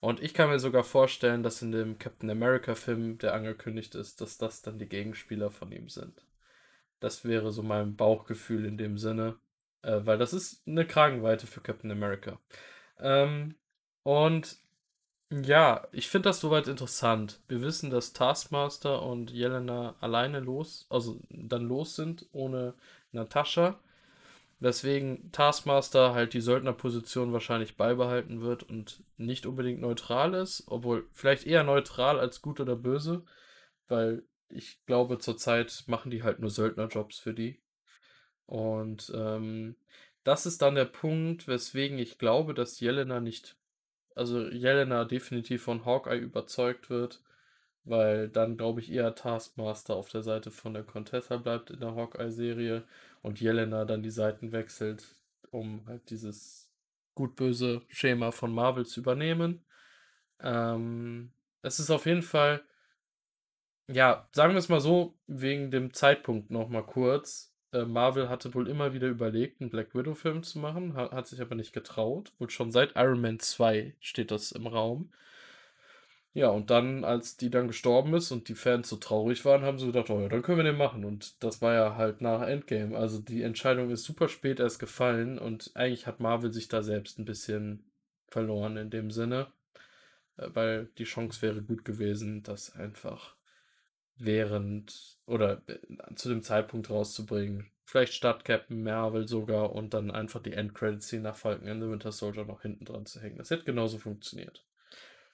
Und 0.01 0.23
ich 0.23 0.35
kann 0.35 0.49
mir 0.51 0.59
sogar 0.59 0.85
vorstellen, 0.85 1.43
dass 1.43 1.63
in 1.63 1.73
dem 1.73 1.99
Captain 1.99 2.31
America-Film, 2.31 3.19
der 3.19 3.35
angekündigt 3.35 3.95
ist, 3.95 4.21
dass 4.21 4.39
das 4.39 4.63
dann 4.63 4.79
die 4.79 4.89
Gegenspieler 4.89 5.51
von 5.51 5.73
ihm 5.73 5.89
sind. 5.89 6.25
Das 7.01 7.25
wäre 7.25 7.53
so 7.53 7.63
mein 7.63 7.97
Bauchgefühl 7.97 8.65
in 8.65 8.79
dem 8.79 8.99
Sinne. 8.99 9.39
Äh, 9.83 10.01
weil 10.05 10.19
das 10.19 10.33
ist 10.33 10.67
eine 10.67 10.87
Kragenweite 10.87 11.47
für 11.47 11.61
Captain 11.61 11.91
America. 11.91 12.39
Ähm, 12.99 13.57
und 14.03 14.59
ja, 15.33 15.87
ich 15.93 16.09
finde 16.09 16.31
das 16.31 16.41
soweit 16.41 16.67
interessant. 16.69 17.41
Wir 17.49 17.61
wissen, 17.63 17.91
dass 17.91 18.13
Taskmaster 18.13 19.03
und 19.03 19.31
Jelena 19.31 19.95
alleine 20.01 20.41
los, 20.41 20.87
also 20.91 21.21
dann 21.31 21.69
los 21.69 21.95
sind, 21.97 22.27
ohne 22.33 22.75
Natascha. 23.13 23.79
Weswegen 24.61 25.33
Taskmaster 25.33 26.13
halt 26.13 26.35
die 26.35 26.43
Söldnerposition 26.43 27.33
wahrscheinlich 27.33 27.79
beibehalten 27.79 28.43
wird 28.43 28.63
und 28.63 29.03
nicht 29.17 29.47
unbedingt 29.47 29.81
neutral 29.81 30.35
ist, 30.35 30.65
obwohl 30.67 31.09
vielleicht 31.13 31.47
eher 31.47 31.65
neutral 31.65 32.21
als 32.21 32.43
gut 32.43 32.61
oder 32.61 32.77
böse, 32.77 33.25
weil 33.89 34.23
ich 34.51 34.85
glaube, 34.85 35.19
zurzeit 35.19 35.85
machen 35.87 36.11
die 36.11 36.23
halt 36.23 36.41
nur 36.41 36.51
Söldnerjobs 36.51 37.19
für 37.19 37.33
die. 37.33 37.59
Und 38.45 39.11
ähm, 39.15 39.77
das 40.25 40.45
ist 40.45 40.61
dann 40.61 40.75
der 40.75 40.85
Punkt, 40.85 41.49
weswegen 41.49 41.99
ich 41.99 42.19
glaube, 42.19 42.53
dass 42.53 42.81
Jelena 42.81 43.21
nicht, 43.21 43.57
also 44.15 44.47
Jelena 44.49 45.05
definitiv 45.07 45.63
von 45.63 45.87
Hawkeye 45.87 46.19
überzeugt 46.19 46.91
wird, 46.91 47.23
weil 47.85 48.29
dann 48.29 48.57
glaube 48.59 48.81
ich 48.81 48.93
eher 48.93 49.15
Taskmaster 49.15 49.97
auf 49.97 50.11
der 50.11 50.23
Seite 50.23 50.51
von 50.51 50.75
der 50.75 50.83
Contessa 50.83 51.37
bleibt 51.39 51.71
in 51.71 51.81
der 51.81 51.95
Hawkeye-Serie 51.95 52.85
und 53.23 53.41
Jelena 53.41 53.85
dann 53.85 54.03
die 54.03 54.11
Seiten 54.11 54.53
wechselt, 54.53 55.15
um 55.51 55.87
halt 55.87 56.11
dieses 56.11 56.71
gut-böse 57.15 57.83
Schema 57.89 58.31
von 58.31 58.53
Marvel 58.53 58.87
zu 58.87 59.01
übernehmen. 59.01 59.65
Ähm, 60.41 61.33
es 61.63 61.79
ist 61.79 61.91
auf 61.91 62.07
jeden 62.07 62.23
Fall, 62.23 62.63
ja, 63.89 64.29
sagen 64.33 64.55
wir 64.55 64.59
es 64.59 64.69
mal 64.69 64.81
so, 64.81 65.19
wegen 65.27 65.71
dem 65.71 65.93
Zeitpunkt 65.93 66.51
nochmal 66.51 66.85
kurz. 66.85 67.55
Äh, 67.73 67.85
Marvel 67.85 68.29
hatte 68.29 68.55
wohl 68.55 68.69
immer 68.69 68.95
wieder 68.95 69.09
überlegt, 69.09 69.61
einen 69.61 69.71
Black 69.71 69.95
Widow-Film 69.95 70.43
zu 70.43 70.59
machen, 70.59 70.95
hat, 70.95 71.13
hat 71.13 71.27
sich 71.27 71.41
aber 71.41 71.55
nicht 71.55 71.73
getraut. 71.73 72.33
Wohl 72.39 72.51
schon 72.51 72.73
seit 72.73 72.97
Iron 72.97 73.21
Man 73.21 73.39
2 73.39 73.97
steht 74.01 74.31
das 74.31 74.53
im 74.53 74.67
Raum. 74.67 75.13
Ja, 76.33 76.49
und 76.51 76.71
dann, 76.71 77.05
als 77.05 77.37
die 77.37 77.51
dann 77.51 77.67
gestorben 77.67 78.15
ist 78.15 78.31
und 78.31 78.49
die 78.49 78.55
Fans 78.55 78.89
so 78.89 78.97
traurig 78.97 79.45
waren, 79.45 79.63
haben 79.63 79.79
sie 79.79 79.87
gedacht, 79.87 80.11
oh 80.11 80.21
ja, 80.21 80.29
dann 80.29 80.43
können 80.43 80.59
wir 80.59 80.65
den 80.65 80.77
machen. 80.77 81.05
Und 81.05 81.43
das 81.43 81.61
war 81.61 81.75
ja 81.75 81.97
halt 81.97 82.21
nach 82.21 82.43
Endgame. 82.43 82.97
Also 82.97 83.21
die 83.21 83.43
Entscheidung 83.43 83.91
ist 83.91 84.05
super 84.05 84.29
spät 84.29 84.61
erst 84.61 84.79
gefallen 84.79 85.39
und 85.39 85.73
eigentlich 85.75 86.07
hat 86.07 86.21
Marvel 86.21 86.53
sich 86.53 86.69
da 86.69 86.83
selbst 86.83 87.19
ein 87.19 87.25
bisschen 87.25 87.91
verloren 88.29 88.77
in 88.77 88.91
dem 88.91 89.11
Sinne. 89.11 89.49
Äh, 90.37 90.51
weil 90.55 90.87
die 90.99 91.05
Chance 91.05 91.43
wäre 91.43 91.63
gut 91.63 91.85
gewesen, 91.85 92.43
das 92.43 92.75
einfach 92.77 93.37
während 94.17 95.19
oder 95.27 95.63
äh, 95.69 96.15
zu 96.15 96.29
dem 96.29 96.43
Zeitpunkt 96.43 96.91
rauszubringen. 96.91 97.71
Vielleicht 97.85 98.15
statt 98.15 98.45
Captain 98.45 98.83
Marvel 98.85 99.27
sogar 99.27 99.73
und 99.73 99.95
dann 99.95 100.11
einfach 100.13 100.41
die 100.43 100.53
Endcredits-Scene 100.53 101.23
nach 101.23 101.37
Falcon 101.37 101.69
and 101.69 101.83
the 101.83 101.91
Winter 101.91 102.13
Soldier 102.13 102.45
noch 102.45 102.63
hinten 102.63 102.85
dran 102.85 103.07
zu 103.07 103.21
hängen. 103.21 103.39
Das 103.39 103.51
hätte 103.51 103.65
genauso 103.65 103.99
funktioniert. 103.99 104.65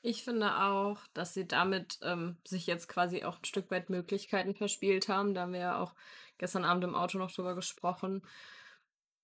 Ich 0.08 0.22
finde 0.22 0.62
auch, 0.62 1.00
dass 1.14 1.34
sie 1.34 1.48
damit 1.48 1.98
ähm, 2.00 2.36
sich 2.46 2.68
jetzt 2.68 2.86
quasi 2.86 3.24
auch 3.24 3.38
ein 3.38 3.44
Stück 3.44 3.72
weit 3.72 3.90
Möglichkeiten 3.90 4.54
verspielt 4.54 5.08
haben. 5.08 5.34
Da 5.34 5.40
haben 5.40 5.52
wir 5.52 5.58
ja 5.58 5.80
auch 5.80 5.94
gestern 6.38 6.64
Abend 6.64 6.84
im 6.84 6.94
Auto 6.94 7.18
noch 7.18 7.32
drüber 7.32 7.56
gesprochen, 7.56 8.22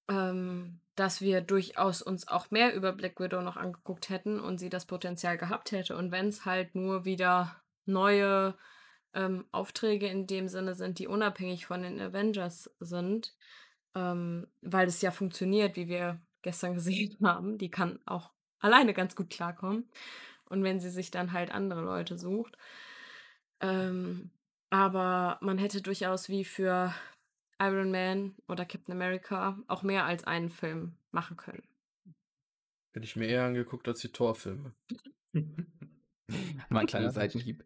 ähm, 0.09 0.81
dass 0.97 1.21
wir 1.21 1.41
durchaus 1.41 2.03
uns 2.03 2.27
auch 2.27 2.51
mehr 2.51 2.75
über 2.75 2.91
Black 2.91 3.21
Widow 3.21 3.43
noch 3.43 3.57
angeguckt 3.57 4.09
hätten 4.09 4.41
und 4.41 4.59
sie 4.59 4.71
das 4.71 4.87
Potenzial 4.87 5.39
gehabt 5.39 5.71
hätte. 5.71 5.97
Und 5.97 6.11
wenn 6.11 6.27
es 6.27 6.47
halt 6.47 6.75
nur 6.75 7.05
wieder 7.05 7.63
neue 7.87 8.57
ähm, 9.15 9.45
Aufträge 9.53 10.09
in 10.09 10.27
dem 10.27 10.49
Sinne 10.49 10.75
sind, 10.75 10.99
die 10.99 11.07
unabhängig 11.07 11.65
von 11.65 11.83
den 11.83 12.01
Avengers 12.01 12.69
sind, 12.81 13.37
ähm, 13.95 14.49
weil 14.63 14.89
es 14.89 15.01
ja 15.01 15.13
funktioniert, 15.13 15.77
wie 15.77 15.87
wir 15.87 16.21
gestern 16.43 16.75
gesehen 16.75 17.19
haben. 17.23 17.57
Die 17.57 17.71
kann 17.71 18.01
auch 18.05 18.33
alleine 18.59 18.95
ganz 18.95 19.15
gut 19.15 19.31
klarkommen. 19.31 19.89
Und 20.53 20.63
wenn 20.63 20.81
sie 20.81 20.91
sich 20.91 21.11
dann 21.11 21.33
halt 21.33 21.51
andere 21.51 21.81
Leute 21.81 22.19
sucht. 22.19 22.57
Ähm, 23.61 24.31
aber 24.69 25.39
man 25.41 25.57
hätte 25.57 25.81
durchaus 25.81 26.29
wie 26.29 26.45
für 26.45 26.95
Iron 27.59 27.91
Man 27.91 28.35
oder 28.49 28.67
Captain 28.67 28.93
America 28.95 29.59
auch 29.67 29.83
mehr 29.83 30.05
als 30.05 30.25
einen 30.25 30.51
Film 30.51 30.95
machen 31.11 31.37
können. 31.37 31.63
Hätte 32.93 33.07
ich 33.07 33.17
mir 33.17 33.27
eher 33.27 33.45
angeguckt 33.45 33.89
als 33.89 34.01
die 34.01 34.13
Torfilme. 34.13 34.75
Mal 35.33 35.45
ein 36.81 36.87
kleiner 36.87 37.11
Seitenhieb. 37.11 37.65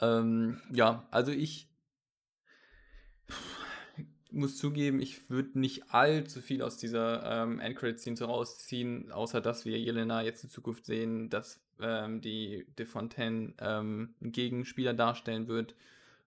Ähm, 0.00 0.62
ja, 0.72 1.06
also 1.10 1.32
ich 1.32 1.68
muss 4.36 4.56
zugeben, 4.56 5.00
ich 5.00 5.30
würde 5.30 5.58
nicht 5.58 5.92
allzu 5.92 6.40
viel 6.40 6.62
aus 6.62 6.76
dieser 6.76 7.42
ähm, 7.44 7.60
Endcredit-Scene 7.60 8.16
so 8.16 8.26
rausziehen, 8.26 9.10
außer 9.10 9.40
dass 9.40 9.64
wir 9.64 9.78
Jelena 9.78 10.22
jetzt 10.22 10.44
in 10.44 10.50
Zukunft 10.50 10.84
sehen, 10.86 11.30
dass 11.30 11.60
ähm, 11.80 12.20
die 12.20 12.66
De 12.78 12.86
Fontaine 12.86 13.54
ähm, 13.58 14.14
einen 14.20 14.32
Gegenspieler 14.32 14.94
darstellen 14.94 15.48
wird 15.48 15.74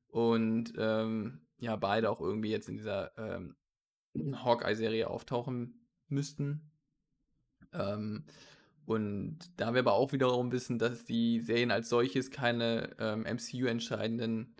und 0.09 0.73
ähm, 0.77 1.41
ja, 1.59 1.75
beide 1.75 2.09
auch 2.09 2.21
irgendwie 2.21 2.51
jetzt 2.51 2.69
in 2.69 2.77
dieser 2.77 3.11
ähm, 3.17 3.55
Hawkeye-Serie 4.15 5.09
auftauchen 5.09 5.79
müssten. 6.07 6.71
Ähm, 7.73 8.25
und 8.85 9.37
da 9.57 9.73
wir 9.73 9.81
aber 9.81 9.93
auch 9.93 10.13
wiederum 10.13 10.51
wissen, 10.51 10.79
dass 10.79 11.05
die 11.05 11.41
Serien 11.41 11.69
als 11.69 11.89
solches 11.89 12.31
keine 12.31 12.95
ähm, 12.97 13.21
MCU-entscheidenden 13.21 14.55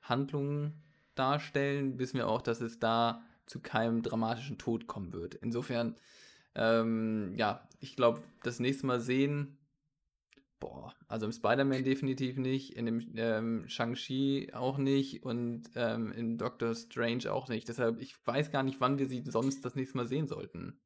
Handlungen 0.00 0.82
darstellen, 1.18 1.98
wissen 1.98 2.16
wir 2.16 2.28
auch, 2.28 2.42
dass 2.42 2.60
es 2.60 2.78
da 2.78 3.22
zu 3.46 3.60
keinem 3.60 4.02
dramatischen 4.02 4.58
Tod 4.58 4.86
kommen 4.86 5.12
wird. 5.12 5.34
Insofern, 5.36 5.96
ähm, 6.54 7.34
ja, 7.36 7.66
ich 7.80 7.96
glaube, 7.96 8.22
das 8.42 8.60
nächste 8.60 8.86
Mal 8.86 9.00
sehen, 9.00 9.58
boah, 10.58 10.94
also 11.08 11.26
im 11.26 11.32
Spider-Man 11.32 11.84
definitiv 11.84 12.38
nicht, 12.38 12.76
in 12.76 12.86
dem 12.86 13.12
ähm, 13.16 13.68
Shang-Chi 13.68 14.50
auch 14.52 14.78
nicht 14.78 15.22
und 15.22 15.64
ähm, 15.74 16.12
in 16.12 16.38
Doctor 16.38 16.74
Strange 16.74 17.30
auch 17.32 17.48
nicht. 17.48 17.68
Deshalb, 17.68 18.00
ich 18.00 18.14
weiß 18.26 18.50
gar 18.50 18.62
nicht, 18.62 18.80
wann 18.80 18.98
wir 18.98 19.06
sie 19.06 19.22
sonst 19.26 19.64
das 19.64 19.74
nächste 19.74 19.96
Mal 19.96 20.06
sehen 20.06 20.28
sollten. 20.28 20.80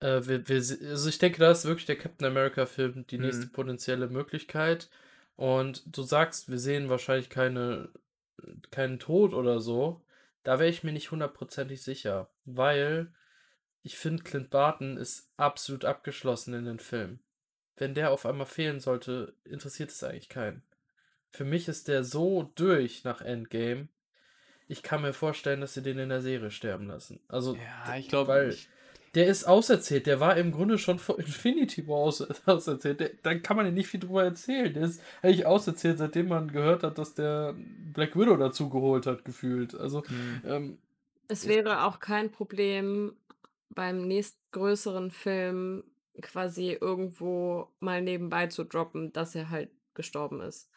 Äh, 0.00 0.26
wir, 0.26 0.48
wir, 0.48 0.56
also 0.56 1.08
ich 1.08 1.18
denke, 1.18 1.38
da 1.40 1.50
ist 1.50 1.64
wirklich 1.64 1.86
der 1.86 1.98
Captain 1.98 2.26
America-Film 2.26 3.06
die 3.08 3.18
nächste 3.18 3.46
mhm. 3.46 3.52
potenzielle 3.52 4.08
Möglichkeit. 4.08 4.88
Und 5.36 5.84
du 5.86 6.02
sagst, 6.02 6.50
wir 6.50 6.58
sehen 6.58 6.88
wahrscheinlich 6.88 7.30
keine, 7.30 7.90
keinen 8.70 8.98
Tod 8.98 9.34
oder 9.34 9.60
so. 9.60 10.02
Da 10.42 10.58
wäre 10.58 10.70
ich 10.70 10.82
mir 10.82 10.92
nicht 10.92 11.10
hundertprozentig 11.10 11.82
sicher, 11.82 12.30
weil 12.44 13.12
ich 13.82 13.96
finde, 13.96 14.22
Clint 14.22 14.50
Barton 14.50 14.96
ist 14.96 15.30
absolut 15.36 15.84
abgeschlossen 15.84 16.54
in 16.54 16.64
den 16.64 16.78
Film. 16.78 17.20
Wenn 17.76 17.94
der 17.94 18.10
auf 18.10 18.26
einmal 18.26 18.46
fehlen 18.46 18.80
sollte, 18.80 19.34
interessiert 19.44 19.90
es 19.90 20.02
eigentlich 20.02 20.28
keinen. 20.28 20.62
Für 21.30 21.44
mich 21.44 21.68
ist 21.68 21.88
der 21.88 22.04
so 22.04 22.50
durch 22.54 23.04
nach 23.04 23.20
Endgame. 23.20 23.88
Ich 24.68 24.82
kann 24.82 25.02
mir 25.02 25.12
vorstellen, 25.12 25.60
dass 25.60 25.74
sie 25.74 25.82
den 25.82 25.98
in 25.98 26.10
der 26.10 26.20
Serie 26.20 26.50
sterben 26.50 26.88
lassen. 26.88 27.20
Also, 27.28 27.56
ja, 27.56 27.96
ich 27.96 28.08
glaube, 28.08 28.54
der 29.14 29.26
ist 29.26 29.44
auserzählt. 29.44 30.06
Der 30.06 30.20
war 30.20 30.36
im 30.36 30.52
Grunde 30.52 30.78
schon 30.78 30.98
vor 30.98 31.18
Infinity 31.18 31.86
War 31.88 31.96
aus, 31.96 32.20
auserzählt. 32.46 33.00
Der, 33.00 33.10
da 33.22 33.34
kann 33.34 33.56
man 33.56 33.66
ja 33.66 33.72
nicht 33.72 33.88
viel 33.88 34.00
drüber 34.00 34.24
erzählen. 34.24 34.72
Der 34.72 34.84
ist 34.84 35.02
eigentlich 35.22 35.46
auserzählt, 35.46 35.98
seitdem 35.98 36.28
man 36.28 36.52
gehört 36.52 36.82
hat, 36.82 36.98
dass 36.98 37.14
der 37.14 37.54
Black 37.92 38.16
Widow 38.16 38.36
dazu 38.36 38.68
geholt 38.68 39.06
hat, 39.06 39.24
gefühlt. 39.24 39.74
Also, 39.74 40.02
mhm. 40.08 40.42
ähm, 40.46 40.78
es 41.28 41.46
wäre 41.46 41.84
auch 41.84 42.00
kein 42.00 42.30
Problem, 42.30 43.14
beim 43.70 44.06
nächstgrößeren 44.08 45.10
Film 45.10 45.84
quasi 46.20 46.72
irgendwo 46.80 47.68
mal 47.78 48.02
nebenbei 48.02 48.48
zu 48.48 48.64
droppen, 48.64 49.12
dass 49.12 49.34
er 49.34 49.50
halt 49.50 49.70
gestorben 49.94 50.40
ist. 50.40 50.68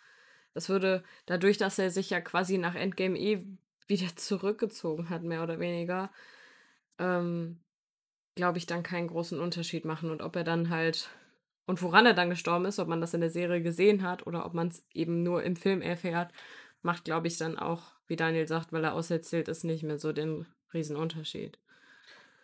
Das 0.54 0.70
würde, 0.70 1.04
dadurch, 1.26 1.58
dass 1.58 1.80
er 1.80 1.90
sich 1.90 2.12
ja 2.12 2.22
quasi 2.22 2.58
nach 2.58 2.76
Endgame 2.76 3.18
eh 3.18 3.44
wieder 3.88 4.16
zurückgezogen 4.16 5.10
hat, 5.10 5.24
mehr 5.24 5.44
oder 5.44 5.60
weniger, 5.60 6.12
ähm, 7.00 7.60
glaube 8.36 8.58
ich, 8.58 8.66
dann 8.66 8.84
keinen 8.84 9.08
großen 9.08 9.40
Unterschied 9.40 9.86
machen. 9.86 10.12
Und 10.12 10.22
ob 10.22 10.36
er 10.36 10.44
dann 10.44 10.70
halt 10.70 11.10
und 11.66 11.82
woran 11.82 12.06
er 12.06 12.14
dann 12.14 12.30
gestorben 12.30 12.66
ist, 12.66 12.80
ob 12.80 12.88
man 12.88 13.02
das 13.02 13.14
in 13.14 13.22
der 13.22 13.30
Serie 13.30 13.62
gesehen 13.62 14.04
hat 14.04 14.28
oder 14.28 14.46
ob 14.46 14.54
man 14.54 14.68
es 14.68 14.86
eben 14.94 15.24
nur 15.24 15.44
im 15.44 15.56
Film 15.56 15.82
erfährt, 15.82 16.34
macht, 16.82 17.06
glaube 17.06 17.28
ich, 17.28 17.38
dann 17.38 17.58
auch, 17.58 17.94
wie 18.08 18.18
Daniel 18.18 18.48
sagt, 18.48 18.74
weil 18.74 18.84
er 18.84 18.94
auserzählt 18.94 19.48
ist, 19.48 19.64
nicht 19.64 19.84
mehr 19.84 19.98
so 19.98 20.12
den 20.12 20.46
Riesenunterschied. 20.74 21.58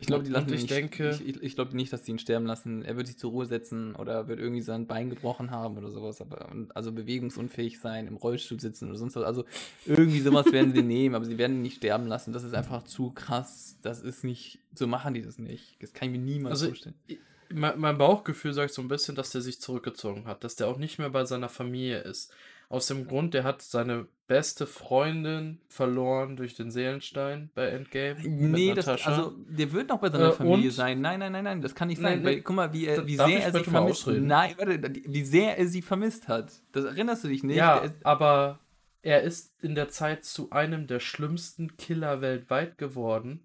Ich 0.01 0.07
glaube, 0.07 0.23
die 0.23 0.31
lassen 0.31 0.53
ich 0.53 0.61
nicht, 0.61 0.71
denke, 0.71 1.09
ich, 1.09 1.27
ich, 1.27 1.43
ich 1.43 1.55
glaube 1.55 1.75
nicht, 1.75 1.91
dass 1.91 2.05
sie 2.05 2.11
ihn 2.11 2.19
sterben 2.19 2.45
lassen. 2.45 2.83
Er 2.83 2.95
wird 2.95 3.07
sich 3.07 3.17
zur 3.17 3.31
Ruhe 3.31 3.45
setzen 3.45 3.95
oder 3.95 4.29
wird 4.29 4.39
irgendwie 4.39 4.61
sein 4.61 4.87
Bein 4.87 5.09
gebrochen 5.09 5.51
haben 5.51 5.77
oder 5.77 5.91
sowas, 5.91 6.21
aber 6.21 6.49
also 6.73 6.93
bewegungsunfähig 6.93 7.79
sein, 7.79 8.07
im 8.07 8.15
Rollstuhl 8.15 8.61
sitzen 8.61 8.87
oder 8.87 8.97
sonst 8.97 9.17
was. 9.17 9.23
Also 9.23 9.43
irgendwie 9.85 10.21
sowas 10.21 10.51
werden 10.53 10.73
sie 10.73 10.83
nehmen, 10.83 11.15
aber 11.15 11.25
sie 11.25 11.37
werden 11.37 11.57
ihn 11.57 11.63
nicht 11.63 11.77
sterben 11.77 12.07
lassen. 12.07 12.31
Das 12.31 12.45
ist 12.45 12.53
einfach 12.53 12.83
zu 12.83 13.11
krass. 13.11 13.77
Das 13.81 14.01
ist 14.01 14.23
nicht, 14.23 14.59
so 14.73 14.87
machen 14.87 15.13
die 15.13 15.21
das 15.21 15.37
nicht. 15.37 15.75
Das 15.81 15.91
kann 15.91 16.07
ich 16.07 16.17
mir 16.17 16.23
niemals 16.23 16.61
also, 16.61 16.67
vorstellen. 16.67 16.95
Mein, 17.09 17.17
mein 17.53 17.97
Bauchgefühl 17.97 18.53
sagt 18.53 18.73
so 18.73 18.81
ein 18.81 18.87
bisschen, 18.87 19.15
dass 19.15 19.31
der 19.31 19.41
sich 19.41 19.59
zurückgezogen 19.61 20.25
hat, 20.27 20.43
dass 20.43 20.55
der 20.55 20.67
auch 20.67 20.77
nicht 20.77 20.99
mehr 20.99 21.09
bei 21.09 21.25
seiner 21.25 21.49
Familie 21.49 21.99
ist. 21.99 22.31
Aus 22.69 22.85
dem 22.85 23.07
Grund, 23.07 23.33
der 23.33 23.43
hat 23.43 23.63
seine 23.63 24.05
beste 24.27 24.67
Freundin 24.67 25.59
verloren 25.69 26.35
durch 26.37 26.53
den 26.53 26.69
Seelenstein 26.69 27.49
bei 27.55 27.65
Endgame. 27.69 28.19
Nee, 28.23 28.75
das, 28.75 28.87
also 28.87 29.33
der 29.47 29.71
wird 29.71 29.89
noch 29.89 29.97
bei 29.99 30.11
seiner 30.11 30.29
Äh, 30.29 30.33
Familie 30.33 30.65
und- 30.69 30.75
sein. 30.75 31.01
Nein, 31.01 31.19
nein, 31.19 31.31
nein, 31.31 31.43
nein, 31.45 31.61
das 31.63 31.73
kann 31.73 31.87
nicht 31.87 31.99
Nein, 31.99 32.19
sein. 32.19 32.25
weil, 32.25 32.41
guck 32.41 32.55
mal, 32.55 32.71
wie, 32.71 32.85
er, 32.85 33.07
wie 33.07 33.15
sehr 33.15 33.43
er 33.43 33.51
sie 33.51 33.63
vermisst. 33.63 34.01
ausreden? 34.07 34.27
Nein, 34.27 34.53
warte, 34.57 34.79
wie 35.07 35.23
sehr 35.23 35.57
er 35.57 35.67
sie 35.67 35.81
vermisst 35.81 36.27
hat. 36.27 36.51
Das 36.71 36.85
erinnerst 36.85 37.23
du 37.23 37.27
dich 37.29 37.41
nicht? 37.43 37.55
ja, 37.57 37.79
ist, 37.79 37.95
aber 38.03 38.59
er 39.01 39.23
ist 39.23 39.51
in 39.63 39.73
der 39.73 39.89
Zeit 39.89 40.23
zu 40.23 40.51
einem 40.51 40.85
der 40.85 40.99
schlimmsten 40.99 41.75
Killer 41.77 42.21
weltweit 42.21 42.77
geworden. 42.77 43.39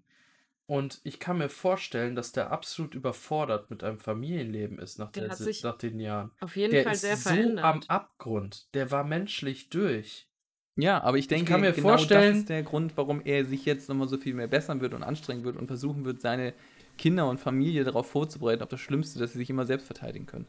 Und 0.67 0.99
ich 1.03 1.19
kann 1.19 1.37
mir 1.37 1.49
vorstellen, 1.49 2.15
dass 2.15 2.31
der 2.31 2.51
absolut 2.51 2.95
überfordert 2.95 3.69
mit 3.69 3.83
einem 3.83 3.99
Familienleben 3.99 4.79
ist 4.79 4.97
nach, 4.97 5.11
Der 5.11 5.27
der, 5.27 5.53
nach 5.63 5.77
den 5.77 5.99
Jahren. 5.99 6.31
Auf 6.39 6.55
jeden 6.55 6.71
Der 6.73 6.83
Fall 6.83 6.93
ist 6.93 7.01
sehr 7.01 7.17
so 7.17 7.29
verändert. 7.29 7.65
am 7.65 7.81
Abgrund. 7.87 8.67
Der 8.73 8.89
war 8.89 9.03
menschlich 9.03 9.69
durch. 9.69 10.27
ja, 10.75 11.01
aber 11.03 11.17
ich 11.19 11.27
denke, 11.27 11.51
kann 11.51 11.61
mir 11.61 11.71
genau 11.71 11.89
vorstellen- 11.89 12.31
das 12.31 12.37
ist 12.39 12.49
der 12.49 12.63
Grund, 12.63 12.97
warum 12.97 13.21
er 13.23 13.45
sich 13.45 13.63
jetzt 13.65 13.89
nochmal 13.89 14.07
so 14.07 14.17
viel 14.17 14.33
mehr 14.33 14.47
bessern 14.47 14.81
wird 14.81 14.93
und 14.95 15.03
anstrengen 15.03 15.43
wird 15.43 15.55
und 15.55 15.67
versuchen 15.67 16.03
wird, 16.03 16.19
seine 16.19 16.53
Kinder 16.97 17.29
und 17.29 17.39
Familie 17.39 17.83
darauf 17.83 18.09
vorzubereiten, 18.09 18.63
auf 18.63 18.69
das 18.69 18.79
Schlimmste, 18.79 19.19
dass 19.19 19.33
sie 19.33 19.37
sich 19.39 19.49
immer 19.51 19.65
selbst 19.65 19.85
verteidigen 19.85 20.25
können. 20.25 20.47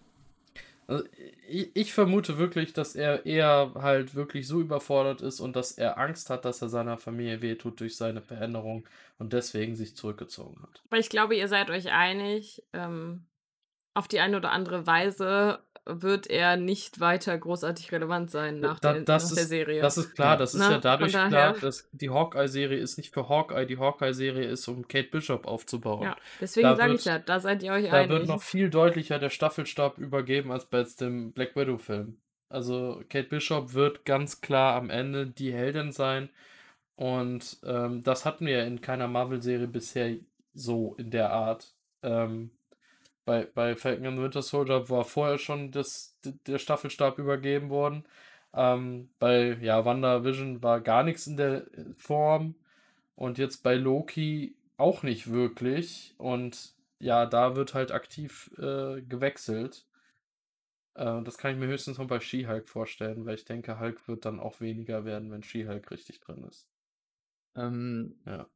Also 0.89 1.05
ich, 1.49 1.75
ich 1.75 1.93
vermute 1.93 2.39
wirklich, 2.39 2.73
dass 2.73 2.95
er 2.95 3.27
eher 3.27 3.73
halt 3.75 4.15
wirklich 4.15 4.47
so 4.47 4.61
überfordert 4.61 5.21
ist 5.21 5.41
und 5.41 5.57
dass 5.57 5.73
er 5.73 5.99
Angst 5.99 6.31
hat, 6.31 6.45
dass 6.45 6.63
er 6.63 6.69
seiner 6.69 6.97
Familie 6.97 7.43
wehtut 7.43 7.81
durch 7.81 7.97
seine 7.97 8.23
Veränderung 8.23 8.87
und 9.19 9.33
deswegen 9.33 9.75
sich 9.75 9.97
zurückgezogen 9.97 10.63
hat. 10.63 10.83
Aber 10.89 10.99
ich 10.99 11.09
glaube, 11.09 11.35
ihr 11.35 11.49
seid 11.49 11.71
euch 11.71 11.91
einig, 11.91 12.63
ähm, 12.73 13.27
auf 13.95 14.09
die 14.09 14.21
eine 14.21 14.37
oder 14.37 14.53
andere 14.53 14.87
Weise 14.87 15.61
wird 15.89 16.27
er 16.29 16.57
nicht 16.57 16.99
weiter 17.01 17.39
großartig 17.39 17.93
relevant 17.93 18.31
sein 18.31 18.59
nach, 18.61 18.81
Da- 18.81 18.93
der, 18.93 19.01
nach 19.03 19.07
der 19.07 19.17
ist- 19.17 19.49
Serie. 19.49 19.81
Das 19.81 19.97
ist 19.97 20.15
klar, 20.15 20.37
das 20.37 20.55
ist 20.55 20.61
Na, 20.61 20.73
ja 20.73 20.79
dadurch 20.79 21.13
klar, 21.13 21.53
dass 21.55 21.89
die 21.93 22.11
Hawkeye-Serie 22.11 22.79
ist 22.79 22.97
nicht 22.99 23.15
für 23.15 23.29
Hawkeye, 23.29 23.67
die 23.67 23.79
Hawkeye-Serie 23.79 24.47
ist, 24.49 24.67
um 24.69 24.89
Kate 24.89 25.09
Bishop 25.11 25.47
aufzubauen. 25.47 26.03
ja, 26.03 26.17
deswegen 26.41 26.67
da 26.69 26.77
sage 26.77 26.95
ich 26.95 27.05
ja, 27.05 27.19
da 27.21 27.39
seid 27.41 27.63
ihr 27.63 27.73
euch 27.73 27.87
Da 27.89 27.93
einig. 27.99 28.11
wird 28.11 28.27
noch 28.27 28.43
viel 28.43 28.69
deutlicher 28.69 29.19
der 29.19 29.31
Staffelstab 29.31 29.99
übergeben 29.99 30.51
als 30.53 30.67
bei 30.67 30.85
dem 31.01 31.33
Black 31.33 31.55
Widow-Film. 31.57 32.19
Also 32.49 33.03
Kate 33.09 33.29
Bishop 33.29 33.73
wird 33.75 34.05
ganz 34.05 34.41
klar 34.41 34.75
am 34.77 34.91
Ende 34.91 35.27
die 35.27 35.53
Heldin 35.53 35.93
sein. 35.93 36.29
Und 36.97 37.59
ähm, 37.65 38.03
das 38.03 38.25
hatten 38.25 38.47
wir 38.47 38.65
in 38.65 38.81
keiner 38.81 39.09
Marvel-Serie 39.09 39.69
bisher 39.69 40.17
so 40.55 40.95
in 40.99 41.11
der 41.11 41.33
Art. 41.33 41.75
Ähm, 42.03 42.51
bei, 43.27 43.45
bei 43.45 43.77
Falcon 43.77 44.07
and 44.07 44.19
the 44.19 44.23
Winter 44.23 44.43
Soldier 44.43 44.89
war 44.89 45.05
vorher 45.05 45.39
schon 45.39 45.73
das, 45.73 46.17
der 46.47 46.59
Staffelstab 46.59 47.19
übergeben 47.19 47.69
worden. 47.71 48.05
Ähm, 48.55 49.11
bei 49.19 49.59
ja, 49.61 49.85
WandaVision 49.85 50.63
war 50.63 50.81
gar 50.81 51.03
nichts 51.03 51.27
in 51.27 51.37
der 51.37 51.67
äh, 51.77 51.85
Form. 51.97 52.55
Und 53.17 53.39
jetzt 53.39 53.63
bei 53.63 53.75
Loki 53.75 54.57
auch 54.79 55.03
nicht 55.03 55.31
wirklich. 55.31 56.15
Und 56.19 56.75
ja, 57.01 57.27
da 57.27 57.57
wird 57.57 57.75
halt 57.75 57.93
aktiv 57.93 58.51
äh, 58.59 59.03
gewechselt. 59.03 59.87
Äh, 60.95 61.23
das 61.23 61.37
kann 61.37 61.53
ich 61.53 61.59
mir 61.59 61.67
höchstens 61.67 61.99
noch 61.99 62.07
bei 62.07 62.21
She-Hulk 62.21 62.69
vorstellen, 62.69 63.27
weil 63.27 63.35
ich 63.35 63.45
denke, 63.45 63.81
Hulk 63.81 64.07
wird 64.09 64.25
dann 64.25 64.39
auch 64.41 64.61
weniger 64.61 65.05
werden, 65.05 65.33
wenn 65.33 65.43
She-Hulk 65.43 65.91
richtig 65.91 66.21
drin 66.21 66.45
ist. 66.45 66.69
Ähm, 67.57 68.15
Ja. 68.25 68.47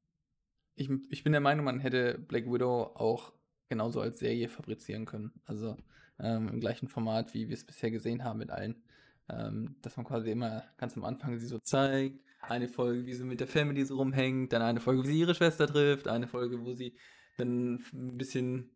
ich, 0.76 0.90
ich 1.10 1.24
bin 1.24 1.32
der 1.32 1.40
Meinung, 1.40 1.64
man 1.64 1.80
hätte 1.80 2.18
Black 2.18 2.46
Widow 2.46 2.92
auch 2.94 3.32
genauso 3.70 4.02
als 4.02 4.18
Serie 4.18 4.48
fabrizieren 4.48 5.06
können. 5.06 5.32
Also 5.46 5.76
ähm, 6.18 6.48
im 6.48 6.60
gleichen 6.60 6.88
Format, 6.88 7.32
wie 7.32 7.48
wir 7.48 7.54
es 7.54 7.64
bisher 7.64 7.90
gesehen 7.90 8.24
haben 8.24 8.38
mit 8.38 8.50
allen. 8.50 8.82
Ähm, 9.30 9.76
dass 9.80 9.96
man 9.96 10.04
quasi 10.04 10.30
immer 10.30 10.64
ganz 10.76 10.96
am 10.96 11.04
Anfang 11.04 11.38
sie 11.38 11.46
so 11.46 11.58
zeigt. 11.60 12.20
Eine 12.42 12.68
Folge, 12.68 13.06
wie 13.06 13.14
sie 13.14 13.24
mit 13.24 13.40
der 13.40 13.46
Family 13.46 13.84
so 13.84 13.96
rumhängt, 13.96 14.52
dann 14.52 14.62
eine 14.62 14.80
Folge, 14.80 15.04
wie 15.04 15.08
sie 15.08 15.20
ihre 15.20 15.34
Schwester 15.34 15.66
trifft, 15.66 16.08
eine 16.08 16.26
Folge, 16.26 16.64
wo 16.64 16.74
sie 16.74 16.96
dann 17.36 17.74
ein 17.92 18.18
bisschen 18.18 18.70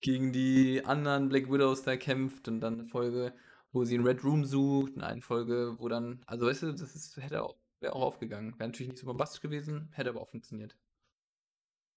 gegen 0.00 0.32
die 0.32 0.84
anderen 0.84 1.30
Black 1.30 1.50
Widows 1.50 1.82
da 1.82 1.96
kämpft 1.96 2.48
und 2.48 2.60
dann 2.60 2.74
eine 2.74 2.84
Folge, 2.84 3.32
wo 3.72 3.84
sie 3.84 3.94
einen 3.94 4.06
Red 4.06 4.22
Room 4.24 4.44
sucht 4.44 4.96
und 4.96 5.02
eine 5.02 5.22
Folge, 5.22 5.76
wo 5.78 5.88
dann, 5.88 6.20
also 6.26 6.46
weißt 6.46 6.64
du, 6.64 6.72
das 6.72 6.94
ist, 6.94 7.16
hätte 7.16 7.42
auch, 7.42 7.56
wäre 7.80 7.94
auch 7.94 8.02
aufgegangen. 8.02 8.52
Wäre 8.58 8.68
natürlich 8.68 8.90
nicht 8.90 9.00
so 9.00 9.06
bombastisch 9.06 9.40
gewesen, 9.40 9.88
hätte 9.92 10.10
aber 10.10 10.20
auch 10.20 10.28
funktioniert. 10.28 10.76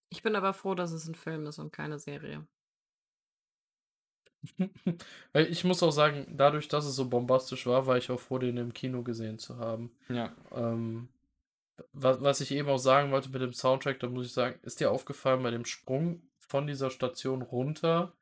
Ich 0.10 0.24
bin 0.24 0.36
aber 0.36 0.54
froh, 0.54 0.76
dass 0.76 0.92
es 0.92 1.08
ein 1.08 1.16
Film 1.16 1.46
ist 1.48 1.60
und 1.60 1.72
keine 1.72 2.00
Serie. 2.00 2.46
Weil 5.34 5.52
ich 5.52 5.64
muss 5.64 5.84
auch 5.84 5.92
sagen, 5.92 6.26
dadurch, 6.38 6.68
dass 6.68 6.86
es 6.86 6.96
so 6.96 7.10
bombastisch 7.10 7.66
war, 7.66 7.88
war 7.88 7.98
ich 7.98 8.10
auch 8.12 8.20
froh, 8.20 8.38
den 8.38 8.58
im 8.58 8.74
Kino 8.74 9.04
gesehen 9.04 9.40
zu 9.40 9.58
haben. 9.58 9.92
Ja. 10.10 10.34
Ähm, 10.52 11.10
was, 11.94 12.22
was 12.22 12.42
ich 12.42 12.52
eben 12.52 12.70
auch 12.70 12.78
sagen 12.78 13.12
wollte 13.12 13.30
mit 13.30 13.42
dem 13.42 13.54
Soundtrack, 13.54 14.00
da 14.00 14.08
muss 14.08 14.28
ich 14.28 14.34
sagen, 14.34 14.60
ist 14.64 14.80
dir 14.80 14.92
aufgefallen 14.92 15.44
bei 15.44 15.52
dem 15.52 15.66
Sprung 15.66 16.22
von 16.40 16.68
dieser 16.68 16.90
Station 16.90 17.42
runter, 17.42 18.14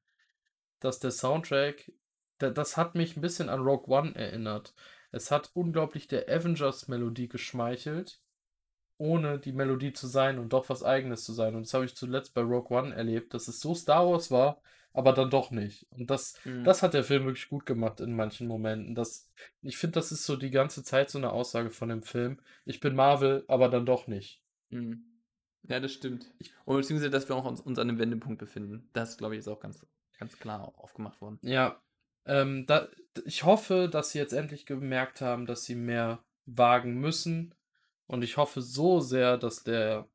dass 0.79 0.99
der 0.99 1.11
Soundtrack, 1.11 1.91
da, 2.37 2.49
das 2.49 2.77
hat 2.77 2.95
mich 2.95 3.15
ein 3.15 3.21
bisschen 3.21 3.49
an 3.49 3.61
Rogue 3.61 3.87
One 3.95 4.15
erinnert. 4.15 4.73
Es 5.11 5.31
hat 5.31 5.51
unglaublich 5.53 6.07
der 6.07 6.27
Avengers-Melodie 6.27 7.29
geschmeichelt, 7.29 8.19
ohne 8.97 9.39
die 9.39 9.51
Melodie 9.51 9.93
zu 9.93 10.07
sein 10.07 10.39
und 10.39 10.53
doch 10.53 10.69
was 10.69 10.83
Eigenes 10.83 11.23
zu 11.23 11.33
sein. 11.33 11.55
Und 11.55 11.65
das 11.65 11.73
habe 11.73 11.85
ich 11.85 11.95
zuletzt 11.95 12.33
bei 12.33 12.41
Rogue 12.41 12.75
One 12.77 12.95
erlebt, 12.95 13.33
dass 13.33 13.47
es 13.47 13.59
so 13.59 13.73
Star 13.75 14.07
Wars 14.09 14.31
war, 14.31 14.61
aber 14.93 15.11
dann 15.11 15.29
doch 15.29 15.51
nicht. 15.51 15.85
Und 15.91 16.09
das, 16.09 16.35
Mhm. 16.45 16.63
das 16.63 16.81
hat 16.81 16.93
der 16.93 17.03
Film 17.03 17.25
wirklich 17.25 17.49
gut 17.49 17.65
gemacht 17.65 17.99
in 17.99 18.15
manchen 18.15 18.47
Momenten. 18.47 18.95
Das, 18.95 19.29
ich 19.61 19.77
finde, 19.77 19.95
das 19.95 20.11
ist 20.11 20.25
so 20.25 20.37
die 20.37 20.51
ganze 20.51 20.83
Zeit 20.83 21.09
so 21.09 21.17
eine 21.17 21.31
Aussage 21.31 21.69
von 21.69 21.89
dem 21.89 22.03
Film. 22.03 22.39
Ich 22.63 22.79
bin 22.79 22.95
Marvel, 22.95 23.43
aber 23.47 23.67
dann 23.69 23.85
doch 23.85 24.07
nicht. 24.07 24.41
Mhm. 24.69 25.03
Ja, 25.67 25.79
das 25.79 25.91
stimmt. 25.93 26.31
Und 26.63 26.77
beziehungsweise, 26.77 27.09
dass 27.09 27.27
wir 27.27 27.35
auch 27.35 27.45
uns, 27.45 27.59
uns 27.59 27.79
an 27.79 27.89
einem 27.89 27.99
Wendepunkt 27.99 28.37
befinden. 28.39 28.87
Das, 28.93 29.17
glaube 29.17 29.35
ich, 29.35 29.39
ist 29.39 29.47
auch 29.47 29.59
ganz, 29.59 29.85
ganz 30.19 30.37
klar 30.37 30.71
aufgemacht 30.77 31.19
worden. 31.21 31.39
Ja, 31.41 31.81
ähm, 32.25 32.65
da, 32.67 32.87
ich 33.25 33.43
hoffe, 33.43 33.89
dass 33.91 34.11
sie 34.11 34.19
jetzt 34.19 34.33
endlich 34.33 34.65
gemerkt 34.65 35.21
haben, 35.21 35.45
dass 35.45 35.65
sie 35.65 35.75
mehr 35.75 36.23
wagen 36.45 36.99
müssen. 36.99 37.53
Und 38.07 38.23
ich 38.23 38.37
hoffe 38.37 38.61
so 38.61 38.99
sehr, 38.99 39.37
dass 39.37 39.63
der 39.63 40.07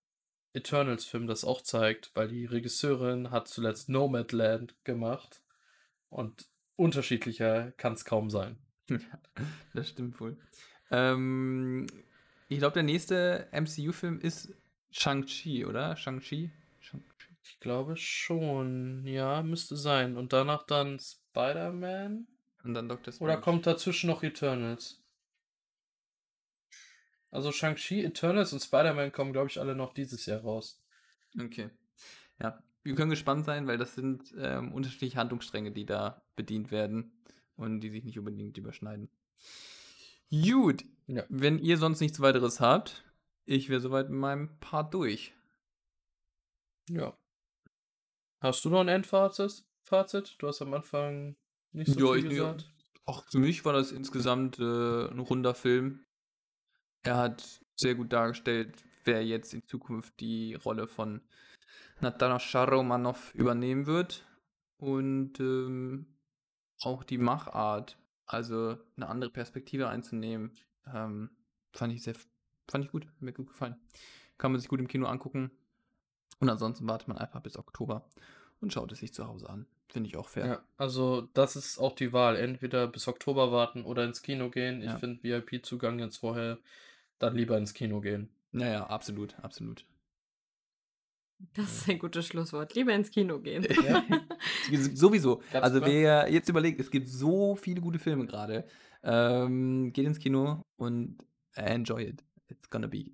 Eternals-Film 0.53 1.26
das 1.26 1.45
auch 1.45 1.62
zeigt, 1.62 2.11
weil 2.14 2.28
die 2.28 2.45
Regisseurin 2.45 3.30
hat 3.30 3.49
zuletzt 3.49 3.88
Nomadland 3.88 4.74
gemacht. 4.84 5.43
Und 6.09 6.49
unterschiedlicher 6.76 7.72
kann 7.72 7.93
es 7.93 8.05
kaum 8.05 8.30
sein. 8.30 8.57
das 9.74 9.88
stimmt 9.88 10.20
wohl. 10.20 10.36
Ähm, 10.91 11.86
ich 12.49 12.59
glaube, 12.59 12.74
der 12.74 12.82
nächste 12.82 13.49
MCU-Film 13.53 14.20
ist 14.20 14.53
Shang-Chi, 14.91 15.64
oder? 15.66 15.97
Shang-Chi? 15.97 16.51
Shang-Chi? 16.80 17.11
Ich 17.45 17.61
glaube 17.61 17.97
schon, 17.97 19.07
ja, 19.07 19.43
müsste 19.43 19.76
sein. 19.76 20.16
Und 20.16 20.32
danach 20.32 20.64
dann 20.64 20.99
Spider-Man? 20.99 22.26
Und 22.64 22.74
dann 22.74 22.88
Doctor 22.88 23.14
Oder 23.20 23.32
Strange. 23.32 23.41
kommt 23.41 23.66
dazwischen 23.66 24.09
noch 24.09 24.22
Eternals? 24.22 25.01
Also 27.31 27.53
Shang-Chi, 27.53 28.05
Eternals 28.05 28.53
und 28.53 28.61
Spider-Man 28.61 29.12
kommen, 29.12 29.33
glaube 29.33 29.49
ich, 29.49 29.61
alle 29.61 29.74
noch 29.76 29.95
dieses 29.95 30.26
Jahr 30.26 30.41
raus. 30.41 30.83
Okay. 31.41 31.70
Ja, 32.41 32.62
wir 32.83 32.95
können 32.95 33.11
gespannt 33.11 33.45
sein, 33.45 33.66
weil 33.66 33.78
das 33.78 33.95
sind 33.95 34.35
ähm, 34.37 34.72
unterschiedliche 34.72 35.16
Handlungsstränge, 35.16 35.70
die 35.70 35.87
da 35.87 36.22
bedient 36.35 36.70
werden 36.70 37.12
und 37.57 37.81
die 37.83 37.91
sich 37.91 38.05
nicht 38.05 38.18
unbedingt 38.18 38.57
überschneiden. 38.59 39.11
Gut, 40.31 40.85
Ja. 41.07 41.24
wenn 41.28 41.59
ihr 41.59 41.76
sonst 41.76 42.01
nichts 42.01 42.20
weiteres 42.20 42.61
habt, 42.61 43.05
ich 43.45 43.68
wäre 43.68 43.81
soweit 43.81 44.09
mit 44.11 44.18
meinem 44.18 44.59
Part 44.61 44.95
durch. 44.95 45.35
Ja. 46.89 47.16
Hast 48.41 48.64
du 48.64 48.70
noch 48.70 48.81
ein 48.81 48.89
Endfazit? 48.89 49.64
Fazit? 49.83 50.37
Du 50.39 50.49
hast 50.49 50.62
am 50.62 50.72
Anfang 50.74 51.37
nicht 51.72 51.93
so 51.93 51.99
Ja, 52.14 52.14
viel 52.20 52.24
ich- 52.33 52.39
gesagt. 52.39 52.72
Auch 53.07 53.24
für 53.28 53.39
mich 53.39 53.64
war 53.64 53.72
das 53.72 53.91
insgesamt 53.93 54.59
äh, 54.61 54.62
ein 55.09 55.18
runder 55.18 55.55
Film. 55.55 56.05
Er 57.03 57.17
hat 57.17 57.61
sehr 57.77 57.95
gut 57.95 58.13
dargestellt, 58.13 58.85
wer 59.05 59.25
jetzt 59.25 59.55
in 59.55 59.67
Zukunft 59.67 60.19
die 60.21 60.55
Rolle 60.55 60.87
von 60.87 61.23
Natascha 62.01 62.65
Romanoff 62.65 63.35
übernehmen 63.35 63.87
wird. 63.87 64.25
Und 64.79 65.39
ähm, 65.41 66.07
auch 66.83 67.05
die 67.05 67.19
Machart, 67.19 67.99
also 68.27 68.79
eine 68.97 69.09
andere 69.09 69.31
Perspektive 69.31 69.89
einzunehmen, 69.89 70.53
ähm, 70.93 71.31
fand 71.73 71.93
ich 71.93 72.03
sehr, 72.03 72.15
fand 72.71 72.85
ich 72.87 72.91
gut, 72.91 73.07
hat 73.07 73.21
mir 73.21 73.33
gut 73.33 73.49
gefallen. 73.49 73.77
Kann 74.39 74.53
man 74.53 74.61
sich 74.61 74.69
gut 74.69 74.81
im 74.81 74.89
Kino 74.89 75.07
angucken. 75.07 75.51
Und 76.39 76.49
ansonsten 76.49 76.89
wartet 76.89 77.09
man 77.09 77.19
einfach 77.19 77.41
bis 77.41 77.59
Oktober 77.59 78.09
und 78.63 78.73
schaut 78.73 78.93
es 78.93 79.01
sich 79.01 79.13
zu 79.13 79.27
Hause 79.27 79.51
an. 79.51 79.67
Finde 79.91 80.09
ich 80.09 80.17
auch 80.17 80.29
fair. 80.29 80.47
Ja, 80.47 80.63
also 80.79 81.29
das 81.35 81.57
ist 81.57 81.79
auch 81.79 81.95
die 81.95 82.13
Wahl. 82.15 82.37
Entweder 82.37 82.87
bis 82.87 83.09
Oktober 83.09 83.53
warten 83.53 83.85
oder 83.85 84.05
ins 84.05 84.23
Kino 84.23 84.49
gehen. 84.49 84.81
Ich 84.81 84.87
Ja. 84.87 84.99
finde 84.99 85.23
VIP-Zugang 85.23 85.99
jetzt 85.99 86.19
vorher, 86.19 86.59
dann 87.21 87.37
lieber 87.37 87.57
ins 87.57 87.73
Kino 87.75 88.01
gehen. 88.01 88.29
Naja, 88.51 88.85
absolut, 88.87 89.39
absolut. 89.43 89.87
Das 91.55 91.73
ist 91.73 91.89
ein 91.89 91.99
gutes 91.99 92.27
Schlusswort. 92.27 92.75
Lieber 92.75 92.93
ins 92.93 93.11
Kino 93.11 93.39
gehen. 93.39 93.66
Ja. 94.71 94.79
Sowieso. 94.95 95.43
Ganz 95.53 95.64
also 95.64 95.79
klar. 95.79 95.91
wer 95.91 96.33
jetzt 96.33 96.49
überlegt, 96.49 96.81
es 96.81 96.91
gibt 96.91 97.09
so 97.09 97.57
viele 97.57 97.81
gute 97.81 97.99
Filme 97.99 98.27
gerade. 98.27 98.66
Ähm, 99.03 99.93
geht 99.93 100.07
ins 100.07 100.18
Kino 100.18 100.62
und 100.77 101.18
enjoy 101.55 102.05
it. 102.05 102.25
It's 102.49 102.68
gonna 102.71 102.87
be. 102.87 103.07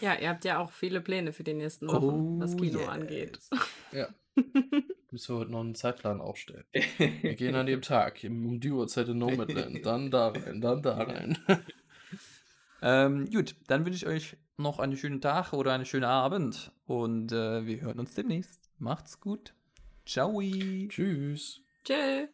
Ja, 0.00 0.14
ihr 0.14 0.28
habt 0.28 0.44
ja 0.44 0.58
auch 0.58 0.70
viele 0.70 1.00
Pläne 1.00 1.32
für 1.32 1.42
die 1.44 1.54
nächsten 1.54 1.88
Wochen, 1.88 2.38
was 2.40 2.54
Oh, 2.54 2.56
Kino 2.56 2.80
yes. 2.80 2.88
angeht. 2.88 3.38
Ja. 3.92 4.08
Müssen 5.10 5.34
wir 5.34 5.40
heute 5.40 5.50
noch 5.52 5.60
einen 5.60 5.74
Zeitplan 5.74 6.20
aufstellen. 6.20 6.64
Wir 6.98 7.34
gehen 7.34 7.54
an 7.54 7.66
dem 7.66 7.80
Tag 7.80 8.20
um 8.24 8.60
die 8.60 8.70
Uhrzeit 8.70 9.08
in 9.08 9.18
Nomadland, 9.18 9.84
dann 9.86 10.10
da 10.10 10.28
rein, 10.28 10.60
dann 10.60 10.82
da 10.82 10.96
rein. 11.02 11.38
Ähm, 12.82 13.30
gut, 13.30 13.56
dann 13.66 13.84
wünsche 13.84 13.96
ich 13.96 14.06
euch 14.06 14.36
noch 14.56 14.78
einen 14.78 14.96
schönen 14.96 15.20
Tag 15.20 15.52
oder 15.52 15.72
einen 15.72 15.86
schönen 15.86 16.04
Abend 16.04 16.72
und 16.86 17.32
äh, 17.32 17.66
wir 17.66 17.80
hören 17.80 18.00
uns 18.00 18.14
demnächst. 18.14 18.70
Macht's 18.78 19.20
gut. 19.20 19.54
Ciao. 20.06 20.40
Tschüss. 20.40 21.60
Tschüss. 21.84 22.30